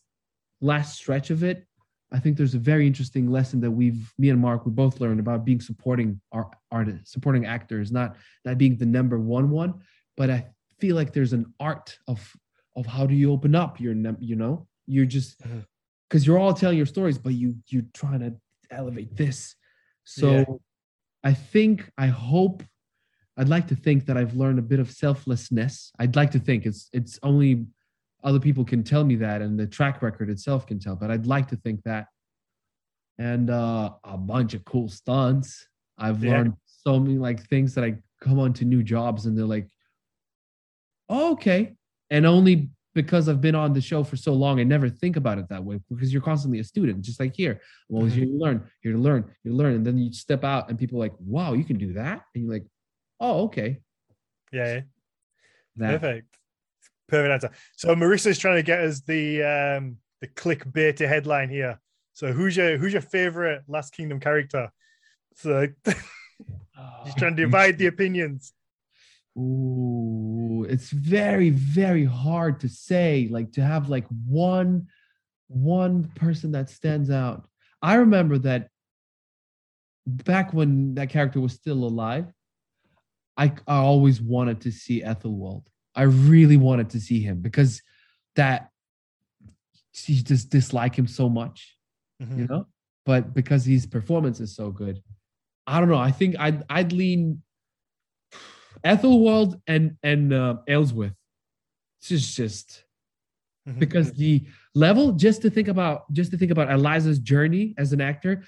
last 0.60 0.96
stretch 0.96 1.30
of 1.30 1.42
it, 1.42 1.66
I 2.12 2.18
think 2.18 2.36
there's 2.36 2.54
a 2.54 2.58
very 2.58 2.86
interesting 2.86 3.30
lesson 3.30 3.60
that 3.60 3.70
we've 3.70 4.12
me 4.18 4.28
and 4.28 4.40
Mark 4.40 4.66
we 4.66 4.72
both 4.72 5.00
learned 5.00 5.20
about 5.20 5.44
being 5.44 5.60
supporting 5.60 6.20
our 6.30 6.50
artists, 6.70 7.12
supporting 7.12 7.46
actors, 7.46 7.90
not 7.90 8.16
not 8.44 8.58
being 8.58 8.76
the 8.76 8.86
number 8.86 9.18
one 9.18 9.50
one, 9.50 9.80
but 10.16 10.30
I 10.30 10.46
feel 10.80 10.96
like 10.96 11.12
there's 11.12 11.32
an 11.32 11.52
art 11.60 11.96
of 12.08 12.20
of 12.76 12.86
how 12.86 13.06
do 13.06 13.14
you 13.14 13.32
open 13.32 13.54
up 13.54 13.80
your 13.80 13.94
you 14.20 14.36
know 14.36 14.66
you're 14.86 15.06
just 15.06 15.38
because 15.38 16.22
mm-hmm. 16.22 16.30
you're 16.30 16.38
all 16.38 16.54
telling 16.54 16.76
your 16.76 16.86
stories, 16.86 17.18
but 17.18 17.34
you 17.34 17.54
you're 17.68 17.84
trying 17.94 18.20
to 18.20 18.34
elevate 18.70 19.16
this. 19.16 19.54
So 20.04 20.30
yeah. 20.30 20.44
I 21.24 21.34
think 21.34 21.90
I 21.98 22.06
hope 22.06 22.62
I'd 23.36 23.48
like 23.48 23.68
to 23.68 23.76
think 23.76 24.06
that 24.06 24.16
I've 24.16 24.34
learned 24.34 24.58
a 24.58 24.62
bit 24.62 24.80
of 24.80 24.90
selflessness. 24.90 25.92
I'd 25.98 26.16
like 26.16 26.30
to 26.32 26.38
think 26.38 26.66
it's 26.66 26.88
it's 26.92 27.18
only 27.22 27.66
other 28.24 28.40
people 28.40 28.64
can 28.64 28.82
tell 28.82 29.04
me 29.04 29.16
that 29.16 29.42
and 29.42 29.58
the 29.58 29.66
track 29.66 30.02
record 30.02 30.30
itself 30.30 30.66
can 30.66 30.78
tell 30.78 30.96
but 30.96 31.10
i'd 31.10 31.26
like 31.26 31.48
to 31.48 31.56
think 31.56 31.82
that 31.84 32.06
and 33.18 33.50
uh, 33.50 33.90
a 34.04 34.16
bunch 34.16 34.54
of 34.54 34.64
cool 34.64 34.88
stunts 34.88 35.66
i've 35.98 36.22
yeah. 36.22 36.32
learned 36.32 36.54
so 36.64 36.98
many 36.98 37.18
like 37.18 37.46
things 37.48 37.74
that 37.74 37.84
i 37.84 37.94
come 38.20 38.38
on 38.38 38.52
to 38.52 38.64
new 38.64 38.82
jobs 38.82 39.26
and 39.26 39.36
they're 39.36 39.44
like 39.44 39.68
oh, 41.12 41.32
okay 41.32 41.74
and 42.10 42.26
only 42.26 42.68
because 42.94 43.28
i've 43.28 43.40
been 43.40 43.54
on 43.54 43.72
the 43.72 43.80
show 43.80 44.02
for 44.02 44.16
so 44.16 44.32
long 44.32 44.58
i 44.58 44.64
never 44.64 44.88
think 44.88 45.16
about 45.16 45.38
it 45.38 45.48
that 45.48 45.62
way 45.62 45.78
because 45.88 46.12
you're 46.12 46.22
constantly 46.22 46.58
a 46.58 46.64
student 46.64 47.00
just 47.00 47.20
like 47.20 47.34
here 47.34 47.60
i'm 47.88 47.96
always 47.96 48.14
here 48.14 48.26
to 48.26 48.32
learn 48.32 48.62
here 48.80 48.92
to 48.92 48.98
learn 48.98 49.24
here 49.42 49.52
to 49.52 49.56
learn 49.56 49.74
and 49.74 49.86
then 49.86 49.96
you 49.96 50.12
step 50.12 50.42
out 50.44 50.68
and 50.68 50.78
people 50.78 50.98
are 50.98 51.06
like 51.06 51.14
wow 51.20 51.52
you 51.52 51.64
can 51.64 51.78
do 51.78 51.92
that 51.92 52.22
and 52.34 52.44
you're 52.44 52.52
like 52.52 52.66
oh 53.20 53.44
okay 53.44 53.78
yeah 54.52 54.80
that. 55.76 56.00
perfect 56.00 56.32
Perfect 57.12 57.30
answer. 57.30 57.50
So 57.76 57.94
Marissa's 57.94 58.38
trying 58.38 58.56
to 58.56 58.62
get 58.62 58.80
us 58.80 59.02
the 59.02 59.42
um 59.42 59.98
the 60.22 60.28
clickbait 60.28 60.98
headline 60.98 61.50
here. 61.50 61.78
So 62.14 62.32
who's 62.32 62.56
your 62.56 62.78
who's 62.78 62.94
your 62.94 63.02
favorite 63.02 63.64
Last 63.68 63.92
Kingdom 63.92 64.18
character? 64.18 64.70
So 65.36 65.68
she's 65.86 67.14
trying 67.16 67.36
to 67.36 67.42
divide 67.42 67.76
the 67.76 67.88
opinions. 67.88 68.54
Ooh, 69.38 70.66
it's 70.68 70.90
very 70.90 71.50
very 71.50 72.04
hard 72.04 72.60
to 72.60 72.68
say. 72.68 73.28
Like 73.30 73.52
to 73.52 73.62
have 73.64 73.88
like 73.88 74.06
one 74.26 74.88
one 75.48 76.04
person 76.14 76.52
that 76.52 76.70
stands 76.70 77.10
out. 77.10 77.48
I 77.80 77.94
remember 77.94 78.38
that 78.38 78.68
back 80.06 80.52
when 80.52 80.94
that 80.94 81.08
character 81.10 81.40
was 81.40 81.52
still 81.52 81.84
alive, 81.84 82.32
I 83.36 83.52
I 83.66 83.76
always 83.76 84.20
wanted 84.20 84.60
to 84.62 84.70
see 84.72 85.02
Ethelwald. 85.02 85.66
I 85.94 86.02
really 86.02 86.56
wanted 86.56 86.90
to 86.90 87.00
see 87.00 87.20
him 87.20 87.40
because 87.40 87.82
that 88.36 88.68
she 89.92 90.22
just 90.22 90.48
dislike 90.50 90.96
him 90.96 91.06
so 91.06 91.28
much, 91.28 91.76
Mhm. 92.20 92.38
you 92.38 92.46
know. 92.46 92.66
But 93.04 93.34
because 93.34 93.64
his 93.64 93.84
performance 93.86 94.40
is 94.40 94.54
so 94.54 94.70
good, 94.70 95.02
I 95.66 95.80
don't 95.80 95.88
know. 95.88 95.96
I 95.96 96.10
think 96.12 96.36
I'd 96.38 96.64
I'd 96.70 96.92
lean 96.92 97.42
Ethelwald 98.84 99.60
and 99.66 99.96
and 100.02 100.32
uh, 100.32 100.56
Aelswith. 100.68 101.14
It's 102.00 102.08
just 102.08 102.36
just 102.36 102.84
Mhm. 103.68 103.78
because 103.78 104.12
the 104.14 104.44
level 104.74 105.12
just 105.12 105.40
to 105.42 105.50
think 105.50 105.68
about 105.68 106.12
just 106.12 106.32
to 106.32 106.36
think 106.36 106.50
about 106.50 106.68
Eliza's 106.68 107.20
journey 107.20 107.74
as 107.78 107.92
an 107.92 108.00
actor 108.00 108.42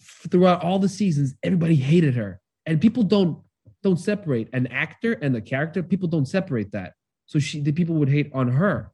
throughout 0.00 0.62
all 0.62 0.78
the 0.78 0.88
seasons 0.88 1.34
everybody 1.42 1.74
hated 1.74 2.14
her. 2.14 2.40
And 2.66 2.80
people 2.80 3.02
don't 3.02 3.42
don't 3.82 3.98
separate 3.98 4.48
an 4.52 4.68
actor 4.68 5.14
and 5.14 5.34
a 5.34 5.40
character. 5.40 5.82
People 5.82 6.06
don't 6.06 6.26
separate 6.28 6.70
that. 6.70 6.92
So 7.26 7.40
she 7.40 7.60
the 7.60 7.72
people 7.72 7.96
would 7.96 8.08
hate 8.08 8.30
on 8.32 8.46
her. 8.48 8.92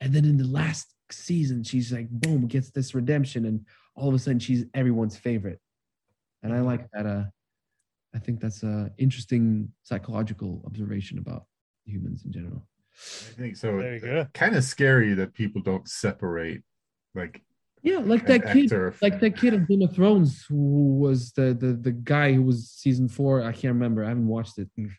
And 0.00 0.12
then 0.12 0.26
in 0.26 0.36
the 0.36 0.46
last 0.46 0.94
season 1.10 1.62
she's 1.64 1.90
like 1.90 2.10
boom 2.10 2.46
gets 2.46 2.70
this 2.70 2.94
redemption 2.94 3.46
and 3.46 3.64
all 3.96 4.08
of 4.08 4.14
a 4.14 4.18
sudden 4.18 4.40
she's 4.40 4.66
everyone's 4.74 5.16
favorite. 5.16 5.60
And 6.42 6.52
I 6.52 6.60
like 6.60 6.90
that 6.92 7.06
uh 7.06 7.24
I 8.14 8.18
think 8.18 8.40
that's 8.40 8.62
a 8.62 8.90
interesting 8.98 9.68
psychological 9.82 10.62
observation 10.66 11.18
about 11.18 11.44
humans 11.84 12.24
in 12.24 12.32
general 12.32 12.66
I 13.36 13.40
think 13.40 13.56
so. 13.56 13.76
There 13.76 13.94
you 13.94 14.00
go. 14.00 14.26
Kind 14.34 14.54
of 14.54 14.62
scary 14.62 15.14
that 15.14 15.34
people 15.34 15.60
don't 15.60 15.88
separate 15.88 16.62
like 17.14 17.42
yeah 17.82 17.98
like 17.98 18.24
that 18.28 18.42
kid 18.52 18.66
actor 18.66 18.94
like 19.02 19.18
that 19.20 19.36
kid 19.36 19.52
of 19.52 19.66
Game 19.68 19.82
of 19.82 19.92
Thrones 19.94 20.44
who 20.48 20.96
was 20.98 21.32
the 21.32 21.54
the 21.54 21.72
the 21.74 21.90
guy 21.90 22.32
who 22.32 22.42
was 22.42 22.70
season 22.70 23.08
four. 23.08 23.42
I 23.42 23.50
can't 23.52 23.74
remember. 23.74 24.04
I 24.04 24.08
haven't 24.08 24.28
watched 24.28 24.58
it. 24.58 24.68
Mm. 24.78 24.90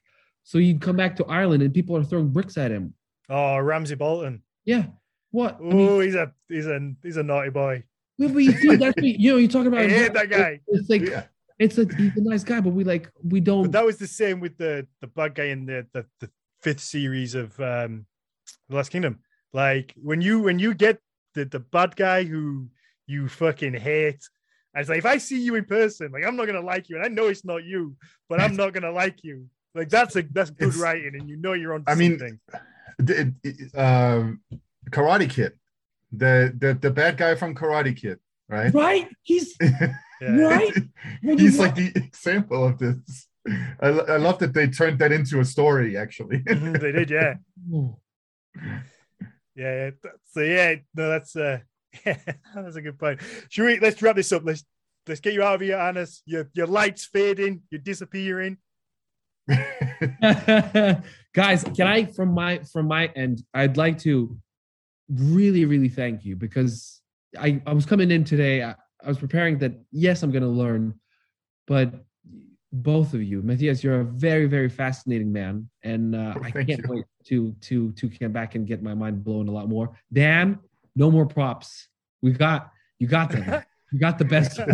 So 0.44 0.60
he'd 0.60 0.82
come 0.82 0.98
back 0.98 1.16
to 1.16 1.26
Ireland 1.26 1.64
and 1.64 1.74
people 1.74 1.96
are 1.98 2.04
throwing 2.04 2.30
bricks 2.30 2.58
at 2.58 2.70
him. 2.70 2.94
Oh, 3.30 3.58
Ramsay 3.58 3.96
Bolton. 3.96 4.44
Yeah. 4.66 4.88
What? 5.32 5.56
I 5.56 5.64
Oh, 5.64 5.74
mean, 5.74 6.02
he's 6.02 6.16
a 6.16 6.34
he's 6.50 6.68
a 6.68 6.92
he's 7.02 7.18
a 7.18 7.24
naughty 7.24 7.50
boy. 7.50 7.84
but 8.20 8.28
you 8.36 8.52
see, 8.52 8.76
that's 8.76 8.96
what, 9.02 9.04
you 9.06 9.32
know, 9.32 9.38
you 9.38 9.48
talk 9.48 9.66
about 9.66 9.80
I 9.80 9.88
hate 9.88 10.14
that 10.14 10.30
guy. 10.30 10.60
It's 10.68 10.90
like 10.90 11.02
yeah. 11.02 11.24
It's 11.60 11.78
a 11.78 11.86
he's 11.96 12.16
a 12.18 12.22
nice 12.22 12.44
guy, 12.44 12.60
but 12.62 12.74
we 12.74 12.84
like 12.84 13.10
we 13.24 13.40
don't. 13.40 13.64
But 13.64 13.72
that 13.74 13.86
was 13.86 13.98
the 13.98 14.08
same 14.08 14.40
with 14.40 14.58
the 14.58 14.88
the 15.02 15.08
bad 15.08 15.36
guy 15.36 15.46
in 15.46 15.66
the 15.66 15.86
the, 15.94 16.06
the 16.20 16.30
fifth 16.62 16.82
series 16.82 17.36
of 17.36 17.58
um 17.60 18.06
the 18.70 18.76
Last 18.76 18.90
Kingdom. 18.90 19.20
Like 19.54 19.94
when 20.02 20.22
you 20.22 20.42
when 20.42 20.60
you 20.60 20.74
get 20.74 21.00
the 21.34 21.46
the 21.46 21.60
bad 21.60 21.96
guy 21.96 22.24
who 22.24 22.68
you 23.08 23.28
fucking 23.28 23.74
hate. 23.74 24.22
I 24.76 24.80
was 24.80 24.90
like 24.90 24.98
if 24.98 25.06
I 25.06 25.18
see 25.20 25.40
you 25.40 25.56
in 25.56 25.64
person, 25.66 26.12
like 26.12 26.26
I'm 26.26 26.36
not 26.36 26.48
gonna 26.48 26.60
like 26.62 26.90
you, 26.90 26.98
and 26.98 27.06
I 27.06 27.08
know 27.08 27.28
it's 27.28 27.46
not 27.46 27.64
you, 27.64 27.96
but 28.28 28.42
I'm 28.42 28.56
not 28.58 28.74
gonna 28.74 28.92
like 28.92 29.24
you. 29.24 29.48
Like 29.74 29.90
that's 29.90 30.16
a 30.18 30.24
that's 30.24 30.50
good 30.50 30.70
It's- 30.70 30.82
writing, 30.82 31.16
and 31.18 31.30
you 31.30 31.38
know 31.38 31.54
you're 31.54 31.74
on. 31.74 31.84
I 31.88 31.96
mean, 31.96 32.20
something. 32.20 32.40
The- 33.00 33.34
it- 33.44 33.78
um, 33.78 34.42
Karate 34.90 35.30
Kid, 35.30 35.54
the 36.12 36.54
the 36.58 36.74
the 36.74 36.92
bad 36.92 37.16
guy 37.18 37.36
from 37.36 37.56
Karate 37.56 37.96
Kid, 37.96 38.20
right? 38.50 38.74
right? 38.74 39.08
He's 39.24 39.56
yeah. 40.22 40.38
right. 40.38 40.74
He's 41.22 41.60
like 41.60 41.76
the 41.76 41.92
example 41.96 42.66
of 42.66 42.78
this. 42.78 43.28
I, 43.80 43.88
I 43.88 44.18
love 44.18 44.40
that 44.40 44.54
they 44.54 44.68
turned 44.68 45.00
that 45.00 45.12
into 45.12 45.40
a 45.40 45.46
story. 45.46 45.98
Actually, 45.98 46.40
Mhm, 46.48 46.80
they 46.80 46.92
did, 46.92 47.10
yeah. 47.12 47.36
Yeah, 49.58 49.90
yeah. 50.04 50.10
So 50.32 50.42
yeah, 50.42 50.76
no, 50.96 51.10
that's 51.10 51.36
uh 51.36 51.60
yeah, 52.06 52.18
that's 52.54 52.76
a 52.76 52.82
good 52.82 53.00
point. 53.00 53.22
Should 53.50 53.66
we 53.66 53.80
let's 53.80 54.02
wrap 54.02 54.18
this 54.18 54.34
up? 54.34 54.44
Let's 54.44 54.66
let's 55.08 55.22
get 55.22 55.34
you 55.34 55.44
out 55.44 55.56
of 55.56 55.62
here, 55.62 55.78
Arnas. 55.78 56.22
Your 56.26 56.50
your 56.54 56.68
light's 56.68 57.06
fading, 57.06 57.62
you're 57.72 57.80
disappearing. 57.80 58.58
guys 61.34 61.64
can 61.76 61.86
i 61.88 62.04
from 62.04 62.34
my 62.34 62.58
from 62.74 62.88
my 62.88 63.06
end 63.16 63.44
i'd 63.54 63.78
like 63.78 64.00
to 64.00 64.36
really 65.10 65.66
really 65.66 65.88
thank 65.90 66.26
you 66.26 66.36
because 66.36 67.02
i 67.38 67.62
i 67.68 67.74
was 67.74 67.86
coming 67.86 68.10
in 68.10 68.24
today 68.24 68.64
i, 68.64 68.74
I 69.06 69.08
was 69.08 69.18
preparing 69.18 69.58
that 69.60 69.74
yes 69.92 70.24
i'm 70.24 70.32
going 70.32 70.44
to 70.44 70.50
learn 70.50 71.00
but 71.68 71.94
both 72.74 73.14
of 73.14 73.22
you 73.24 73.42
Mathias 73.42 73.84
you're 73.84 74.02
a 74.02 74.06
very 74.06 74.48
very 74.48 74.70
fascinating 74.70 75.32
man 75.32 75.70
and 75.84 76.16
uh, 76.16 76.34
i 76.42 76.52
can't 76.52 76.70
you. 76.70 76.84
wait 76.88 77.06
to 77.26 77.54
to 77.62 77.92
to 77.94 78.10
come 78.10 78.32
back 78.32 78.56
and 78.56 78.68
get 78.68 78.82
my 78.82 78.94
mind 78.94 79.24
blown 79.24 79.48
a 79.48 79.52
lot 79.52 79.68
more. 79.68 79.98
Dan 80.14 80.60
no 80.96 81.12
more 81.12 81.26
props. 81.26 81.90
We 82.22 82.32
got 82.32 82.72
you 83.00 83.08
got 83.08 83.32
them 83.32 83.64
you 83.92 84.00
got 84.00 84.18
the 84.18 84.26
best 84.26 84.58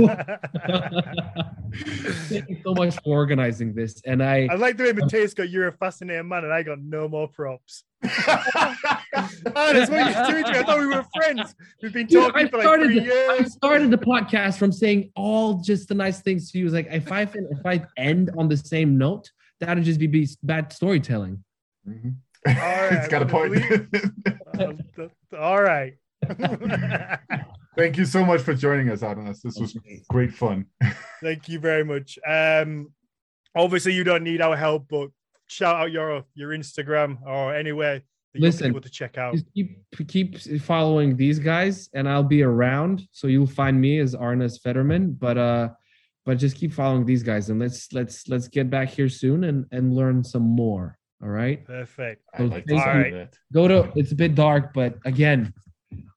thank 2.30 2.50
you 2.50 2.58
so 2.64 2.74
much 2.74 2.96
for 3.04 3.16
organizing 3.16 3.74
this 3.74 4.02
and 4.06 4.24
i 4.24 4.48
I 4.50 4.56
like 4.56 4.78
the 4.78 4.84
way 4.86 4.94
Mathias 4.94 5.34
got 5.34 5.50
you're 5.50 5.68
a 5.68 5.72
fascinating 5.74 6.28
man, 6.28 6.44
and 6.44 6.54
I 6.54 6.64
got 6.64 6.80
no 6.82 7.08
more 7.08 7.28
props. 7.28 7.84
Arnas, 8.04 9.90
what 9.90 10.08
you 10.08 10.34
doing 10.34 10.44
to 10.46 10.52
me? 10.52 10.58
I 10.60 10.64
thought 10.64 10.80
we 10.80 10.88
were 10.88 11.06
friends. 11.16 11.56
We've 11.82 11.94
been 11.94 12.08
Dude, 12.08 12.24
talking 12.24 12.46
I 12.48 12.50
for 12.50 12.58
like 12.58 12.66
started 12.66 12.88
three 12.88 13.00
the- 13.00 13.28
I 13.40 13.44
started 13.44 13.92
the 13.92 13.98
podcast 13.98 14.58
from 14.58 14.72
saying 14.72 15.12
all 15.16 15.62
just 15.62 15.88
the 15.88 15.94
nice 15.96 16.22
things 16.22 16.52
to 16.52 16.58
you. 16.58 16.64
It 16.64 16.66
was 16.66 16.74
like 16.74 16.88
if 16.92 17.12
I 17.12 17.26
fin- 17.26 17.48
if 17.52 17.66
I 17.66 17.86
end 17.98 18.32
on 18.38 18.48
the 18.50 18.58
same 18.58 18.98
note, 18.98 19.30
that'd 19.60 19.84
just 19.84 20.00
be, 20.00 20.08
be 20.08 20.28
bad 20.44 20.74
storytelling. 20.74 21.44
Mhm. 21.88 22.16
right, 22.46 22.56
it's 22.94 23.08
got 23.08 23.22
a 23.22 23.26
well, 23.26 23.48
point. 23.48 23.54
Th- 24.96 25.10
All 25.40 25.62
right. 25.62 25.94
Thank 27.78 27.98
you 27.98 28.06
so 28.06 28.26
much 28.26 28.42
for 28.42 28.54
joining 28.54 28.90
us, 28.90 29.02
Adonis. 29.02 29.42
This 29.42 29.58
was 29.58 29.78
great 30.10 30.34
fun. 30.34 30.66
Thank 31.24 31.48
you 31.48 31.60
very 31.60 31.86
much. 31.86 32.20
Um, 32.28 32.92
obviously, 33.56 33.94
you 33.94 34.04
don't 34.04 34.24
need 34.24 34.42
our 34.42 34.58
help, 34.58 34.88
but 34.90 35.10
shout 35.48 35.76
out 35.76 35.92
your 35.92 36.26
your 36.34 36.50
Instagram 36.50 37.22
or 37.26 37.56
anywhere 37.56 38.02
that 38.34 38.40
you 38.40 38.44
want 38.44 38.56
Listen, 38.56 38.68
people 38.68 38.82
to 38.82 38.90
check 38.90 39.18
out. 39.18 39.34
Just 39.34 39.46
keep 39.54 39.78
keep 40.08 40.38
following 40.62 41.16
these 41.16 41.40
guys, 41.40 41.90
and 41.94 42.10
I'll 42.10 42.24
be 42.24 42.44
around. 42.44 43.08
So 43.12 43.28
you'll 43.28 43.48
find 43.48 43.80
me 43.80 44.00
as 44.00 44.16
Arnas 44.16 44.62
Fedaravicius. 44.62 45.18
But 45.18 45.38
uh, 45.38 45.70
but 46.26 46.38
just 46.38 46.58
keep 46.58 46.74
following 46.74 47.06
these 47.06 47.24
guys, 47.24 47.50
and 47.50 47.60
let's 47.60 47.94
let's 47.94 48.28
let's 48.28 48.50
get 48.50 48.70
back 48.70 48.90
here 48.90 49.10
soon 49.10 49.46
and 49.46 49.66
and 49.72 49.94
learn 49.94 50.26
some 50.26 50.44
more. 50.44 50.98
All 51.24 51.30
right. 51.30 51.64
Perfect. 51.64 52.24
I 52.34 52.44
like 52.44 52.66
to 52.66 52.76
Thank 52.78 53.06
see 53.06 53.12
you. 53.12 53.18
that. 53.18 53.38
go 53.54 53.68
to 53.68 53.92
it's 53.96 54.12
a 54.12 54.16
bit 54.16 54.34
dark 54.34 54.74
but 54.74 54.96
again 55.06 55.54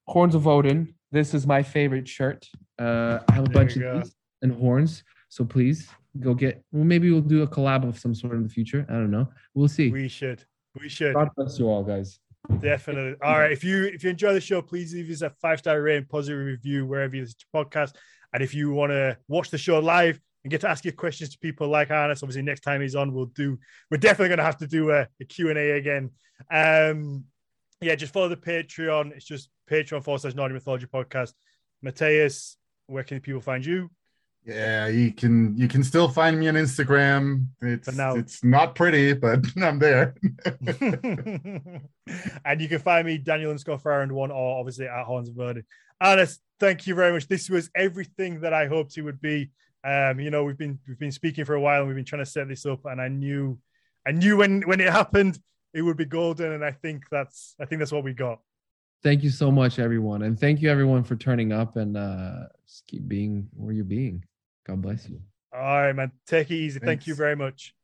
horns 0.07 0.33
of 0.33 0.47
odin 0.47 0.95
this 1.15 1.33
is 1.33 1.43
my 1.55 1.61
favorite 1.75 2.07
shirt 2.07 2.41
uh 2.79 3.19
i 3.29 3.33
have 3.37 3.45
a 3.45 3.49
There 3.49 3.57
bunch 3.59 3.75
of 3.77 3.81
these 4.03 4.15
and 4.43 4.51
horns 4.63 5.03
so 5.29 5.45
please 5.55 5.87
go 6.19 6.33
get 6.33 6.63
well 6.71 6.83
maybe 6.83 7.11
we'll 7.11 7.29
do 7.35 7.41
a 7.47 7.49
collab 7.55 7.87
of 7.87 7.97
some 8.03 8.13
sort 8.13 8.33
in 8.33 8.43
the 8.43 8.53
future 8.57 8.85
i 8.89 8.93
don't 8.93 9.11
know 9.17 9.27
we'll 9.53 9.73
see 9.79 9.89
We 9.91 10.07
should. 10.19 10.39
We 10.81 10.89
should. 10.89 11.13
god 11.15 11.29
bless 11.35 11.57
you 11.59 11.67
all 11.67 11.83
guys 11.83 12.19
Definitely. 12.59 13.15
All 13.23 13.39
right. 13.39 13.51
If 13.51 13.63
you 13.63 13.85
if 13.85 14.03
you 14.03 14.09
enjoy 14.11 14.33
the 14.33 14.41
show, 14.41 14.61
please 14.61 14.93
leave 14.93 15.09
us 15.09 15.23
a 15.23 15.31
five 15.41 15.59
star 15.59 15.81
rating, 15.81 16.05
positive 16.05 16.45
review 16.45 16.85
wherever 16.85 17.15
you 17.15 17.23
listen 17.23 17.37
to 17.39 17.45
podcast. 17.55 17.95
And 18.33 18.43
if 18.43 18.53
you 18.53 18.71
want 18.71 18.91
to 18.91 19.17
watch 19.27 19.49
the 19.49 19.57
show 19.57 19.79
live 19.79 20.19
and 20.43 20.51
get 20.51 20.61
to 20.61 20.69
ask 20.69 20.85
your 20.85 20.93
questions 20.93 21.31
to 21.31 21.39
people 21.39 21.67
like 21.67 21.89
Arnas, 21.89 22.21
obviously 22.21 22.43
next 22.43 22.61
time 22.61 22.81
he's 22.81 22.95
on, 22.95 23.13
we'll 23.13 23.27
do. 23.27 23.57
We're 23.89 23.97
definitely 23.97 24.29
going 24.29 24.37
to 24.39 24.43
have 24.43 24.57
to 24.57 24.67
do 24.67 24.91
a, 24.91 25.07
a 25.19 25.25
Q 25.25 25.49
and 25.49 25.57
A 25.57 25.71
again. 25.71 26.11
Um, 26.51 27.25
yeah, 27.81 27.95
just 27.95 28.13
follow 28.13 28.29
the 28.29 28.37
Patreon. 28.37 29.11
It's 29.11 29.25
just 29.25 29.49
Patreon 29.69 30.03
forward 30.03 30.21
slash 30.21 30.35
Nordic 30.35 30.55
Mythology 30.55 30.87
Podcast. 30.87 31.33
Mathias, 31.81 32.57
where 32.87 33.03
can 33.03 33.19
people 33.19 33.41
find 33.41 33.65
you? 33.65 33.89
Yeah, 34.45 34.87
you 34.87 35.11
can 35.11 35.57
you 35.57 35.67
can 35.67 35.83
still 35.83 36.07
find 36.07 36.39
me 36.39 36.47
on 36.47 36.53
Instagram. 36.53 37.47
It's 37.61 37.91
now. 37.91 38.15
it's 38.15 38.43
not 38.43 38.75
pretty, 38.75 39.13
but 39.13 39.39
I'm 39.61 39.79
there. 39.79 40.15
and 42.45 42.61
you 42.61 42.69
can 42.69 42.79
find 42.79 43.07
me 43.07 43.17
Daniel 43.17 43.49
and 43.49 43.59
Scott 43.59 43.81
Farrand 43.81 44.11
one 44.11 44.29
or 44.29 44.59
obviously 44.59 44.87
at 44.87 45.03
Horns 45.05 45.29
of 45.29 45.39
Odin. 45.39 45.65
Alice, 45.99 46.39
thank 46.59 46.85
you 46.85 46.93
very 46.93 47.11
much. 47.11 47.27
This 47.27 47.49
was 47.49 47.71
everything 47.75 48.41
that 48.41 48.53
I 48.53 48.67
hoped 48.67 48.97
it 48.97 49.01
would 49.01 49.19
be. 49.19 49.49
Um, 49.83 50.19
you 50.19 50.29
know, 50.29 50.43
we've 50.43 50.57
been 50.57 50.77
we've 50.87 50.99
been 50.99 51.11
speaking 51.11 51.45
for 51.45 51.55
a 51.55 51.61
while 51.61 51.79
and 51.79 51.87
we've 51.87 51.95
been 51.95 52.05
trying 52.05 52.23
to 52.23 52.29
set 52.29 52.47
this 52.47 52.67
up, 52.67 52.85
and 52.85 53.01
I 53.01 53.07
knew 53.07 53.57
I 54.05 54.11
knew 54.11 54.37
when 54.37 54.61
when 54.61 54.79
it 54.79 54.91
happened 54.91 55.39
it 55.75 55.81
would 55.83 55.97
be 55.97 56.05
golden, 56.05 56.53
and 56.53 56.63
I 56.65 56.71
think 56.71 57.03
that's 57.11 57.55
I 57.59 57.65
think 57.65 57.79
that's 57.79 57.91
what 57.91 58.03
we 58.03 58.13
got. 58.13 58.39
thank 59.03 59.21
you 59.23 59.29
so 59.29 59.51
much 59.51 59.77
everyone 59.77 60.23
and 60.23 60.39
thank 60.39 60.61
you 60.61 60.69
everyone 60.71 61.03
for 61.03 61.15
turning 61.15 61.51
up 61.51 61.75
and 61.75 61.95
uh 61.97 62.43
just 62.67 62.87
keep 62.87 63.03
being 63.07 63.47
where 63.53 63.73
you're 63.77 63.85
being 63.99 64.23
god 64.65 64.81
bless 64.81 65.07
you 65.09 65.19
All 65.53 65.61
right, 65.61 65.93
man. 65.93 66.11
Take 66.25 66.49
it 66.51 66.55
easy. 66.65 66.79
Thank 66.79 67.05
you 67.07 67.15
very 67.15 67.35
much. 67.35 67.75